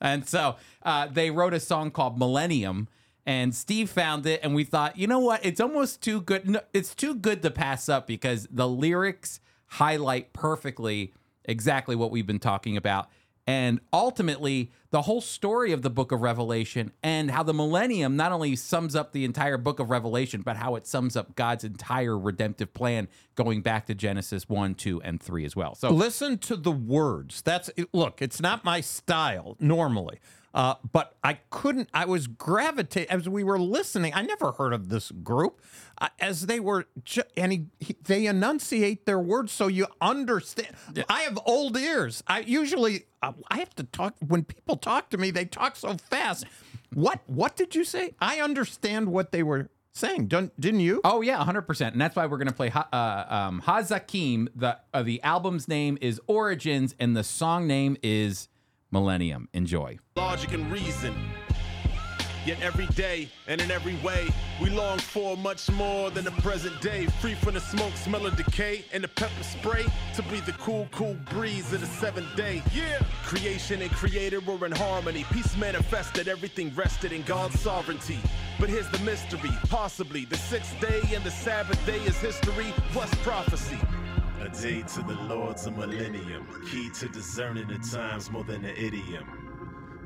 and 0.00 0.26
so 0.26 0.56
uh, 0.82 1.06
they 1.06 1.30
wrote 1.30 1.54
a 1.54 1.60
song 1.60 1.90
called 1.90 2.18
Millennium. 2.18 2.88
And 3.26 3.54
Steve 3.54 3.90
found 3.90 4.24
it, 4.24 4.40
and 4.42 4.54
we 4.54 4.64
thought, 4.64 4.96
you 4.96 5.06
know 5.06 5.18
what? 5.18 5.44
It's 5.44 5.60
almost 5.60 6.00
too 6.00 6.22
good. 6.22 6.48
no, 6.48 6.60
It's 6.72 6.94
too 6.94 7.14
good 7.14 7.42
to 7.42 7.50
pass 7.50 7.86
up 7.90 8.06
because 8.06 8.48
the 8.50 8.66
lyrics 8.66 9.40
highlight 9.66 10.32
perfectly 10.32 11.12
exactly 11.44 11.94
what 11.94 12.10
we've 12.10 12.26
been 12.26 12.38
talking 12.38 12.76
about. 12.78 13.10
And 13.48 13.80
ultimately, 13.94 14.72
the 14.90 15.00
whole 15.00 15.22
story 15.22 15.72
of 15.72 15.80
the 15.80 15.88
book 15.88 16.12
of 16.12 16.20
Revelation 16.20 16.92
and 17.02 17.30
how 17.30 17.42
the 17.42 17.54
millennium 17.54 18.14
not 18.14 18.30
only 18.30 18.54
sums 18.56 18.94
up 18.94 19.12
the 19.12 19.24
entire 19.24 19.56
book 19.56 19.80
of 19.80 19.88
Revelation, 19.88 20.42
but 20.42 20.58
how 20.58 20.76
it 20.76 20.86
sums 20.86 21.16
up 21.16 21.34
God's 21.34 21.64
entire 21.64 22.16
redemptive 22.18 22.74
plan 22.74 23.08
going 23.36 23.62
back 23.62 23.86
to 23.86 23.94
Genesis 23.94 24.50
1, 24.50 24.74
2, 24.74 25.00
and 25.00 25.18
3 25.18 25.46
as 25.46 25.56
well. 25.56 25.74
So 25.74 25.88
Listen 25.88 26.36
to 26.40 26.56
the 26.56 26.70
words. 26.70 27.40
That's 27.40 27.70
look. 27.94 28.20
It's 28.20 28.38
not 28.38 28.66
my 28.66 28.82
style 28.82 29.56
normally, 29.58 30.20
uh, 30.54 30.74
but 30.92 31.14
I 31.22 31.34
couldn't. 31.50 31.88
I 31.92 32.04
was 32.06 32.26
gravitating 32.26 33.10
as 33.10 33.28
we 33.28 33.44
were 33.44 33.58
listening. 33.58 34.14
I 34.14 34.22
never 34.22 34.52
heard 34.52 34.72
of 34.72 34.88
this 34.88 35.10
group. 35.10 35.60
Uh, 36.00 36.08
as 36.20 36.46
they 36.46 36.60
were, 36.60 36.86
ju- 37.04 37.22
and 37.36 37.50
he, 37.52 37.66
he, 37.80 37.96
they 38.04 38.26
enunciate 38.26 39.04
their 39.04 39.18
words 39.18 39.50
so 39.52 39.66
you 39.66 39.86
understand. 40.00 40.68
I 41.08 41.22
have 41.22 41.38
old 41.44 41.76
ears. 41.76 42.22
I 42.26 42.40
usually 42.40 43.04
uh, 43.22 43.32
I 43.50 43.58
have 43.58 43.74
to 43.76 43.84
talk 43.84 44.14
when 44.26 44.44
people 44.44 44.76
talk 44.76 45.10
to 45.10 45.18
me. 45.18 45.30
They 45.32 45.44
talk 45.44 45.74
so 45.76 45.96
fast. 45.96 46.44
What 46.94 47.20
what 47.26 47.56
did 47.56 47.74
you 47.74 47.84
say? 47.84 48.14
I 48.20 48.40
understand 48.40 49.08
what 49.08 49.32
they 49.32 49.42
were 49.42 49.70
saying. 49.92 50.28
Don't, 50.28 50.58
didn't 50.60 50.80
you? 50.80 51.00
Oh 51.04 51.20
yeah, 51.20 51.42
hundred 51.44 51.62
percent, 51.62 51.94
and 51.94 52.00
that's 52.00 52.14
why 52.16 52.26
we're 52.26 52.38
gonna 52.38 52.52
play 52.52 52.68
ha- 52.68 52.88
uh, 52.92 53.34
um, 53.34 53.60
Hazakim. 53.62 54.48
The 54.54 54.78
uh, 54.94 55.02
the 55.02 55.20
album's 55.22 55.66
name 55.68 55.98
is 56.00 56.20
Origins, 56.28 56.94
and 57.00 57.16
the 57.16 57.24
song 57.24 57.66
name 57.66 57.96
is 58.02 58.48
Millennium. 58.90 59.48
Enjoy. 59.52 59.98
logic 60.16 60.52
and 60.52 60.70
reason. 60.72 61.14
Yet 62.46 62.62
every 62.62 62.86
day 62.86 63.28
and 63.46 63.60
in 63.60 63.70
every 63.70 63.96
way, 63.96 64.26
we 64.62 64.70
long 64.70 64.98
for 64.98 65.36
much 65.36 65.70
more 65.70 66.10
than 66.10 66.24
the 66.24 66.30
present 66.30 66.80
day. 66.80 67.04
Free 67.20 67.34
from 67.34 67.54
the 67.54 67.60
smoke, 67.60 67.94
smell 67.94 68.24
of 68.24 68.36
decay, 68.36 68.86
and 68.90 69.04
the 69.04 69.08
pepper 69.08 69.42
spray 69.42 69.84
to 70.14 70.22
be 70.22 70.40
the 70.40 70.52
cool, 70.52 70.88
cool 70.90 71.14
breeze 71.30 71.72
of 71.74 71.80
the 71.80 71.86
seventh 71.86 72.34
day. 72.36 72.62
Yeah! 72.74 73.00
Creation 73.24 73.82
and 73.82 73.90
creator 73.90 74.40
were 74.40 74.64
in 74.64 74.72
harmony. 74.72 75.26
Peace 75.30 75.56
manifested, 75.58 76.26
everything 76.26 76.74
rested 76.74 77.12
in 77.12 77.22
God's 77.22 77.60
sovereignty. 77.60 78.18
But 78.58 78.70
here's 78.70 78.90
the 78.90 78.98
mystery 79.00 79.50
possibly 79.68 80.24
the 80.24 80.38
sixth 80.38 80.80
day 80.80 81.02
and 81.14 81.22
the 81.24 81.30
Sabbath 81.30 81.84
day 81.84 81.98
is 81.98 82.16
history 82.18 82.72
plus 82.92 83.12
prophecy. 83.16 83.78
A 84.40 84.48
day 84.50 84.82
to 84.82 85.02
the 85.02 85.18
Lord's 85.28 85.66
a 85.66 85.70
millennium, 85.70 86.46
key 86.70 86.90
to 86.90 87.08
discerning 87.08 87.66
the 87.66 87.78
times 87.78 88.30
more 88.30 88.44
than 88.44 88.64
an 88.64 88.76
idiom. 88.76 89.48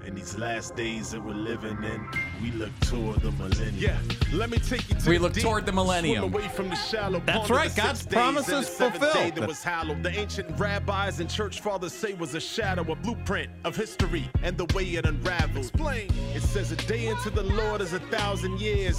In 0.06 0.16
these 0.16 0.36
last 0.36 0.74
days 0.74 1.12
that 1.12 1.22
we're 1.22 1.32
living 1.32 1.76
in, 1.84 2.08
we 2.42 2.50
look 2.52 2.72
toward 2.80 3.20
the 3.20 3.30
millennium. 3.32 3.76
Yeah, 3.76 3.98
let 4.32 4.50
me 4.50 4.58
take 4.58 4.88
you 4.88 4.96
to 4.96 5.08
We 5.08 5.18
the 5.18 5.22
look 5.22 5.32
deep, 5.34 5.44
toward 5.44 5.64
the 5.64 5.72
millennium. 5.72 6.24
Away 6.24 6.48
from 6.48 6.70
the 6.70 6.74
shallow. 6.74 7.22
That's 7.24 7.50
right, 7.50 7.70
the 7.70 7.80
God's 7.80 8.00
six 8.00 8.12
promises 8.12 8.52
and 8.52 8.62
the 8.64 8.68
seventh 8.68 9.02
fulfilled. 9.04 9.34
Day 9.34 9.40
that 9.40 9.48
was 9.48 9.62
hallowed. 9.62 10.02
The 10.02 10.18
ancient 10.18 10.58
rabbis 10.58 11.20
and 11.20 11.30
church 11.30 11.60
fathers 11.60 11.92
say 11.92 12.14
was 12.14 12.34
a 12.34 12.40
shadow, 12.40 12.90
a 12.90 12.96
blueprint 12.96 13.50
of 13.64 13.76
history 13.76 14.28
and 14.42 14.56
the 14.58 14.64
way 14.74 14.84
it 14.84 15.06
unraveled. 15.06 15.66
Explain. 15.66 16.10
It 16.34 16.42
says 16.42 16.72
a 16.72 16.76
day 16.76 17.06
into 17.06 17.30
the 17.30 17.44
Lord 17.44 17.80
is 17.80 17.92
a 17.92 18.00
thousand 18.00 18.60
years. 18.60 18.98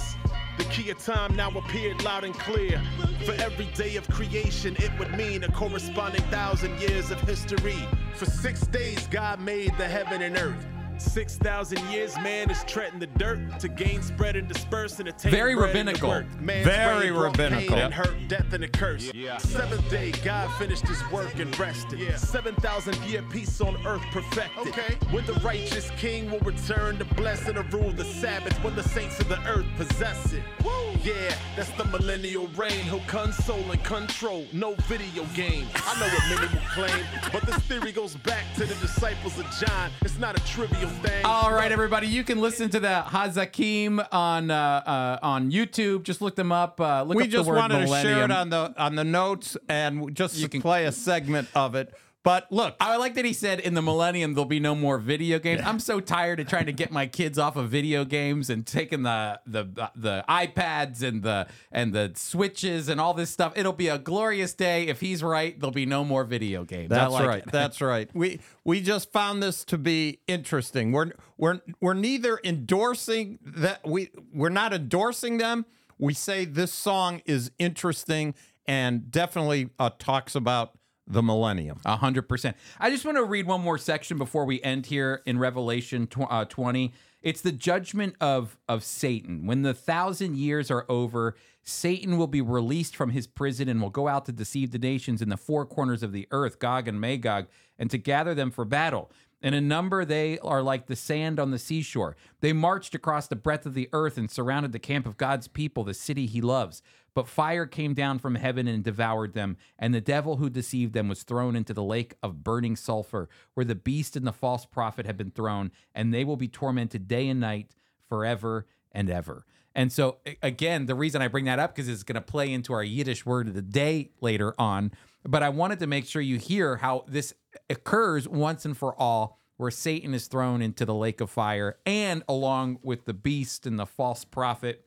The 0.56 0.64
key 0.64 0.90
of 0.90 0.98
time 0.98 1.34
now 1.34 1.50
appeared 1.50 2.02
loud 2.04 2.24
and 2.24 2.34
clear. 2.34 2.80
For 3.24 3.32
every 3.32 3.66
day 3.74 3.96
of 3.96 4.08
creation, 4.08 4.76
it 4.78 4.90
would 4.98 5.16
mean 5.16 5.42
a 5.44 5.50
corresponding 5.50 6.22
thousand 6.30 6.80
years 6.80 7.10
of 7.10 7.20
history. 7.22 7.76
For 8.14 8.26
six 8.26 8.66
days, 8.66 9.06
God 9.08 9.40
made 9.40 9.76
the 9.78 9.88
heaven 9.88 10.22
and 10.22 10.36
earth. 10.36 10.73
6,000 10.98 11.78
years, 11.90 12.16
man 12.18 12.50
is 12.50 12.62
treading 12.64 12.98
the 12.98 13.06
dirt 13.06 13.38
to 13.60 13.68
gain, 13.68 14.02
spread, 14.02 14.36
and 14.36 14.46
disperse 14.48 14.98
and 15.00 15.08
attain 15.08 15.30
Very 15.32 15.54
bread 15.54 15.74
and 15.76 15.88
the 15.88 15.92
rabbinical. 15.92 16.08
work. 16.10 16.40
Man's 16.40 16.66
Very 16.66 17.10
rabbinical. 17.10 17.74
Pain 17.76 17.84
and 17.84 17.94
hurt, 17.94 18.28
death, 18.28 18.52
and 18.52 18.64
a 18.64 18.68
curse. 18.68 19.10
Seventh 19.38 19.90
day, 19.90 20.12
God 20.24 20.50
finished 20.58 20.86
his 20.86 21.02
work 21.10 21.38
and 21.38 21.56
rested. 21.58 22.18
7,000 22.18 22.96
year 23.04 23.22
peace 23.30 23.60
on 23.60 23.76
earth 23.86 24.02
perfected. 24.12 24.68
Okay. 24.68 24.96
When 25.10 25.24
the 25.26 25.34
righteous 25.34 25.90
king 25.96 26.30
will 26.30 26.40
return 26.40 26.98
to 26.98 27.04
bless 27.04 27.46
and 27.46 27.56
to 27.56 27.62
rule 27.76 27.90
the 27.92 28.04
Sabbath, 28.04 28.52
when 28.64 28.74
the 28.76 28.82
saints 28.82 29.18
of 29.20 29.28
the 29.28 29.40
earth 29.46 29.66
possess 29.76 30.32
it. 30.32 30.42
Woo. 30.64 30.70
Yeah, 31.02 31.34
that's 31.56 31.70
the 31.70 31.84
millennial 31.86 32.46
reign. 32.56 32.70
He'll 32.84 33.00
console 33.00 33.70
and 33.70 33.82
control, 33.84 34.46
no 34.52 34.74
video 34.88 35.24
game. 35.34 35.66
I 35.74 36.00
know 36.00 36.06
what 36.06 36.40
many 36.40 36.54
will 36.54 36.68
claim, 36.70 37.04
but 37.32 37.42
this 37.46 37.56
theory 37.66 37.92
goes 37.92 38.14
back 38.16 38.44
to 38.54 38.60
the 38.60 38.74
disciples 38.76 39.38
of 39.38 39.46
John. 39.60 39.90
It's 40.02 40.18
not 40.18 40.38
a 40.38 40.44
trivial 40.46 40.80
thing. 40.80 40.83
All 41.24 41.50
right, 41.52 41.72
everybody, 41.72 42.06
you 42.06 42.24
can 42.24 42.40
listen 42.40 42.68
to 42.70 42.80
the 42.80 43.02
Hazakim 43.06 44.04
on 44.12 44.50
uh, 44.50 44.54
uh, 44.54 45.18
on 45.22 45.50
YouTube. 45.50 46.02
Just 46.02 46.20
look 46.20 46.36
them 46.36 46.52
up. 46.52 46.80
Uh, 46.80 47.02
look 47.02 47.16
we 47.16 47.24
up 47.24 47.28
just 47.30 47.44
the 47.44 47.50
word 47.50 47.56
wanted 47.56 47.86
to 47.86 48.02
share 48.02 48.24
it 48.24 48.30
on 48.30 48.50
the 48.50 48.74
on 48.76 48.94
the 48.94 49.04
notes 49.04 49.56
and 49.68 50.14
just 50.14 50.36
You 50.36 50.48
can- 50.48 50.60
play 50.60 50.84
a 50.84 50.92
segment 50.92 51.48
of 51.54 51.74
it. 51.74 51.94
But 52.24 52.50
look, 52.50 52.74
I 52.80 52.96
like 52.96 53.14
that 53.16 53.26
he 53.26 53.34
said 53.34 53.60
in 53.60 53.74
the 53.74 53.82
millennium 53.82 54.32
there'll 54.32 54.46
be 54.46 54.58
no 54.58 54.74
more 54.74 54.96
video 54.96 55.38
games. 55.38 55.60
I'm 55.62 55.78
so 55.78 56.00
tired 56.00 56.40
of 56.40 56.48
trying 56.48 56.64
to 56.66 56.72
get 56.72 56.90
my 56.90 57.06
kids 57.06 57.38
off 57.38 57.54
of 57.56 57.68
video 57.68 58.06
games 58.06 58.48
and 58.48 58.66
taking 58.66 59.02
the 59.02 59.38
the 59.46 59.90
the 59.94 60.24
iPads 60.26 61.02
and 61.02 61.22
the 61.22 61.46
and 61.70 61.92
the 61.92 62.12
switches 62.16 62.88
and 62.88 62.98
all 62.98 63.12
this 63.12 63.28
stuff. 63.28 63.52
It'll 63.56 63.74
be 63.74 63.88
a 63.88 63.98
glorious 63.98 64.54
day 64.54 64.86
if 64.86 65.00
he's 65.00 65.22
right. 65.22 65.60
There'll 65.60 65.70
be 65.70 65.84
no 65.84 66.02
more 66.02 66.24
video 66.24 66.64
games. 66.64 66.88
That's 66.88 67.12
like 67.12 67.28
right. 67.28 67.42
it. 67.46 67.52
That's 67.52 67.82
right. 67.82 68.08
We 68.14 68.40
we 68.64 68.80
just 68.80 69.12
found 69.12 69.42
this 69.42 69.62
to 69.66 69.76
be 69.76 70.20
interesting. 70.26 70.92
We're 70.92 71.12
we're 71.36 71.60
we're 71.82 71.92
neither 71.92 72.40
endorsing 72.42 73.38
that 73.44 73.86
we 73.86 74.08
we're 74.32 74.48
not 74.48 74.72
endorsing 74.72 75.36
them. 75.36 75.66
We 75.98 76.14
say 76.14 76.46
this 76.46 76.72
song 76.72 77.20
is 77.26 77.50
interesting 77.58 78.34
and 78.66 79.10
definitely 79.10 79.68
uh, 79.78 79.90
talks 79.98 80.34
about 80.34 80.78
the 81.06 81.22
millennium. 81.22 81.80
A 81.84 81.96
hundred 81.96 82.28
percent. 82.28 82.56
I 82.80 82.90
just 82.90 83.04
want 83.04 83.16
to 83.18 83.24
read 83.24 83.46
one 83.46 83.60
more 83.60 83.78
section 83.78 84.18
before 84.18 84.44
we 84.44 84.62
end 84.62 84.86
here 84.86 85.22
in 85.26 85.38
Revelation 85.38 86.08
uh, 86.18 86.44
twenty. 86.46 86.92
It's 87.22 87.40
the 87.40 87.52
judgment 87.52 88.16
of 88.20 88.58
of 88.68 88.84
Satan. 88.84 89.46
When 89.46 89.62
the 89.62 89.74
thousand 89.74 90.36
years 90.36 90.70
are 90.70 90.86
over, 90.88 91.36
Satan 91.62 92.18
will 92.18 92.26
be 92.26 92.40
released 92.40 92.94
from 92.94 93.10
his 93.10 93.26
prison 93.26 93.68
and 93.68 93.80
will 93.80 93.90
go 93.90 94.08
out 94.08 94.26
to 94.26 94.32
deceive 94.32 94.70
the 94.70 94.78
nations 94.78 95.22
in 95.22 95.30
the 95.30 95.36
four 95.36 95.64
corners 95.64 96.02
of 96.02 96.12
the 96.12 96.28
earth, 96.30 96.58
Gog 96.58 96.88
and 96.88 97.00
Magog, 97.00 97.46
and 97.78 97.90
to 97.90 97.98
gather 97.98 98.34
them 98.34 98.50
for 98.50 98.64
battle. 98.64 99.10
And 99.42 99.54
in 99.54 99.64
a 99.64 99.66
number, 99.66 100.06
they 100.06 100.38
are 100.38 100.62
like 100.62 100.86
the 100.86 100.96
sand 100.96 101.38
on 101.38 101.50
the 101.50 101.58
seashore. 101.58 102.16
They 102.40 102.54
marched 102.54 102.94
across 102.94 103.26
the 103.26 103.36
breadth 103.36 103.66
of 103.66 103.74
the 103.74 103.90
earth 103.92 104.16
and 104.16 104.30
surrounded 104.30 104.72
the 104.72 104.78
camp 104.78 105.06
of 105.06 105.18
God's 105.18 105.48
people, 105.48 105.84
the 105.84 105.92
city 105.92 106.24
he 106.24 106.40
loves. 106.40 106.82
But 107.14 107.28
fire 107.28 107.66
came 107.66 107.94
down 107.94 108.18
from 108.18 108.34
heaven 108.34 108.66
and 108.66 108.82
devoured 108.82 109.34
them, 109.34 109.56
and 109.78 109.94
the 109.94 110.00
devil 110.00 110.36
who 110.36 110.50
deceived 110.50 110.94
them 110.94 111.08
was 111.08 111.22
thrown 111.22 111.54
into 111.54 111.72
the 111.72 111.82
lake 111.82 112.14
of 112.22 112.42
burning 112.42 112.74
sulfur, 112.74 113.28
where 113.54 113.64
the 113.64 113.76
beast 113.76 114.16
and 114.16 114.26
the 114.26 114.32
false 114.32 114.66
prophet 114.66 115.06
have 115.06 115.16
been 115.16 115.30
thrown, 115.30 115.70
and 115.94 116.12
they 116.12 116.24
will 116.24 116.36
be 116.36 116.48
tormented 116.48 117.06
day 117.06 117.28
and 117.28 117.40
night 117.40 117.74
forever 118.08 118.66
and 118.90 119.08
ever. 119.08 119.46
And 119.76 119.92
so, 119.92 120.18
again, 120.42 120.86
the 120.86 120.94
reason 120.94 121.22
I 121.22 121.28
bring 121.28 121.46
that 121.46 121.58
up 121.58 121.74
because 121.74 121.88
it's 121.88 122.04
going 122.04 122.14
to 122.14 122.20
play 122.20 122.52
into 122.52 122.72
our 122.72 122.84
Yiddish 122.84 123.26
word 123.26 123.48
of 123.48 123.54
the 123.54 123.62
day 123.62 124.10
later 124.20 124.54
on. 124.58 124.92
But 125.24 125.42
I 125.42 125.48
wanted 125.48 125.80
to 125.80 125.86
make 125.86 126.06
sure 126.06 126.22
you 126.22 126.38
hear 126.38 126.76
how 126.76 127.04
this 127.08 127.34
occurs 127.68 128.28
once 128.28 128.64
and 128.64 128.76
for 128.76 128.94
all 129.00 129.38
where 129.56 129.70
Satan 129.70 130.14
is 130.14 130.26
thrown 130.26 130.60
into 130.60 130.84
the 130.84 130.94
lake 130.94 131.20
of 131.20 131.30
fire, 131.30 131.78
and 131.86 132.24
along 132.28 132.80
with 132.82 133.04
the 133.04 133.14
beast 133.14 133.66
and 133.66 133.78
the 133.78 133.86
false 133.86 134.24
prophet, 134.24 134.84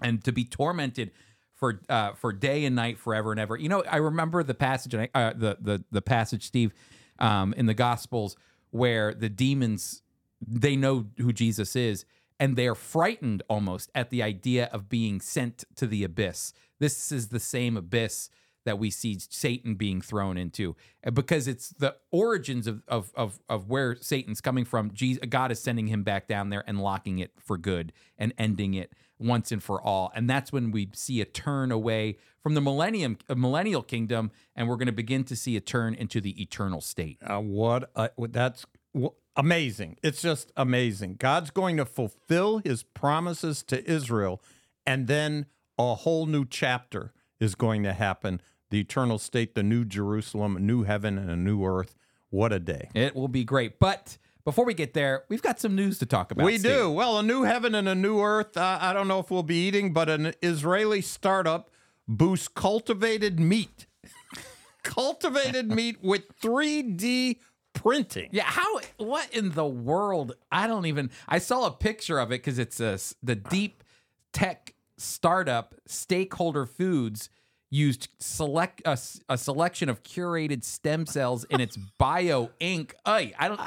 and 0.00 0.24
to 0.24 0.32
be 0.32 0.44
tormented 0.44 1.12
for 1.62 1.80
uh, 1.88 2.12
for 2.14 2.32
day 2.32 2.64
and 2.64 2.74
night 2.74 2.98
forever 2.98 3.30
and 3.30 3.38
ever. 3.38 3.56
You 3.56 3.68
know, 3.68 3.84
I 3.88 3.98
remember 3.98 4.42
the 4.42 4.52
passage, 4.52 4.96
uh, 4.96 5.32
the 5.36 5.56
the 5.60 5.84
the 5.92 6.02
passage, 6.02 6.44
Steve, 6.44 6.74
um, 7.20 7.54
in 7.56 7.66
the 7.66 7.74
Gospels 7.74 8.36
where 8.72 9.14
the 9.14 9.28
demons 9.28 10.02
they 10.44 10.74
know 10.74 11.06
who 11.18 11.32
Jesus 11.32 11.76
is, 11.76 12.04
and 12.40 12.56
they're 12.56 12.74
frightened 12.74 13.44
almost 13.48 13.92
at 13.94 14.10
the 14.10 14.24
idea 14.24 14.70
of 14.72 14.88
being 14.88 15.20
sent 15.20 15.62
to 15.76 15.86
the 15.86 16.02
abyss. 16.02 16.52
This 16.80 17.12
is 17.12 17.28
the 17.28 17.38
same 17.38 17.76
abyss 17.76 18.28
that 18.64 18.80
we 18.80 18.90
see 18.90 19.16
Satan 19.20 19.76
being 19.76 20.00
thrown 20.00 20.36
into 20.36 20.74
uh, 21.06 21.12
because 21.12 21.46
it's 21.46 21.68
the 21.68 21.94
origins 22.10 22.66
of 22.66 22.82
of 22.88 23.12
of, 23.14 23.38
of 23.48 23.68
where 23.68 23.94
Satan's 24.00 24.40
coming 24.40 24.64
from. 24.64 24.90
Jesus, 24.90 25.22
God 25.28 25.52
is 25.52 25.60
sending 25.60 25.86
him 25.86 26.02
back 26.02 26.26
down 26.26 26.50
there 26.50 26.64
and 26.66 26.80
locking 26.80 27.20
it 27.20 27.30
for 27.38 27.56
good 27.56 27.92
and 28.18 28.34
ending 28.36 28.74
it 28.74 28.92
once 29.22 29.52
and 29.52 29.62
for 29.62 29.80
all. 29.80 30.12
And 30.14 30.28
that's 30.28 30.52
when 30.52 30.70
we 30.70 30.90
see 30.94 31.20
a 31.20 31.24
turn 31.24 31.70
away 31.72 32.18
from 32.42 32.54
the 32.54 32.60
millennium 32.60 33.18
uh, 33.28 33.34
millennial 33.34 33.82
kingdom, 33.82 34.32
and 34.56 34.68
we're 34.68 34.76
going 34.76 34.86
to 34.86 34.92
begin 34.92 35.24
to 35.24 35.36
see 35.36 35.56
a 35.56 35.60
turn 35.60 35.94
into 35.94 36.20
the 36.20 36.40
eternal 36.42 36.80
state. 36.80 37.18
Uh, 37.24 37.38
what 37.38 37.90
a, 37.94 38.10
that's 38.28 38.66
amazing. 39.36 39.96
It's 40.02 40.20
just 40.20 40.52
amazing. 40.56 41.16
God's 41.18 41.50
going 41.50 41.76
to 41.76 41.84
fulfill 41.84 42.58
his 42.58 42.82
promises 42.82 43.62
to 43.64 43.88
Israel, 43.90 44.42
and 44.84 45.06
then 45.06 45.46
a 45.78 45.94
whole 45.94 46.26
new 46.26 46.44
chapter 46.44 47.12
is 47.40 47.54
going 47.54 47.82
to 47.84 47.92
happen. 47.92 48.40
The 48.70 48.80
eternal 48.80 49.18
state, 49.18 49.54
the 49.54 49.62
new 49.62 49.84
Jerusalem, 49.84 50.56
a 50.56 50.60
new 50.60 50.82
heaven, 50.82 51.18
and 51.18 51.30
a 51.30 51.36
new 51.36 51.64
earth. 51.64 51.94
What 52.30 52.52
a 52.52 52.58
day. 52.58 52.88
It 52.94 53.14
will 53.14 53.28
be 53.28 53.44
great. 53.44 53.78
But 53.78 54.16
before 54.44 54.64
we 54.64 54.74
get 54.74 54.94
there, 54.94 55.24
we've 55.28 55.42
got 55.42 55.60
some 55.60 55.74
news 55.74 55.98
to 55.98 56.06
talk 56.06 56.30
about. 56.30 56.44
We 56.46 56.58
Steve. 56.58 56.72
do. 56.72 56.90
Well, 56.90 57.18
a 57.18 57.22
new 57.22 57.42
heaven 57.42 57.74
and 57.74 57.88
a 57.88 57.94
new 57.94 58.20
earth. 58.20 58.56
Uh, 58.56 58.78
I 58.80 58.92
don't 58.92 59.08
know 59.08 59.20
if 59.20 59.30
we'll 59.30 59.42
be 59.42 59.66
eating, 59.66 59.92
but 59.92 60.08
an 60.08 60.34
Israeli 60.42 61.00
startup 61.00 61.70
boosts 62.08 62.48
cultivated 62.48 63.38
meat. 63.38 63.86
cultivated 64.82 65.68
meat 65.74 66.02
with 66.02 66.22
3D 66.40 67.38
printing. 67.72 68.28
Yeah, 68.32 68.44
how? 68.44 68.80
What 68.96 69.32
in 69.34 69.50
the 69.52 69.66
world? 69.66 70.34
I 70.50 70.66
don't 70.66 70.86
even. 70.86 71.10
I 71.28 71.38
saw 71.38 71.66
a 71.66 71.70
picture 71.70 72.18
of 72.18 72.28
it 72.28 72.42
because 72.42 72.58
it's 72.58 72.80
a 72.80 72.98
the 73.22 73.36
deep 73.36 73.84
tech 74.32 74.74
startup 74.98 75.74
Steakholder 75.88 76.68
Foods 76.68 77.28
used 77.72 78.08
select 78.20 78.82
a, 78.84 78.98
a 79.30 79.38
selection 79.38 79.88
of 79.88 80.02
curated 80.02 80.62
stem 80.62 81.06
cells 81.06 81.44
in 81.44 81.60
its 81.60 81.76
bio 81.98 82.50
ink. 82.60 82.94
Ay, 83.06 83.32
I 83.38 83.48
don't 83.48 83.60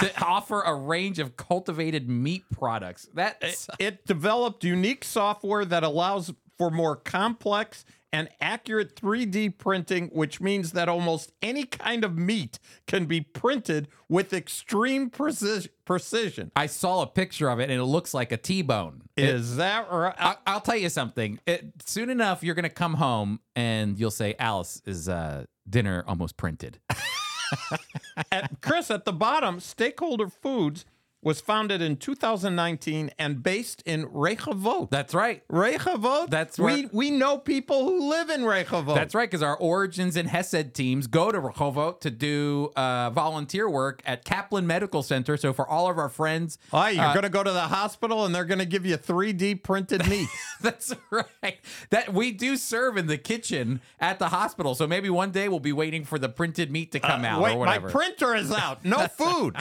to 0.00 0.24
offer 0.24 0.60
a 0.62 0.74
range 0.74 1.20
of 1.20 1.36
cultivated 1.36 2.10
meat 2.10 2.44
products. 2.50 3.08
That's 3.14 3.68
It 3.78 4.04
developed 4.06 4.64
unique 4.64 5.04
software 5.04 5.64
that 5.64 5.84
allows 5.84 6.32
for 6.58 6.70
more 6.70 6.96
complex 6.96 7.84
and 8.14 8.28
accurate 8.40 8.94
3D 8.94 9.58
printing, 9.58 10.06
which 10.12 10.40
means 10.40 10.70
that 10.70 10.88
almost 10.88 11.32
any 11.42 11.64
kind 11.64 12.04
of 12.04 12.16
meat 12.16 12.60
can 12.86 13.06
be 13.06 13.20
printed 13.20 13.88
with 14.08 14.32
extreme 14.32 15.10
preci- 15.10 15.68
precision. 15.84 16.52
I 16.54 16.66
saw 16.66 17.02
a 17.02 17.08
picture 17.08 17.48
of 17.48 17.58
it 17.58 17.70
and 17.70 17.80
it 17.80 17.84
looks 17.84 18.14
like 18.14 18.30
a 18.30 18.36
T-bone. 18.36 19.02
Is 19.16 19.56
that 19.56 19.90
right? 19.90 20.14
I, 20.16 20.36
I'll 20.46 20.60
tell 20.60 20.76
you 20.76 20.90
something. 20.90 21.40
It, 21.44 21.72
soon 21.84 22.08
enough, 22.08 22.44
you're 22.44 22.54
gonna 22.54 22.68
come 22.68 22.94
home 22.94 23.40
and 23.56 23.98
you'll 23.98 24.12
say, 24.12 24.36
"Alice, 24.38 24.80
is 24.86 25.08
uh, 25.08 25.46
dinner 25.68 26.04
almost 26.06 26.36
printed?" 26.36 26.78
at, 28.32 28.60
Chris, 28.60 28.92
at 28.92 29.04
the 29.04 29.12
bottom, 29.12 29.58
Steakholder 29.58 30.32
Foods 30.32 30.84
was 31.24 31.40
founded 31.40 31.80
in 31.82 31.96
2019 31.96 33.10
and 33.18 33.42
based 33.42 33.82
in 33.86 34.04
Rehovot. 34.06 34.90
That's 34.90 35.14
right. 35.14 35.42
Rehovot? 35.48 36.30
That's 36.30 36.58
we 36.58 36.64
where- 36.64 36.90
we 36.92 37.10
know 37.10 37.38
people 37.38 37.84
who 37.84 38.08
live 38.10 38.30
in 38.30 38.42
Rehovot. 38.42 38.94
That's 38.94 39.14
right, 39.14 39.28
because 39.28 39.42
our 39.42 39.56
Origins 39.56 40.16
and 40.16 40.28
Hesed 40.28 40.74
teams 40.74 41.06
go 41.06 41.32
to 41.32 41.40
Rehovot 41.40 42.00
to 42.00 42.10
do 42.10 42.70
uh, 42.76 43.10
volunteer 43.10 43.68
work 43.68 44.02
at 44.04 44.24
Kaplan 44.24 44.66
Medical 44.66 45.02
Center. 45.02 45.36
So 45.36 45.52
for 45.52 45.66
all 45.68 45.90
of 45.90 45.98
our 45.98 46.08
friends, 46.08 46.58
Hi, 46.70 46.90
you're 46.90 47.02
uh, 47.04 47.12
going 47.14 47.22
to 47.24 47.28
go 47.30 47.42
to 47.42 47.50
the 47.52 47.60
hospital 47.62 48.24
and 48.24 48.34
they're 48.34 48.44
going 48.44 48.58
to 48.58 48.66
give 48.66 48.84
you 48.84 48.96
3D 48.98 49.62
printed 49.62 50.06
meat. 50.10 50.28
that's 50.60 50.94
right. 51.10 51.58
That 51.90 52.12
we 52.12 52.30
do 52.32 52.56
serve 52.56 52.96
in 52.96 53.06
the 53.06 53.18
kitchen 53.18 53.80
at 53.98 54.18
the 54.18 54.28
hospital. 54.28 54.74
So 54.74 54.86
maybe 54.86 55.08
one 55.10 55.30
day 55.30 55.48
we'll 55.48 55.60
be 55.60 55.72
waiting 55.72 56.04
for 56.04 56.18
the 56.18 56.28
printed 56.28 56.70
meat 56.70 56.92
to 56.92 57.00
come 57.00 57.24
out 57.24 57.38
Uh, 57.40 57.42
Wait, 57.44 57.54
or 57.54 57.58
whatever. 57.58 57.86
my 57.86 57.92
printer 57.92 58.34
is 58.34 58.52
out. 58.52 58.84
No 58.84 59.06
food. 59.08 59.56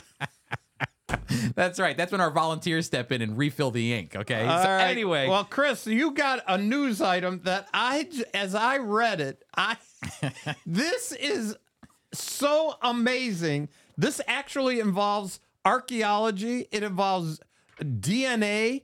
That's 1.55 1.79
right. 1.79 1.95
That's 1.97 2.11
when 2.11 2.21
our 2.21 2.31
volunteers 2.31 2.85
step 2.85 3.11
in 3.11 3.21
and 3.21 3.37
refill 3.37 3.71
the 3.71 3.93
ink. 3.93 4.15
Okay. 4.15 4.45
All 4.45 4.63
so 4.63 4.69
right. 4.69 4.83
anyway, 4.83 5.27
well, 5.27 5.43
Chris, 5.43 5.85
you 5.85 6.11
got 6.11 6.43
a 6.47 6.57
news 6.57 7.01
item 7.01 7.41
that 7.43 7.67
I, 7.73 8.09
as 8.33 8.55
I 8.55 8.77
read 8.77 9.21
it, 9.21 9.43
I 9.55 9.77
this 10.65 11.11
is 11.11 11.55
so 12.13 12.75
amazing. 12.81 13.69
This 13.97 14.21
actually 14.27 14.79
involves 14.79 15.39
archaeology. 15.65 16.67
It 16.71 16.83
involves 16.83 17.39
DNA, 17.81 18.83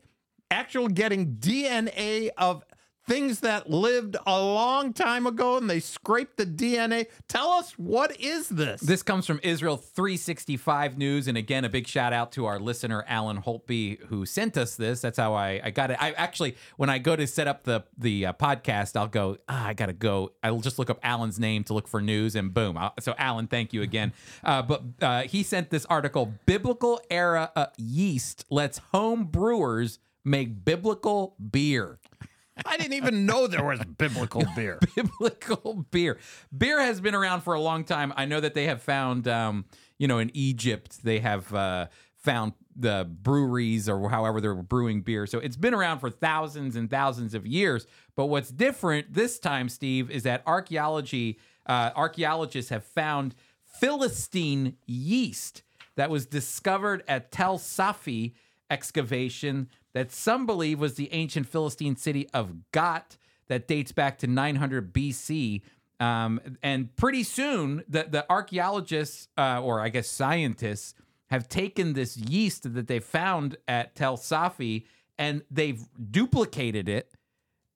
actual 0.51 0.87
getting 0.87 1.35
DNA 1.35 2.29
of 2.37 2.63
things 3.09 3.39
that 3.39 3.67
lived 3.67 4.15
a 4.27 4.39
long 4.39 4.93
time 4.93 5.25
ago, 5.25 5.57
and 5.57 5.67
they 5.67 5.79
scraped 5.79 6.37
the 6.37 6.45
DNA. 6.45 7.07
Tell 7.27 7.49
us 7.49 7.71
what 7.71 8.15
is 8.21 8.47
this? 8.49 8.81
This 8.81 9.01
comes 9.01 9.25
from 9.25 9.39
Israel 9.41 9.77
365 9.77 10.95
News. 10.95 11.27
And 11.27 11.35
again, 11.35 11.65
a 11.65 11.69
big 11.69 11.87
shout 11.87 12.13
out 12.13 12.31
to 12.33 12.45
our 12.45 12.59
listener, 12.59 13.03
Alan 13.07 13.41
Holtby, 13.41 14.05
who 14.05 14.27
sent 14.27 14.57
us 14.57 14.75
this. 14.75 15.01
That's 15.01 15.17
how 15.17 15.33
I, 15.33 15.59
I 15.63 15.71
got 15.71 15.89
it. 15.89 15.97
I 15.99 16.11
actually, 16.11 16.55
when 16.77 16.91
I 16.91 16.99
go 16.99 17.15
to 17.15 17.25
set 17.25 17.47
up 17.47 17.63
the, 17.63 17.83
the 17.97 18.27
uh, 18.27 18.33
podcast, 18.33 18.95
I'll 18.95 19.07
go, 19.07 19.37
ah, 19.49 19.65
I 19.69 19.73
got 19.73 19.87
to 19.87 19.93
go. 19.93 20.33
I'll 20.43 20.61
just 20.61 20.77
look 20.77 20.91
up 20.91 20.99
Alan's 21.01 21.39
name 21.39 21.63
to 21.63 21.73
look 21.73 21.87
for 21.87 22.01
news 22.01 22.35
and 22.35 22.53
boom. 22.53 22.77
I'll, 22.77 22.93
so, 22.99 23.15
Alan, 23.17 23.47
thank 23.47 23.73
you 23.73 23.81
again. 23.81 24.13
Uh, 24.41 24.61
but 24.61 24.83
uh, 25.01 25.21
he 25.23 25.43
sent 25.43 25.69
this 25.69 25.85
article 25.85 26.33
Biblical 26.45 26.99
era 27.09 27.51
uh, 27.55 27.67
yeast 27.77 28.45
lets 28.49 28.77
home 28.93 29.25
brewers 29.25 29.99
make 30.23 30.63
biblical 30.63 31.35
beer. 31.51 31.99
I 32.65 32.77
didn't 32.77 32.93
even 32.93 33.25
know 33.25 33.47
there 33.47 33.63
was 33.63 33.79
biblical 33.97 34.43
beer. 34.55 34.79
biblical 34.95 35.85
beer. 35.91 36.17
Beer 36.55 36.81
has 36.81 37.01
been 37.01 37.15
around 37.15 37.41
for 37.41 37.53
a 37.53 37.61
long 37.61 37.83
time. 37.83 38.13
I 38.15 38.25
know 38.25 38.39
that 38.39 38.53
they 38.53 38.65
have 38.65 38.81
found, 38.81 39.27
um, 39.27 39.65
you 39.97 40.07
know, 40.07 40.19
in 40.19 40.31
Egypt, 40.33 41.03
they 41.03 41.19
have 41.19 41.53
uh, 41.53 41.87
found 42.15 42.53
the 42.75 43.09
breweries 43.09 43.89
or 43.89 44.09
however 44.09 44.39
they're 44.39 44.55
brewing 44.55 45.01
beer. 45.01 45.25
So 45.25 45.39
it's 45.39 45.57
been 45.57 45.73
around 45.73 45.99
for 45.99 46.09
thousands 46.09 46.75
and 46.75 46.89
thousands 46.89 47.33
of 47.33 47.45
years. 47.45 47.85
But 48.15 48.27
what's 48.27 48.49
different 48.49 49.13
this 49.13 49.39
time, 49.39 49.69
Steve, 49.69 50.09
is 50.09 50.23
that 50.23 50.43
archaeology 50.45 51.39
uh, 51.65 51.91
archaeologists 51.95 52.71
have 52.71 52.83
found 52.83 53.35
Philistine 53.79 54.75
yeast 54.87 55.61
that 55.95 56.09
was 56.09 56.25
discovered 56.25 57.03
at 57.07 57.31
Tel 57.31 57.59
Safi 57.59 58.33
excavation 58.71 59.69
that 59.93 60.11
some 60.11 60.45
believe 60.45 60.79
was 60.79 60.95
the 60.95 61.11
ancient 61.13 61.47
Philistine 61.47 61.95
city 61.95 62.29
of 62.33 62.71
Gat 62.71 63.17
that 63.47 63.67
dates 63.67 63.91
back 63.91 64.17
to 64.19 64.27
900 64.27 64.93
BC. 64.93 65.61
Um, 65.99 66.39
and 66.63 66.95
pretty 66.95 67.23
soon, 67.23 67.83
the, 67.87 68.03
the 68.09 68.25
archaeologists, 68.29 69.27
uh, 69.37 69.61
or 69.61 69.81
I 69.81 69.89
guess 69.89 70.07
scientists, 70.07 70.93
have 71.29 71.49
taken 71.49 71.93
this 71.93 72.17
yeast 72.17 72.73
that 72.73 72.87
they 72.87 72.99
found 72.99 73.57
at 73.67 73.95
Tel 73.95 74.17
Safi 74.17 74.85
and 75.17 75.43
they've 75.51 75.83
duplicated 76.09 76.87
it. 76.87 77.11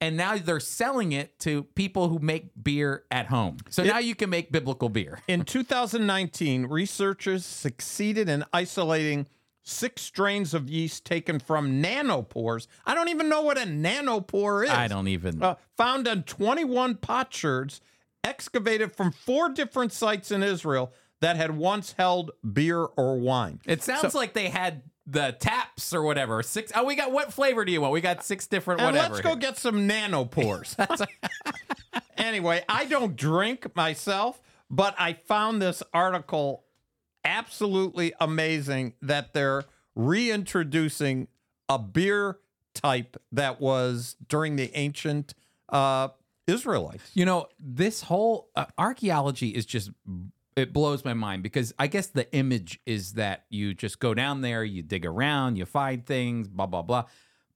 And 0.02 0.18
now 0.18 0.38
they're 0.38 0.60
selling 0.60 1.14
it 1.14 1.40
to 1.40 1.64
people 1.64 2.10
who 2.10 2.20
make 2.20 2.52
beer 2.62 3.06
at 3.10 3.28
home. 3.28 3.58
So 3.70 3.84
now 3.84 4.00
you 4.00 4.16
can 4.16 4.30
make 4.30 4.52
biblical 4.52 4.90
beer. 4.90 5.20
In 5.30 5.46
2019, 5.46 6.66
researchers 6.66 7.46
succeeded 7.46 8.28
in 8.28 8.44
isolating 8.52 9.28
six 9.64 10.02
strains 10.02 10.54
of 10.54 10.70
yeast 10.70 11.06
taken 11.06 11.40
from 11.40 11.82
nanopores. 11.82 12.68
I 12.86 12.94
don't 12.94 13.10
even 13.10 13.30
know 13.30 13.42
what 13.42 13.58
a 13.58 13.62
nanopore 13.66 14.66
is. 14.66 14.70
I 14.70 14.88
don't 14.88 15.08
even. 15.08 15.42
Uh, 15.42 15.56
found 15.76 16.08
on 16.08 16.24
21 16.24 16.96
potsherds 16.96 17.80
excavated 18.24 18.92
from 18.96 19.12
four 19.12 19.50
different 19.50 19.92
sites 19.92 20.32
in 20.32 20.44
Israel 20.44 20.94
that 21.22 21.36
had 21.38 21.56
once 21.58 21.94
held 21.94 22.32
beer 22.52 22.84
or 22.84 23.18
wine. 23.18 23.60
It 23.66 23.82
sounds 23.82 24.14
like 24.14 24.34
they 24.34 24.50
had 24.50 24.84
the 25.06 25.36
taps 25.40 25.94
or 25.94 26.04
whatever. 26.04 26.42
Six. 26.44 26.72
Oh, 26.76 26.84
we 26.84 26.96
got 26.96 27.12
what 27.12 27.34
flavor 27.34 27.66
do 27.66 27.72
you 27.72 27.82
want? 27.82 27.94
We 27.94 28.02
got 28.02 28.24
six 28.24 28.48
different 28.48 28.82
And 28.82 28.96
whatever. 28.96 29.16
let's 29.16 29.26
go 29.26 29.36
get 29.36 29.58
some 29.58 29.88
nanopores. 29.88 30.76
anyway, 32.18 32.64
I 32.68 32.86
don't 32.86 33.16
drink 33.16 33.76
myself, 33.76 34.42
but 34.70 34.96
I 34.98 35.14
found 35.14 35.62
this 35.62 35.84
article 35.94 36.63
absolutely 37.26 38.14
amazing 38.20 38.94
that 39.02 39.34
they're 39.34 39.64
reintroducing 39.96 41.28
a 41.70 41.80
beer 41.80 42.40
type 42.74 43.18
that 43.32 43.62
was 43.62 44.16
during 44.28 44.56
the 44.56 44.72
ancient 44.76 45.34
uh, 45.70 46.10
Israelites. 46.48 47.12
You 47.14 47.26
know, 47.26 47.48
this 47.60 48.02
whole 48.02 48.50
uh, 48.56 48.66
archaeology 48.78 49.50
is 49.50 49.66
just 49.66 49.92
it 50.56 50.72
blows 50.72 51.04
my 51.04 51.14
mind 51.14 51.42
because 51.42 51.74
I 51.80 51.88
guess 51.88 52.08
the 52.08 52.32
image 52.34 52.80
is 52.86 53.14
that 53.14 53.46
you 53.50 53.74
just 53.74 54.00
go 54.00 54.14
down 54.14 54.42
there, 54.42 54.64
you 54.64 54.84
dig 54.84 55.06
around, 55.06 55.56
you 55.56 55.66
find 55.66 56.06
things, 56.06 56.48
blah 56.48 56.68
blah 56.68 56.82
blah. 56.82 57.06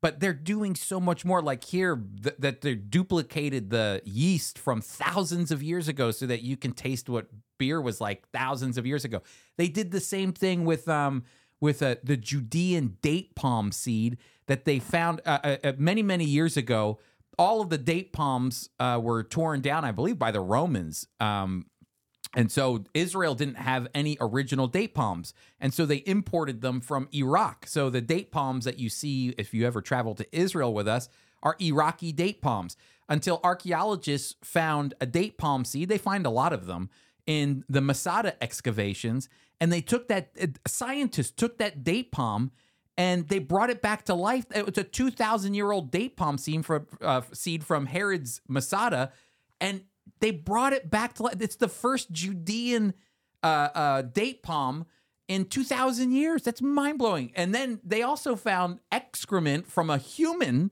But 0.01 0.19
they're 0.19 0.33
doing 0.33 0.75
so 0.75 0.99
much 0.99 1.25
more. 1.25 1.41
Like 1.41 1.63
here, 1.63 2.01
th- 2.23 2.35
that 2.39 2.61
they 2.61 2.75
duplicated 2.75 3.71
the 3.71 4.01
yeast 4.05 4.59
from 4.59 4.81
thousands 4.81 5.51
of 5.51 5.63
years 5.63 5.87
ago, 5.87 6.11
so 6.11 6.25
that 6.27 6.43
you 6.43 6.55
can 6.55 6.73
taste 6.73 7.09
what 7.09 7.27
beer 7.57 7.81
was 7.81 7.99
like 7.99 8.27
thousands 8.29 8.77
of 8.77 8.85
years 8.85 9.03
ago. 9.03 9.21
They 9.57 9.67
did 9.67 9.91
the 9.91 9.99
same 9.99 10.33
thing 10.33 10.65
with 10.65 10.87
um 10.87 11.23
with 11.59 11.81
uh, 11.81 11.95
the 12.03 12.17
Judean 12.17 12.97
date 13.01 13.35
palm 13.35 13.71
seed 13.71 14.17
that 14.45 14.65
they 14.65 14.79
found 14.79 15.21
uh, 15.25 15.39
uh, 15.43 15.57
uh, 15.63 15.73
many 15.77 16.03
many 16.03 16.25
years 16.25 16.57
ago. 16.57 16.99
All 17.39 17.61
of 17.61 17.69
the 17.69 17.77
date 17.77 18.13
palms 18.13 18.69
uh, 18.79 18.99
were 19.01 19.23
torn 19.23 19.61
down, 19.61 19.85
I 19.85 19.91
believe, 19.91 20.17
by 20.17 20.31
the 20.31 20.41
Romans. 20.41 21.07
Um, 21.19 21.67
and 22.35 22.51
so 22.51 22.83
Israel 22.93 23.35
didn't 23.35 23.57
have 23.57 23.87
any 23.93 24.17
original 24.19 24.67
date 24.67 24.93
palms. 24.93 25.33
And 25.59 25.73
so 25.73 25.85
they 25.85 26.03
imported 26.05 26.61
them 26.61 26.81
from 26.81 27.07
Iraq. 27.13 27.67
So 27.67 27.89
the 27.89 28.01
date 28.01 28.31
palms 28.31 28.65
that 28.65 28.79
you 28.79 28.89
see 28.89 29.29
if 29.37 29.53
you 29.53 29.65
ever 29.65 29.81
travel 29.81 30.15
to 30.15 30.37
Israel 30.37 30.73
with 30.73 30.87
us 30.87 31.09
are 31.41 31.55
Iraqi 31.59 32.11
date 32.11 32.41
palms. 32.41 32.75
Until 33.09 33.39
archaeologists 33.43 34.35
found 34.43 34.93
a 34.99 35.05
date 35.05 35.37
palm 35.37 35.63
seed, 35.63 35.87
they 35.87 35.97
find 35.97 36.25
a 36.25 36.29
lot 36.29 36.51
of 36.51 36.65
them 36.65 36.89
in 37.25 37.63
the 37.69 37.81
Masada 37.81 38.41
excavations. 38.43 39.29
And 39.61 39.71
they 39.71 39.81
took 39.81 40.07
that, 40.09 40.31
uh, 40.41 40.47
scientists 40.67 41.31
took 41.31 41.57
that 41.57 41.83
date 41.83 42.11
palm 42.11 42.51
and 42.97 43.27
they 43.29 43.39
brought 43.39 43.69
it 43.69 43.81
back 43.81 44.05
to 44.05 44.13
life. 44.13 44.45
It 44.53 44.65
was 44.65 44.77
a 44.77 44.83
2,000 44.83 45.53
year 45.53 45.71
old 45.71 45.91
date 45.91 46.17
palm 46.17 46.37
seed 46.37 46.65
from, 46.65 46.87
uh, 47.01 47.21
seed 47.31 47.63
from 47.63 47.85
Herod's 47.85 48.41
Masada. 48.47 49.13
And 49.61 49.83
they 50.19 50.31
brought 50.31 50.73
it 50.73 50.89
back 50.89 51.13
to 51.15 51.23
life. 51.23 51.35
It's 51.39 51.55
the 51.55 51.67
first 51.67 52.11
Judean 52.11 52.93
uh, 53.43 53.69
uh, 53.73 54.01
date 54.01 54.43
palm 54.43 54.85
in 55.27 55.45
2,000 55.45 56.11
years. 56.11 56.43
That's 56.43 56.61
mind 56.61 56.97
blowing. 56.97 57.31
And 57.35 57.53
then 57.53 57.79
they 57.83 58.01
also 58.01 58.35
found 58.35 58.79
excrement 58.91 59.67
from 59.67 59.89
a 59.89 59.97
human, 59.97 60.71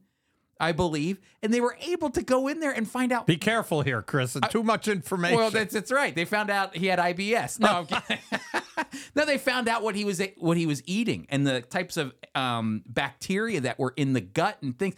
I 0.59 0.71
believe, 0.71 1.19
and 1.43 1.53
they 1.53 1.61
were 1.61 1.77
able 1.81 2.09
to 2.11 2.21
go 2.21 2.47
in 2.47 2.59
there 2.59 2.71
and 2.71 2.89
find 2.89 3.11
out. 3.11 3.27
Be 3.27 3.38
careful 3.38 3.81
here, 3.81 4.01
Chris. 4.01 4.38
Too 4.49 4.63
much 4.63 4.88
information. 4.88 5.38
Well, 5.38 5.51
that's 5.51 5.73
that's 5.73 5.91
right. 5.91 6.15
They 6.15 6.25
found 6.25 6.49
out 6.49 6.75
he 6.75 6.88
had 6.88 6.99
IBS. 6.99 7.59
No, 7.59 7.86
I'm 7.91 8.86
no, 9.15 9.25
they 9.25 9.38
found 9.38 9.67
out 9.67 9.83
what 9.83 9.95
he 9.95 10.05
was 10.05 10.21
what 10.38 10.57
he 10.57 10.65
was 10.65 10.81
eating 10.86 11.27
and 11.29 11.45
the 11.45 11.61
types 11.61 11.97
of 11.97 12.13
um, 12.33 12.83
bacteria 12.88 13.61
that 13.61 13.79
were 13.79 13.93
in 13.95 14.13
the 14.13 14.21
gut 14.21 14.57
and 14.61 14.77
things. 14.77 14.95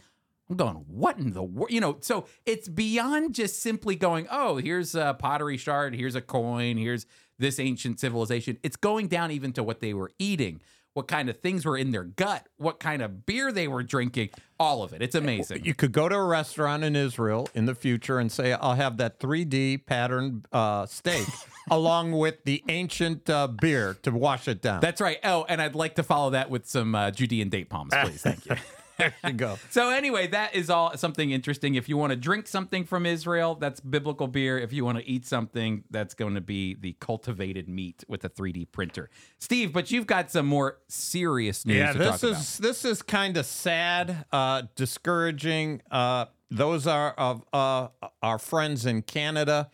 I'm 0.50 0.56
going, 0.56 0.76
what 0.88 1.18
in 1.18 1.34
the 1.34 1.44
world? 1.44 1.72
You 1.72 1.82
know, 1.82 1.98
so 2.02 2.26
it's 2.46 2.70
beyond 2.70 3.36
just 3.36 3.60
simply 3.60 3.96
going, 3.96 4.28
oh, 4.32 4.58
here's 4.58 4.96
a 4.96 5.16
pottery 5.18 5.58
shard, 5.58 5.94
here's 5.94 6.16
a 6.16 6.22
coin, 6.22 6.78
here's 6.78 7.06
this 7.38 7.60
ancient 7.60 8.00
civilization. 8.00 8.58
It's 8.64 8.78
going 8.78 9.08
down 9.08 9.32
even 9.32 9.52
to 9.54 9.64
what 9.64 9.82
they 9.82 9.94
were 9.94 10.12
eating, 10.18 10.62
what 10.94 11.08
kind 11.08 11.30
of 11.30 11.40
things 11.42 11.66
were 11.66 11.78
in 11.78 11.92
their 11.92 12.06
gut, 12.06 12.48
what 12.58 12.80
kind 12.80 13.02
of 13.02 13.26
beer 13.26 13.52
they 13.52 13.68
were 13.68 13.84
drinking, 13.84 14.30
all 14.60 14.84
of 14.84 14.94
it. 14.94 15.02
It's 15.02 15.16
amazing. 15.16 15.66
You 15.66 15.76
could 15.76 15.92
go 15.92 16.08
to 16.08 16.16
a 16.16 16.26
restaurant 16.26 16.84
in 16.84 16.96
Israel 16.96 17.50
in 17.54 17.66
the 17.66 17.76
future 17.76 18.18
and 18.18 18.32
say, 18.32 18.54
I'll 18.54 18.74
have 18.76 18.98
that 18.98 19.20
3D 19.20 19.86
pattern 19.86 20.46
uh, 20.52 20.86
steak 20.86 21.28
along 21.70 22.14
with 22.14 22.46
the 22.46 22.64
ancient 22.70 23.30
uh, 23.30 23.48
beer 23.48 23.98
to 24.04 24.12
wash 24.12 24.48
it 24.48 24.62
down. 24.62 24.80
That's 24.80 25.02
right. 25.02 25.20
Oh, 25.24 25.46
and 25.48 25.62
I'd 25.62 25.76
like 25.76 25.96
to 25.96 26.04
follow 26.04 26.32
that 26.32 26.50
with 26.50 26.66
some 26.66 26.96
uh, 26.96 27.12
Judean 27.12 27.50
date 27.50 27.70
palms, 27.70 27.94
please. 27.94 28.22
Thank 28.22 28.46
you. 28.46 28.56
there 28.98 29.14
you 29.26 29.34
go. 29.34 29.58
So 29.70 29.90
anyway, 29.90 30.28
that 30.28 30.56
is 30.56 30.70
all 30.70 30.96
something 30.98 31.32
interesting. 31.32 31.76
If 31.76 31.88
you 31.90 31.98
want 31.98 32.12
to 32.12 32.16
drink 32.16 32.48
something 32.48 32.84
from 32.86 33.06
Israel, 33.06 33.56
that's 33.56 33.80
biblical 33.80 34.28
beer. 34.28 34.58
If 34.58 34.74
you 34.74 34.84
want 34.86 34.98
to 34.98 35.08
eat 35.08 35.26
something, 35.26 35.84
that's 35.92 36.14
going 36.14 36.36
to 36.36 36.42
be 36.42 36.74
the 36.74 36.96
cultivated 37.00 37.68
meat 37.70 38.04
with 38.08 38.24
a 38.24 38.30
3D 38.30 38.72
printer. 38.72 39.10
Steve, 39.40 39.72
but 39.74 39.92
you've 39.92 40.08
got 40.08 40.32
some 40.32 40.46
more 40.48 40.80
serious 40.88 41.66
news 41.66 41.78
Yeah, 41.78 41.92
to 41.94 41.98
this 41.98 42.08
talk 42.22 42.24
is 42.32 42.58
about. 42.60 42.68
this 42.68 42.86
is 42.86 43.02
kind 43.02 43.38
of 43.38 43.46
sad, 43.46 44.26
uh, 44.32 44.64
discouraging. 44.76 45.82
Uh, 45.92 46.26
those 46.50 46.88
are 46.88 47.12
of 47.12 47.44
uh, 47.54 47.90
our 48.24 48.40
friends 48.40 48.86
in 48.86 49.02
Canada. 49.02 49.70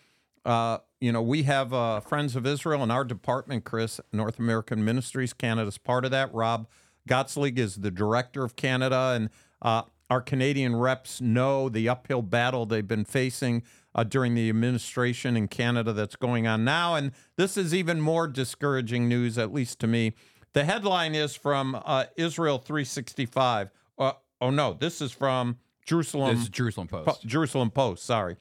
Uh, 0.46 0.80
you 1.00 1.12
know, 1.12 1.22
we 1.22 1.44
have 1.44 1.74
uh, 1.74 2.00
friends 2.00 2.36
of 2.36 2.46
Israel 2.46 2.84
in 2.84 2.92
our 2.92 3.04
department, 3.06 3.64
Chris, 3.64 4.00
North 4.12 4.40
American 4.40 4.84
Ministries. 4.84 5.34
Canada's 5.34 5.78
part 5.78 6.06
of 6.06 6.12
that. 6.12 6.34
Rob 6.34 6.68
Gottslig 7.08 7.58
is 7.58 7.78
the 7.78 7.92
director 7.92 8.44
of 8.44 8.56
Canada, 8.56 9.14
and 9.16 9.30
uh, 9.62 9.84
our 10.10 10.22
Canadian 10.22 10.76
reps 10.76 11.22
know 11.22 11.70
the 11.70 11.90
uphill 11.90 12.22
battle 12.22 12.66
they've 12.66 12.88
been 12.88 13.06
facing 13.06 13.64
uh, 13.96 14.04
during 14.04 14.36
the 14.36 14.50
administration 14.50 15.38
in 15.38 15.48
Canada 15.48 15.94
that's 15.94 16.16
going 16.16 16.48
on 16.48 16.64
now. 16.64 16.96
And 16.96 17.12
this 17.36 17.58
is 17.58 17.74
even 17.74 18.02
more 18.02 18.28
discouraging 18.28 19.08
news, 19.08 19.38
at 19.38 19.54
least 19.54 19.80
to 19.80 19.88
me. 19.88 20.14
The 20.54 20.66
headline 20.66 21.16
is 21.16 21.36
from 21.36 21.82
uh, 21.86 22.06
Israel 22.16 22.58
365. 22.58 23.72
Uh, 23.98 24.12
oh, 24.42 24.50
no, 24.50 24.74
this 24.74 25.02
is 25.02 25.12
from 25.12 25.58
Jerusalem. 25.86 26.36
This 26.36 26.44
is 26.44 26.50
Jerusalem 26.50 26.88
Post. 26.88 27.08
Po- 27.08 27.28
Jerusalem 27.28 27.72
Post, 27.72 28.04
sorry. 28.06 28.38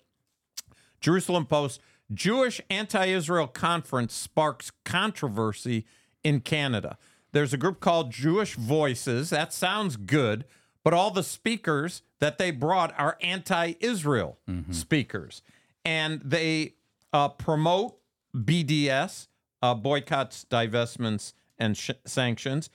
Jerusalem 1.00 1.46
Post 1.46 1.80
Jewish 2.14 2.60
anti 2.70 3.06
Israel 3.06 3.46
conference 3.46 4.14
sparks 4.14 4.70
controversy 4.84 5.86
in 6.22 6.40
Canada. 6.40 6.98
There's 7.32 7.52
a 7.52 7.56
group 7.56 7.80
called 7.80 8.10
Jewish 8.10 8.54
Voices. 8.56 9.30
That 9.30 9.52
sounds 9.52 9.96
good, 9.96 10.44
but 10.84 10.92
all 10.94 11.10
the 11.10 11.22
speakers 11.22 12.02
that 12.20 12.38
they 12.38 12.50
brought 12.50 12.94
are 12.98 13.16
anti 13.22 13.74
Israel 13.80 14.38
speakers. 14.70 15.42
And 15.84 16.20
they 16.20 16.74
uh, 17.12 17.30
promote 17.30 17.96
BDS, 18.36 19.28
uh, 19.62 19.74
boycotts, 19.74 20.46
divestments, 20.50 21.32
and 21.58 21.76
sh- 21.76 21.90
sanctions. 22.04 22.70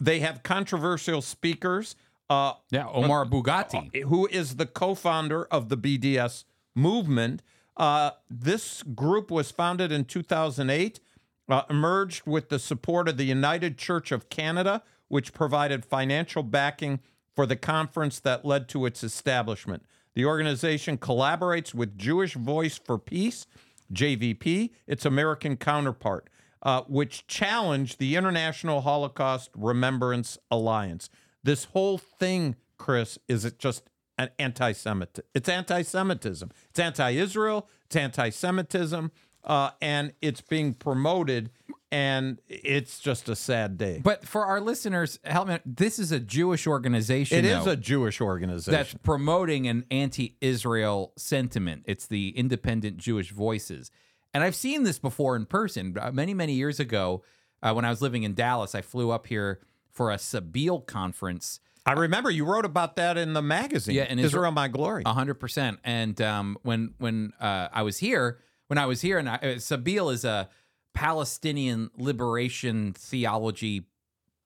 They 0.00 0.20
have 0.20 0.42
controversial 0.42 1.22
speakers. 1.22 1.96
Uh, 2.30 2.52
yeah, 2.70 2.86
Omar 2.88 3.24
Barghouti. 3.24 4.02
who 4.04 4.26
is 4.28 4.56
the 4.56 4.66
co-founder 4.66 5.44
of 5.46 5.68
the 5.70 5.76
BDS 5.76 6.44
movement. 6.74 7.42
Uh, 7.76 8.10
this 8.28 8.82
group 8.82 9.30
was 9.30 9.50
founded 9.50 9.90
in 9.92 10.04
2008, 10.04 11.00
uh, 11.48 11.62
emerged 11.70 12.22
with 12.26 12.48
the 12.48 12.58
support 12.58 13.08
of 13.08 13.16
the 13.16 13.24
United 13.24 13.78
Church 13.78 14.12
of 14.12 14.28
Canada, 14.28 14.82
which 15.08 15.32
provided 15.32 15.84
financial 15.84 16.42
backing 16.42 17.00
for 17.34 17.46
the 17.46 17.56
conference 17.56 18.18
that 18.20 18.44
led 18.44 18.68
to 18.68 18.84
its 18.84 19.02
establishment. 19.02 19.84
The 20.14 20.24
organization 20.24 20.98
collaborates 20.98 21.72
with 21.72 21.96
Jewish 21.96 22.34
Voice 22.34 22.78
for 22.78 22.98
Peace, 22.98 23.46
JVP, 23.92 24.70
its 24.86 25.04
American 25.04 25.56
counterpart, 25.56 26.28
uh, 26.62 26.82
which 26.88 27.26
challenged 27.26 27.98
the 27.98 28.16
International 28.16 28.80
Holocaust 28.80 29.50
Remembrance 29.54 30.38
Alliance. 30.50 31.08
This 31.44 31.64
whole 31.64 31.98
thing, 31.98 32.56
Chris, 32.76 33.18
is 33.28 33.44
it 33.44 33.58
just 33.58 33.88
an 34.18 34.30
anti-Semitic? 34.38 35.24
It's 35.34 35.48
anti-Semitism. 35.48 36.50
It's 36.70 36.80
anti-Israel. 36.80 37.68
It's 37.86 37.96
anti-Semitism, 37.96 39.12
uh, 39.44 39.70
and 39.80 40.12
it's 40.20 40.40
being 40.40 40.74
promoted. 40.74 41.50
And 41.90 42.38
it's 42.48 42.98
just 43.00 43.30
a 43.30 43.34
sad 43.34 43.78
day. 43.78 44.02
But 44.04 44.26
for 44.28 44.44
our 44.44 44.60
listeners, 44.60 45.18
help 45.24 45.48
me. 45.48 45.58
This 45.64 45.98
is 45.98 46.12
a 46.12 46.20
Jewish 46.20 46.66
organization. 46.66 47.38
It 47.38 47.46
is 47.46 47.64
though, 47.64 47.70
a 47.70 47.76
Jewish 47.76 48.20
organization. 48.20 48.72
that's 48.72 48.92
promoting 49.02 49.66
an 49.68 49.86
anti-Israel 49.90 51.12
sentiment. 51.16 51.84
It's 51.86 52.06
the 52.06 52.30
Independent 52.36 52.98
Jewish 52.98 53.30
Voices, 53.30 53.90
and 54.34 54.44
I've 54.44 54.54
seen 54.54 54.82
this 54.82 54.98
before 54.98 55.34
in 55.34 55.46
person. 55.46 55.96
Uh, 55.98 56.10
Many 56.12 56.34
many 56.34 56.52
years 56.52 56.78
ago, 56.78 57.22
uh, 57.62 57.72
when 57.72 57.86
I 57.86 57.90
was 57.90 58.02
living 58.02 58.22
in 58.22 58.34
Dallas, 58.34 58.74
I 58.74 58.82
flew 58.82 59.10
up 59.10 59.26
here 59.26 59.60
for 59.90 60.10
a 60.10 60.16
Sabeel 60.16 60.84
conference. 60.86 61.60
I 61.86 61.92
remember 61.92 62.30
you 62.30 62.44
wrote 62.44 62.66
about 62.66 62.96
that 62.96 63.16
in 63.16 63.32
the 63.32 63.40
magazine. 63.40 63.94
Yeah, 63.94 64.02
in 64.04 64.18
Israel, 64.18 64.26
Israel- 64.42 64.52
My 64.52 64.68
Glory. 64.68 65.04
A 65.06 65.14
hundred 65.14 65.36
percent. 65.36 65.78
And 65.84 66.20
um, 66.20 66.58
when 66.62 66.92
when 66.98 67.32
uh, 67.40 67.68
I 67.72 67.80
was 67.82 67.96
here, 67.96 68.40
when 68.68 68.78
I 68.78 68.86
was 68.86 69.00
here, 69.00 69.18
and 69.18 69.28
I, 69.28 69.34
uh, 69.34 69.46
Sabeel 69.56 70.12
is 70.12 70.24
a 70.24 70.48
Palestinian 70.94 71.90
liberation 71.96 72.92
theology 72.92 73.86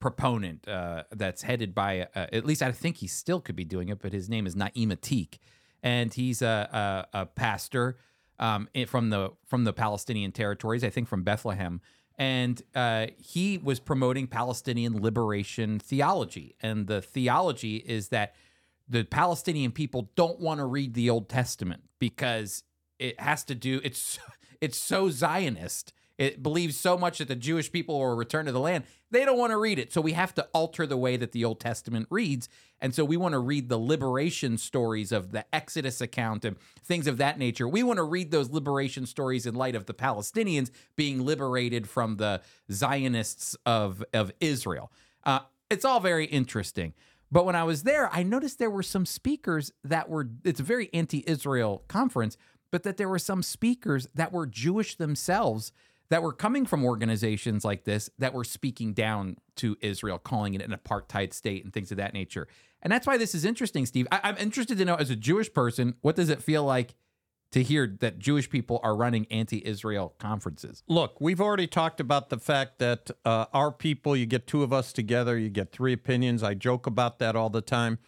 proponent 0.01 0.67
uh, 0.67 1.05
that's 1.13 1.43
headed 1.43 1.75
by 1.75 2.09
uh, 2.15 2.27
at 2.33 2.45
least 2.45 2.63
I 2.63 2.73
think 2.73 2.97
he 2.97 3.07
still 3.07 3.41
could 3.41 3.55
be 3.55 3.65
doing 3.65 3.89
it, 3.89 4.01
but 4.01 4.13
his 4.13 4.29
name 4.29 4.47
is 4.47 4.57
Naim 4.57 4.91
Ateek, 4.91 5.39
and 5.83 6.13
he's 6.13 6.43
a, 6.43 7.07
a, 7.15 7.21
a 7.21 7.27
pastor 7.27 7.99
um, 8.39 8.69
from 8.87 9.11
the 9.11 9.31
from 9.47 9.65
the 9.65 9.73
Palestinian 9.73 10.33
territories, 10.33 10.83
I 10.83 10.91
think 10.91 11.09
from 11.09 11.23
Bethlehem. 11.23 11.81
And 12.19 12.63
uh, 12.75 13.07
he 13.17 13.59
was 13.59 13.81
promoting 13.81 14.27
Palestinian 14.27 15.01
liberation 15.01 15.79
theology, 15.79 16.57
and 16.61 16.87
the 16.87 17.01
theology 17.01 17.77
is 17.77 18.09
that 18.09 18.35
the 18.89 19.05
Palestinian 19.05 19.73
people 19.73 20.11
don't 20.15 20.39
want 20.39 20.59
to 20.59 20.67
read 20.67 20.95
the 20.95 21.09
Old 21.09 21.29
Testament 21.29 21.85
because 21.99 22.65
it 23.03 23.21
has 23.21 23.45
to 23.45 23.55
do 23.55 23.81
it's 23.85 24.19
it's 24.61 24.79
so 24.79 25.11
Zionist. 25.11 25.93
it 26.19 26.43
believes 26.43 26.77
so 26.77 26.97
much 26.97 27.19
that 27.19 27.29
the 27.29 27.35
Jewish 27.35 27.73
people 27.73 27.99
will 27.99 28.15
return 28.15 28.47
to 28.47 28.53
the 28.53 28.61
land. 28.61 28.85
They 29.11 29.25
don't 29.25 29.39
want 29.39 29.51
to 29.51 29.57
read 29.57 29.79
it. 29.79 29.93
So 29.93 30.01
we 30.01 30.13
have 30.13 30.35
to 30.35 30.47
alter 30.53 30.87
the 30.87 30.97
way 30.97 31.17
that 31.17 31.33
the 31.33 31.45
Old 31.45 31.59
Testament 31.59 32.07
reads. 32.11 32.49
And 32.81 32.95
so 32.95 33.05
we 33.05 33.17
want 33.17 33.33
to 33.33 33.39
read 33.39 33.69
the 33.69 33.79
liberation 33.79 34.57
stories 34.57 35.11
of 35.11 35.33
the 35.33 35.45
Exodus 35.53 36.01
account 36.01 36.45
and 36.45 36.57
things 36.85 37.07
of 37.07 37.17
that 37.19 37.39
nature. 37.39 37.67
We 37.67 37.83
want 37.83 37.97
to 37.97 38.05
read 38.05 38.31
those 38.31 38.51
liberation 38.51 39.05
stories 39.05 39.47
in 39.47 39.55
light 39.55 39.75
of 39.75 39.87
the 39.87 39.95
Palestinians 39.95 40.71
being 40.97 41.25
liberated 41.25 41.89
from 41.89 42.17
the 42.17 42.41
Zionists 42.71 43.57
of, 43.67 44.05
of 44.15 44.33
Israel. 44.41 44.93
Uh, 45.25 45.41
it's 45.71 45.85
all 45.85 46.01
very 46.01 46.27
interesting. 46.27 46.95
But 47.33 47.47
when 47.47 47.57
I 47.57 47.65
was 47.65 47.83
there, 47.83 48.11
I 48.13 48.23
noticed 48.23 48.59
there 48.59 48.71
were 48.71 48.83
some 48.83 49.07
speakers 49.07 49.73
that 49.85 50.09
were, 50.11 50.29
it's 50.45 50.61
a 50.61 50.65
very 50.65 50.91
anti 50.93 51.25
Israel 51.27 51.83
conference, 51.89 52.37
but 52.73 52.83
that 52.83 52.97
there 52.97 53.09
were 53.09 53.21
some 53.21 53.45
speakers 53.45 54.09
that 54.17 54.33
were 54.33 54.47
Jewish 54.47 54.97
themselves 54.97 55.71
that 56.09 56.23
were 56.23 56.33
coming 56.33 56.67
from 56.67 56.85
organizations 56.85 57.65
like 57.65 57.85
this 57.85 58.11
that 58.19 58.35
were 58.35 58.45
speaking 58.45 58.93
down 58.93 59.37
to 59.57 59.77
Israel, 59.81 60.19
calling 60.19 60.55
it 60.55 60.63
an 60.63 60.73
apartheid 60.73 61.33
state 61.33 61.63
and 61.63 61.73
things 61.73 61.93
of 61.93 61.99
that 61.99 62.13
nature. 62.13 62.49
And 62.83 62.93
that's 62.93 63.07
why 63.07 63.17
this 63.17 63.35
is 63.35 63.45
interesting, 63.45 63.87
Steve. 63.87 64.09
I, 64.11 64.21
I'm 64.25 64.37
interested 64.39 64.77
to 64.79 64.85
know, 64.85 64.97
as 64.97 65.11
a 65.11 65.17
Jewish 65.17 65.53
person, 65.53 65.95
what 66.01 66.17
does 66.17 66.29
it 66.29 66.43
feel 66.43 66.65
like 66.65 66.97
to 67.53 67.63
hear 67.63 67.87
that 68.01 68.19
Jewish 68.19 68.49
people 68.49 68.81
are 68.83 68.97
running 68.97 69.27
anti-Israel 69.31 70.15
conferences. 70.19 70.83
Look, 70.89 71.21
we've 71.21 71.41
already 71.41 71.67
talked 71.67 72.01
about 72.01 72.31
the 72.31 72.39
fact 72.39 72.79
that 72.79 73.11
uh, 73.27 73.45
our 73.53 73.71
people, 73.71 74.17
you 74.17 74.25
get 74.27 74.47
two 74.47 74.63
of 74.63 74.73
us 74.73 74.93
together, 74.93 75.39
you 75.39 75.51
get 75.51 75.71
three 75.71 75.93
opinions. 75.93 76.43
I 76.43 76.55
joke 76.55 76.87
about 76.87 77.19
that 77.19 77.37
all 77.37 77.51
the 77.51 77.61
time. 77.61 77.99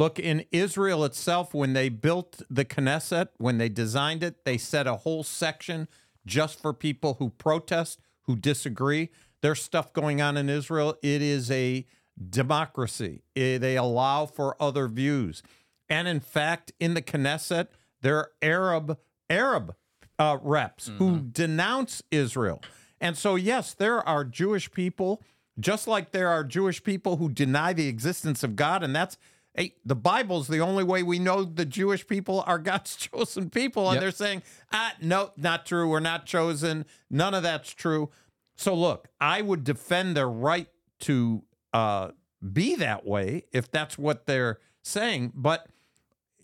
Look, 0.00 0.18
in 0.18 0.46
Israel 0.50 1.04
itself, 1.04 1.52
when 1.52 1.74
they 1.74 1.90
built 1.90 2.40
the 2.48 2.64
Knesset, 2.64 3.28
when 3.36 3.58
they 3.58 3.68
designed 3.68 4.22
it, 4.22 4.46
they 4.46 4.56
set 4.56 4.86
a 4.86 4.94
whole 4.94 5.22
section 5.22 5.88
just 6.24 6.58
for 6.58 6.72
people 6.72 7.16
who 7.18 7.28
protest, 7.28 8.00
who 8.22 8.34
disagree. 8.34 9.10
There's 9.42 9.62
stuff 9.62 9.92
going 9.92 10.22
on 10.22 10.38
in 10.38 10.48
Israel. 10.48 10.96
It 11.02 11.20
is 11.20 11.50
a 11.50 11.84
democracy. 12.30 13.24
Eh, 13.36 13.58
they 13.58 13.76
allow 13.76 14.24
for 14.24 14.56
other 14.58 14.88
views. 14.88 15.42
And 15.90 16.08
in 16.08 16.20
fact, 16.20 16.72
in 16.80 16.94
the 16.94 17.02
Knesset, 17.02 17.66
there 18.00 18.16
are 18.16 18.30
Arab 18.40 18.98
Arab 19.28 19.74
uh, 20.18 20.38
reps 20.40 20.90
who 20.96 21.18
denounce 21.18 22.02
Israel. 22.10 22.62
And 23.02 23.18
so, 23.18 23.34
yes, 23.34 23.74
there 23.74 24.00
are 24.08 24.24
Jewish 24.24 24.70
people, 24.70 25.22
just 25.58 25.86
like 25.86 26.12
there 26.12 26.28
are 26.28 26.42
Jewish 26.42 26.82
people 26.82 27.18
who 27.18 27.28
deny 27.28 27.74
the 27.74 27.88
existence 27.88 28.42
of 28.42 28.56
God. 28.56 28.82
And 28.82 28.96
that's 28.96 29.18
hey, 29.60 29.74
the 29.84 29.94
Bible's 29.94 30.48
the 30.48 30.60
only 30.60 30.82
way 30.82 31.02
we 31.02 31.18
know 31.18 31.44
the 31.44 31.66
Jewish 31.66 32.06
people 32.06 32.42
are 32.46 32.58
God's 32.70 32.96
chosen 32.96 33.50
people. 33.50 33.88
And 33.88 33.96
Yep. 33.96 34.00
they're 34.00 34.10
saying, 34.10 34.42
ah, 34.72 34.94
no, 35.02 35.32
not 35.36 35.66
true. 35.66 35.88
We're 35.88 36.00
not 36.00 36.24
chosen. 36.24 36.86
None 37.10 37.34
of 37.34 37.42
that's 37.42 37.70
true. 37.72 38.08
So, 38.56 38.74
look, 38.74 39.08
I 39.20 39.42
would 39.42 39.64
defend 39.64 40.16
their 40.16 40.28
right 40.28 40.68
to 41.00 41.42
uh, 41.72 42.10
be 42.52 42.74
that 42.76 43.06
way 43.06 43.44
if 43.52 43.70
that's 43.70 43.98
what 43.98 44.26
they're 44.26 44.58
saying. 44.82 45.32
But 45.34 45.66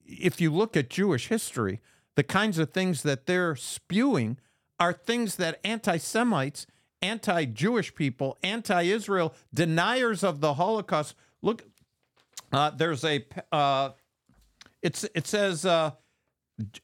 if 0.04 0.40
you 0.40 0.52
look 0.52 0.76
at 0.76 0.90
Jewish 0.90 1.28
history, 1.28 1.80
the 2.16 2.22
kinds 2.22 2.58
of 2.58 2.70
things 2.72 3.02
that 3.02 3.26
they're 3.26 3.56
spewing 3.56 4.38
are 4.78 4.92
things 4.92 5.36
that 5.36 5.58
anti 5.64 5.96
Semites, 5.96 6.66
anti 7.00 7.46
Jewish 7.46 7.94
people, 7.94 8.36
anti 8.42 8.82
Israel, 8.82 9.34
deniers 9.54 10.22
of 10.22 10.40
the 10.40 10.54
Holocaust. 10.54 11.14
Look, 11.42 11.64
uh, 12.52 12.70
there's 12.70 13.04
a, 13.04 13.24
uh, 13.52 13.90
it's, 14.82 15.04
it 15.14 15.26
says 15.26 15.64
uh, 15.64 15.90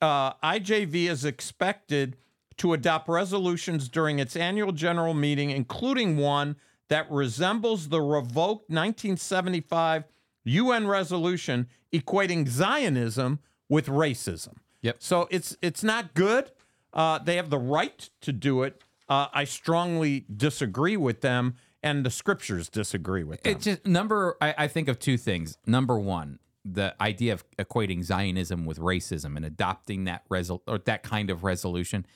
uh, 0.01 0.33
IJV 0.35 1.09
is 1.09 1.25
expected 1.25 2.17
to 2.59 2.73
adopt 2.73 3.09
resolutions 3.09 3.89
during 3.89 4.19
its 4.19 4.37
annual 4.37 4.73
general 4.73 5.15
meeting, 5.15 5.51
including 5.51 6.17
one 6.17 6.57
that 6.89 7.11
resembles 7.11 7.89
the 7.89 8.01
revoked 8.01 8.69
1975 8.69 10.05
UN 10.45 10.87
resolution 10.87 11.69
equating 11.93 12.49
Zionism 12.49 13.39
with 13.69 13.87
racism. 13.87 14.57
Yep. 14.83 14.97
So 14.99 15.29
it's 15.31 15.57
it's 15.63 15.83
not 15.83 16.15
good. 16.15 16.51
Uh, 16.93 17.19
they 17.19 17.37
have 17.37 17.51
the 17.51 17.59
right 17.59 18.11
to 18.21 18.33
do 18.33 18.63
it. 18.63 18.83
Uh, 19.09 19.29
I 19.33 19.45
strongly 19.45 20.27
disagree 20.35 20.97
with 20.97 21.21
them, 21.21 21.55
and 21.83 22.05
the 22.05 22.11
scriptures 22.11 22.69
disagree 22.69 23.25
with 23.25 23.43
them. 23.43 23.53
It 23.53 23.61
just 23.61 23.87
number. 23.87 24.37
I, 24.41 24.55
I 24.59 24.69
think 24.69 24.89
of 24.89 24.99
two 24.99 25.17
things. 25.17 25.59
Number 25.67 25.99
one, 25.99 26.39
the 26.65 26.95
idea 27.01 27.33
of 27.33 27.45
equating 27.57 28.03
Zionism 28.03 28.65
with 28.65 28.79
racism 28.79 29.37
and 29.37 29.45
adopting 29.45 30.05
that 30.05 30.29
resol- 30.29 30.63
or 30.67 30.79
that 30.79 31.03
kind 31.03 31.31
of 31.31 31.45
resolution. 31.45 32.07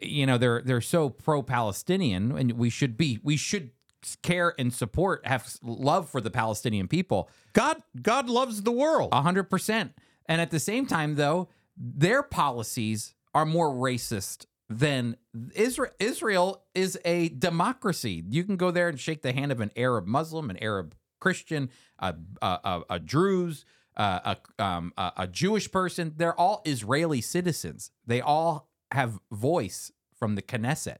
You 0.00 0.26
know, 0.26 0.38
they're 0.38 0.62
they're 0.62 0.80
so 0.80 1.08
pro-Palestinian, 1.10 2.36
and 2.36 2.52
we 2.52 2.70
should 2.70 2.96
be. 2.96 3.18
We 3.22 3.36
should 3.36 3.70
care 4.22 4.54
and 4.58 4.72
support, 4.72 5.26
have 5.26 5.56
love 5.62 6.08
for 6.08 6.20
the 6.20 6.30
Palestinian 6.30 6.86
people. 6.86 7.28
God 7.52 7.82
God 8.00 8.28
loves 8.28 8.62
the 8.62 8.72
world. 8.72 9.10
A 9.12 9.22
hundred 9.22 9.50
percent. 9.50 9.92
And 10.26 10.40
at 10.40 10.50
the 10.50 10.60
same 10.60 10.86
time, 10.86 11.14
though, 11.14 11.48
their 11.76 12.22
policies 12.22 13.14
are 13.34 13.46
more 13.46 13.70
racist 13.70 14.46
than 14.68 15.16
Israel. 15.54 15.90
Israel 15.98 16.62
is 16.74 16.98
a 17.04 17.30
democracy. 17.30 18.24
You 18.28 18.44
can 18.44 18.56
go 18.56 18.70
there 18.70 18.88
and 18.88 19.00
shake 19.00 19.22
the 19.22 19.32
hand 19.32 19.52
of 19.52 19.60
an 19.60 19.70
Arab 19.76 20.06
Muslim, 20.06 20.50
an 20.50 20.58
Arab 20.62 20.94
Christian, 21.20 21.70
a 21.98 22.14
a, 22.42 22.82
a, 22.90 22.98
Druze, 22.98 23.64
a 23.96 24.36
um, 24.58 24.92
a 24.96 25.26
Jewish 25.26 25.70
person. 25.70 26.14
They're 26.16 26.38
all 26.38 26.62
Israeli 26.64 27.20
citizens. 27.20 27.90
They 28.06 28.20
all 28.20 28.68
have 28.92 29.18
voice 29.32 29.92
from 30.18 30.34
the 30.34 30.42
Knesset. 30.42 30.98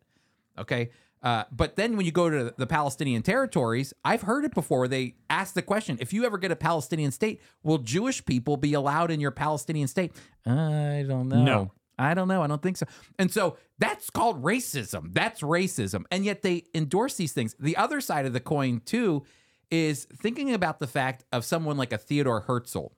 Okay. 0.58 0.90
Uh, 1.20 1.42
but 1.50 1.74
then 1.74 1.96
when 1.96 2.06
you 2.06 2.12
go 2.12 2.30
to 2.30 2.54
the 2.56 2.66
Palestinian 2.66 3.22
territories, 3.22 3.92
I've 4.04 4.22
heard 4.22 4.44
it 4.44 4.54
before. 4.54 4.86
They 4.86 5.16
ask 5.28 5.54
the 5.54 5.62
question: 5.62 5.98
If 6.00 6.12
you 6.12 6.24
ever 6.24 6.38
get 6.38 6.52
a 6.52 6.56
Palestinian 6.56 7.10
state, 7.10 7.40
will 7.64 7.78
Jewish 7.78 8.24
people 8.24 8.56
be 8.56 8.72
allowed 8.74 9.10
in 9.10 9.20
your 9.20 9.32
Palestinian 9.32 9.88
state? 9.88 10.12
I 10.46 11.04
don't 11.08 11.28
know. 11.28 11.42
No. 11.42 11.72
I 11.98 12.14
don't 12.14 12.28
know. 12.28 12.42
I 12.42 12.46
don't 12.46 12.62
think 12.62 12.76
so. 12.76 12.86
And 13.18 13.30
so 13.30 13.56
that's 13.78 14.10
called 14.10 14.42
racism. 14.42 15.12
That's 15.12 15.40
racism. 15.40 16.04
And 16.10 16.24
yet 16.24 16.42
they 16.42 16.64
endorse 16.74 17.16
these 17.16 17.32
things. 17.32 17.54
The 17.58 17.76
other 17.76 18.00
side 18.00 18.26
of 18.26 18.32
the 18.32 18.40
coin, 18.40 18.80
too, 18.84 19.24
is 19.70 20.04
thinking 20.04 20.54
about 20.54 20.78
the 20.78 20.86
fact 20.86 21.24
of 21.32 21.44
someone 21.44 21.76
like 21.76 21.92
a 21.92 21.98
Theodore 21.98 22.40
Herzl, 22.40 22.92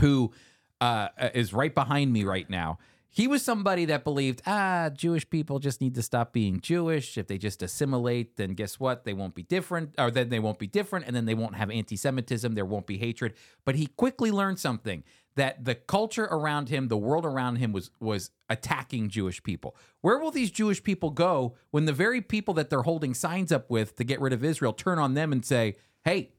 who 0.00 0.32
uh, 0.80 1.08
is 1.34 1.52
right 1.52 1.74
behind 1.74 2.12
me 2.12 2.24
right 2.24 2.48
now. 2.50 2.78
He 3.08 3.28
was 3.28 3.42
somebody 3.42 3.86
that 3.86 4.04
believed, 4.04 4.42
ah, 4.46 4.90
Jewish 4.92 5.30
people 5.30 5.58
just 5.58 5.80
need 5.80 5.94
to 5.94 6.02
stop 6.02 6.34
being 6.34 6.60
Jewish. 6.60 7.16
If 7.16 7.28
they 7.28 7.38
just 7.38 7.62
assimilate, 7.62 8.36
then 8.36 8.52
guess 8.52 8.78
what? 8.78 9.04
They 9.04 9.14
won't 9.14 9.34
be 9.34 9.42
different, 9.42 9.94
or 9.96 10.10
then 10.10 10.28
they 10.28 10.38
won't 10.38 10.58
be 10.58 10.66
different, 10.66 11.06
and 11.06 11.16
then 11.16 11.24
they 11.24 11.32
won't 11.32 11.54
have 11.54 11.70
anti 11.70 11.96
Semitism. 11.96 12.54
There 12.54 12.66
won't 12.66 12.86
be 12.86 12.98
hatred. 12.98 13.32
But 13.64 13.76
he 13.76 13.86
quickly 13.86 14.30
learned 14.30 14.58
something 14.58 15.02
that 15.36 15.64
the 15.64 15.74
culture 15.74 16.24
around 16.24 16.68
him, 16.68 16.88
the 16.88 16.96
world 16.96 17.24
around 17.24 17.56
him 17.56 17.72
was 17.72 17.90
was 18.00 18.30
attacking 18.48 19.08
Jewish 19.08 19.42
people. 19.42 19.76
Where 20.00 20.18
will 20.18 20.30
these 20.30 20.50
Jewish 20.50 20.82
people 20.82 21.10
go 21.10 21.54
when 21.70 21.84
the 21.84 21.92
very 21.92 22.20
people 22.20 22.54
that 22.54 22.70
they're 22.70 22.82
holding 22.82 23.14
signs 23.14 23.52
up 23.52 23.70
with 23.70 23.96
to 23.96 24.04
get 24.04 24.20
rid 24.20 24.32
of 24.32 24.44
Israel 24.44 24.72
turn 24.72 24.98
on 24.98 25.14
them 25.14 25.32
and 25.32 25.44
say, 25.44 25.76
"Hey, 26.04 26.32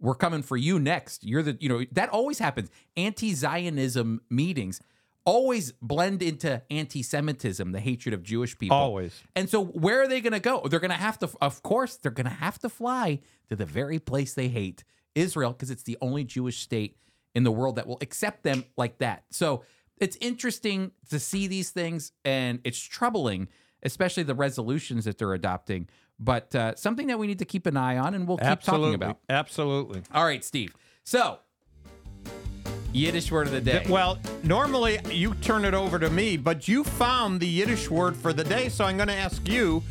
we're 0.00 0.14
coming 0.14 0.42
for 0.42 0.56
you 0.56 0.78
next. 0.78 1.24
You're 1.24 1.42
the, 1.42 1.56
you 1.60 1.68
know, 1.68 1.84
that 1.92 2.08
always 2.08 2.38
happens. 2.38 2.70
Anti 2.96 3.34
Zionism 3.34 4.22
meetings 4.30 4.80
always 5.24 5.72
blend 5.82 6.22
into 6.22 6.62
anti 6.70 7.02
Semitism, 7.02 7.72
the 7.72 7.80
hatred 7.80 8.14
of 8.14 8.22
Jewish 8.22 8.58
people. 8.58 8.76
Always. 8.76 9.22
And 9.36 9.48
so 9.48 9.64
where 9.64 10.02
are 10.02 10.08
they 10.08 10.20
going 10.20 10.32
to 10.32 10.40
go? 10.40 10.62
They're 10.68 10.80
going 10.80 10.90
to 10.90 10.96
have 10.96 11.18
to, 11.20 11.30
of 11.40 11.62
course, 11.62 11.96
they're 11.96 12.10
going 12.10 12.26
to 12.26 12.30
have 12.30 12.58
to 12.60 12.68
fly 12.68 13.20
to 13.48 13.56
the 13.56 13.66
very 13.66 13.98
place 13.98 14.34
they 14.34 14.48
hate, 14.48 14.84
Israel, 15.14 15.52
because 15.52 15.70
it's 15.70 15.82
the 15.82 15.98
only 16.00 16.24
Jewish 16.24 16.60
state 16.60 16.96
in 17.34 17.44
the 17.44 17.52
world 17.52 17.76
that 17.76 17.86
will 17.86 17.98
accept 18.00 18.42
them 18.42 18.64
like 18.76 18.98
that. 18.98 19.24
So 19.30 19.62
it's 19.98 20.16
interesting 20.20 20.92
to 21.10 21.18
see 21.18 21.46
these 21.46 21.70
things, 21.70 22.12
and 22.24 22.60
it's 22.64 22.80
troubling, 22.80 23.48
especially 23.82 24.22
the 24.22 24.34
resolutions 24.34 25.04
that 25.04 25.18
they're 25.18 25.34
adopting. 25.34 25.88
But 26.18 26.54
uh, 26.54 26.74
something 26.74 27.06
that 27.06 27.18
we 27.18 27.26
need 27.26 27.38
to 27.38 27.44
keep 27.44 27.66
an 27.66 27.76
eye 27.76 27.96
on, 27.96 28.14
and 28.14 28.26
we'll 28.26 28.38
keep 28.38 28.46
Absolutely. 28.46 28.86
talking 28.86 28.94
about. 28.94 29.18
Absolutely. 29.28 30.02
All 30.12 30.24
right, 30.24 30.44
Steve. 30.44 30.74
So, 31.04 31.38
Yiddish 32.92 33.30
word 33.30 33.46
of 33.46 33.52
the 33.52 33.60
day. 33.60 33.86
Well, 33.88 34.18
normally 34.42 34.98
you 35.10 35.34
turn 35.34 35.64
it 35.64 35.74
over 35.74 35.98
to 35.98 36.10
me, 36.10 36.36
but 36.36 36.66
you 36.66 36.82
found 36.84 37.40
the 37.40 37.46
Yiddish 37.46 37.90
word 37.90 38.16
for 38.16 38.32
the 38.32 38.44
day, 38.44 38.68
so 38.68 38.84
I'm 38.84 38.96
going 38.96 39.08
to 39.08 39.14
ask 39.14 39.46
you 39.48 39.82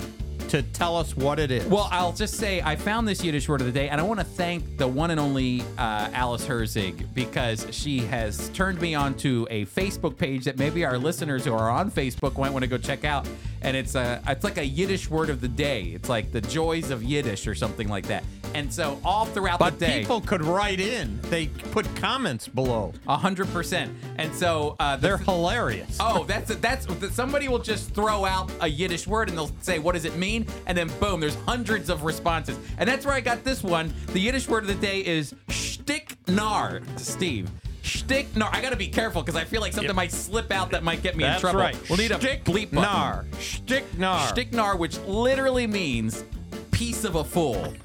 to 0.50 0.64
tell 0.64 0.98
us 0.98 1.16
what 1.16 1.40
it 1.40 1.52
is. 1.52 1.66
Well, 1.66 1.88
I'll 1.92 2.12
just 2.12 2.36
say 2.36 2.62
I 2.62 2.76
found 2.76 3.08
this 3.08 3.24
Yiddish 3.24 3.48
word 3.48 3.62
of 3.62 3.68
the 3.68 3.74
day, 3.74 3.90
and 3.90 4.02
I 4.02 4.04
want 4.04 4.20
to 4.20 4.26
thank 4.26 4.78
the 4.78 4.88
one 4.88 5.12
and 5.12 5.20
only 5.20 5.62
uh, 5.78 6.10
Alice 6.12 6.46
Herzig 6.46 7.14
because 7.14 7.68
she 7.72 8.00
has 8.00 8.50
turned 8.50 8.82
me 8.82 8.96
on 8.96 9.16
to 9.18 9.48
a 9.52 9.66
Facebook 9.66 10.18
page 10.18 10.46
that 10.46 10.58
maybe 10.58 10.86
our 10.86 10.98
listeners 10.98 11.46
who 11.46 11.54
are 11.54 11.70
on 11.70 11.92
Facebook 11.92 12.38
might 12.38 12.52
want 12.52 12.64
to 12.64 12.70
go 12.70 12.78
check 12.78 13.06
out. 13.06 13.28
And 13.62 13.78
it's 13.78 13.96
a 13.96 14.22
it's 14.28 14.44
like 14.44 14.58
a 14.58 14.66
Yiddish 14.66 15.10
word 15.10 15.30
of 15.30 15.42
the 15.42 15.48
day. 15.48 15.84
It's 15.94 16.10
like 16.10 16.32
the 16.32 16.42
joys 16.42 16.90
of 16.90 17.04
Yiddish 17.04 17.46
or 17.46 17.54
something 17.54 17.88
like 17.88 18.08
that. 18.08 18.24
And 18.54 18.74
so 18.74 19.00
all 19.04 19.26
throughout 19.26 19.60
But 19.60 19.80
the 19.80 19.86
day, 19.86 20.00
people 20.00 20.22
could 20.22 20.44
write 20.44 20.80
in. 20.80 21.20
They 21.24 21.48
put 21.48 21.86
comments 21.96 22.48
below. 22.48 22.94
a 23.08 23.18
hundred 23.18 23.52
percent. 23.54 23.92
And 24.18 24.34
so 24.34 24.76
uh, 24.80 24.96
the 24.96 25.10
They're 25.10 25.18
hilarious. 25.18 25.98
Oh, 26.00 26.24
that's 26.26 26.54
that's 26.56 26.88
somebody 27.14 27.48
will 27.48 27.60
just 27.60 27.94
throw 27.96 28.26
out 28.26 28.52
a 28.62 28.68
Yiddish 28.68 29.08
word 29.08 29.30
and 29.30 29.38
they'll 29.38 29.52
say, 29.62 29.80
"What 29.80 29.94
does 29.94 30.06
it 30.06 30.16
mean?" 30.18 30.46
And 30.68 30.78
then 30.78 30.90
boom, 31.00 31.20
there's 31.20 31.36
hundreds 31.46 31.90
of 31.90 32.04
responses. 32.04 32.58
And 32.78 32.88
that's 32.88 33.06
where 33.06 33.16
I 33.16 33.22
got 33.22 33.44
this 33.44 33.64
one. 33.64 33.94
The 34.08 34.20
Yiddish 34.20 34.48
word 34.48 34.64
of 34.64 34.68
the 34.68 34.76
day 34.76 35.04
is 35.06 35.34
shticknar. 35.48 36.84
Steve, 37.00 37.50
shticknar. 37.84 38.50
I 38.54 38.62
got 38.62 38.70
to 38.70 38.76
be 38.78 38.88
careful 38.88 39.22
because 39.22 39.36
I 39.36 39.46
feel 39.46 39.62
like 39.62 39.74
something 39.74 39.96
might 39.96 40.12
slip 40.12 40.52
out 40.52 40.72
that 40.72 40.84
might 40.84 41.02
get 41.02 41.16
me 41.16 41.24
That's 41.24 41.38
in 41.38 41.42
trouble. 41.42 41.60
That's 41.62 41.78
right. 41.78 41.90
We'll 41.90 41.98
need 41.98 42.12
a 42.12 42.20
bleep 42.20 42.72
button. 42.72 42.82
Nar. 42.82 43.26
Sticknar. 43.34 44.28
Shticknar, 44.32 44.78
which 44.78 45.00
literally 45.00 45.68
means 45.68 46.24
piece 46.72 47.04
of 47.04 47.16
a 47.16 47.24
fool. 47.24 47.74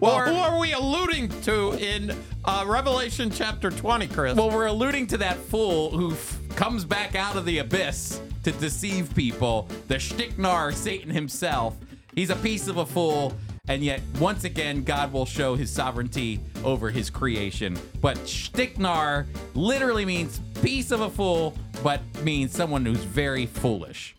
Well, 0.00 0.16
Or- 0.16 0.24
who 0.26 0.34
are 0.34 0.58
we 0.58 0.72
alluding 0.72 1.28
to 1.42 1.74
in 1.74 2.12
uh, 2.44 2.64
Revelation 2.66 3.30
chapter 3.30 3.70
20, 3.70 4.08
Chris? 4.08 4.36
Well, 4.36 4.50
we're 4.50 4.66
alluding 4.66 5.06
to 5.08 5.18
that 5.18 5.36
fool 5.36 5.90
who 5.96 6.10
f- 6.10 6.40
comes 6.56 6.84
back 6.84 7.14
out 7.14 7.36
of 7.36 7.44
the 7.44 7.58
abyss 7.58 8.20
to 8.42 8.50
deceive 8.50 9.14
people. 9.14 9.68
The 9.86 9.94
Shticknar, 9.96 10.74
Satan 10.74 11.08
himself. 11.08 11.76
He's 12.16 12.30
a 12.30 12.36
piece 12.36 12.66
of 12.66 12.78
a 12.78 12.86
fool. 12.86 13.32
And 13.68 13.84
yet, 13.84 14.00
once 14.18 14.42
again, 14.42 14.82
God 14.82 15.12
will 15.12 15.24
show 15.24 15.54
his 15.54 15.70
sovereignty 15.70 16.40
over 16.64 16.90
his 16.90 17.08
creation. 17.08 17.78
But 18.00 18.16
Shticknar 18.18 19.26
literally 19.54 20.04
means 20.04 20.40
piece 20.62 20.90
of 20.90 21.00
a 21.02 21.10
fool, 21.10 21.54
but 21.84 22.00
means 22.24 22.50
someone 22.50 22.84
who's 22.84 23.04
very 23.04 23.46
foolish. 23.46 24.16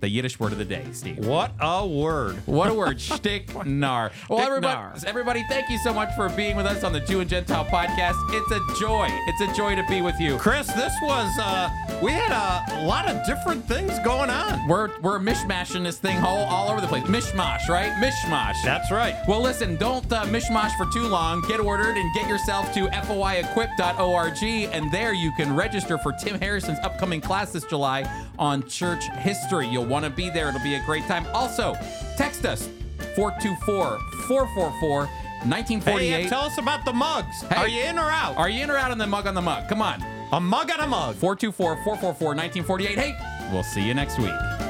The 0.00 0.08
Yiddish 0.08 0.40
word 0.40 0.52
of 0.52 0.58
the 0.58 0.64
day, 0.64 0.86
Steve. 0.92 1.18
what 1.26 1.52
a 1.60 1.86
word. 1.86 2.36
What 2.46 2.70
a 2.70 2.74
word, 2.74 2.96
shticknar. 2.98 4.10
Well, 4.30 4.40
everybody, 4.40 5.06
everybody, 5.06 5.44
thank 5.50 5.68
you 5.68 5.76
so 5.84 5.92
much 5.92 6.14
for 6.16 6.30
being 6.30 6.56
with 6.56 6.64
us 6.64 6.84
on 6.84 6.94
the 6.94 7.00
Jew 7.00 7.20
and 7.20 7.28
Gentile 7.28 7.66
podcast. 7.66 8.14
It's 8.30 8.50
a 8.50 8.80
joy. 8.80 9.08
It's 9.10 9.40
a 9.42 9.54
joy 9.54 9.74
to 9.76 9.84
be 9.90 10.00
with 10.00 10.18
you. 10.18 10.38
Chris, 10.38 10.68
this 10.68 10.94
was, 11.02 11.30
uh, 11.38 11.68
we 12.02 12.12
had 12.12 12.32
a 12.32 12.86
lot 12.86 13.08
of 13.10 13.26
different 13.26 13.62
things 13.66 13.98
going 13.98 14.30
on. 14.30 14.66
We're 14.66 14.88
we're 15.00 15.18
mishmashing 15.18 15.84
this 15.84 15.98
thing 15.98 16.16
all, 16.24 16.44
all 16.44 16.70
over 16.70 16.80
the 16.80 16.86
place. 16.86 17.04
Mishmash, 17.04 17.68
right? 17.68 17.92
Mishmash. 18.02 18.56
That's 18.64 18.90
right. 18.90 19.16
Well, 19.28 19.42
listen, 19.42 19.76
don't 19.76 20.10
uh, 20.10 20.24
mishmash 20.24 20.74
for 20.78 20.86
too 20.94 21.08
long. 21.08 21.42
Get 21.42 21.60
ordered 21.60 21.96
and 21.98 22.14
get 22.14 22.26
yourself 22.26 22.72
to 22.72 22.86
foiequip.org, 22.86 24.42
and 24.72 24.90
there 24.92 25.12
you 25.12 25.30
can 25.36 25.54
register 25.54 25.98
for 25.98 26.12
Tim 26.12 26.40
Harrison's 26.40 26.78
upcoming 26.82 27.20
class 27.20 27.52
this 27.52 27.64
July 27.64 28.02
on 28.40 28.66
church 28.66 29.04
history. 29.18 29.68
You'll 29.68 29.86
want 29.86 30.04
to 30.04 30.10
be 30.10 30.30
there. 30.30 30.48
It'll 30.48 30.60
be 30.60 30.74
a 30.74 30.84
great 30.84 31.04
time. 31.04 31.26
Also, 31.32 31.74
text 32.16 32.44
us 32.44 32.68
424 33.14 34.00
444 34.26 35.08
1948. 35.44 36.10
Hey, 36.10 36.28
tell 36.28 36.42
us 36.42 36.58
about 36.58 36.84
the 36.84 36.92
mugs. 36.92 37.42
Hey. 37.42 37.56
Are 37.56 37.68
you 37.68 37.82
in 37.82 37.98
or 37.98 38.10
out? 38.10 38.36
Are 38.36 38.48
you 38.48 38.64
in 38.64 38.70
or 38.70 38.76
out 38.76 38.90
on 38.90 38.98
the 38.98 39.06
mug 39.06 39.26
on 39.26 39.34
the 39.34 39.40
mug? 39.40 39.68
Come 39.68 39.80
on. 39.80 40.02
a 40.32 40.40
mug 40.40 40.70
on 40.70 40.80
a 40.80 40.86
mug. 40.86 41.14
424 41.16 41.76
444 41.84 42.34
1948. 42.34 42.98
Hey, 42.98 43.50
we'll 43.52 43.62
see 43.62 43.86
you 43.86 43.94
next 43.94 44.18
week. 44.18 44.69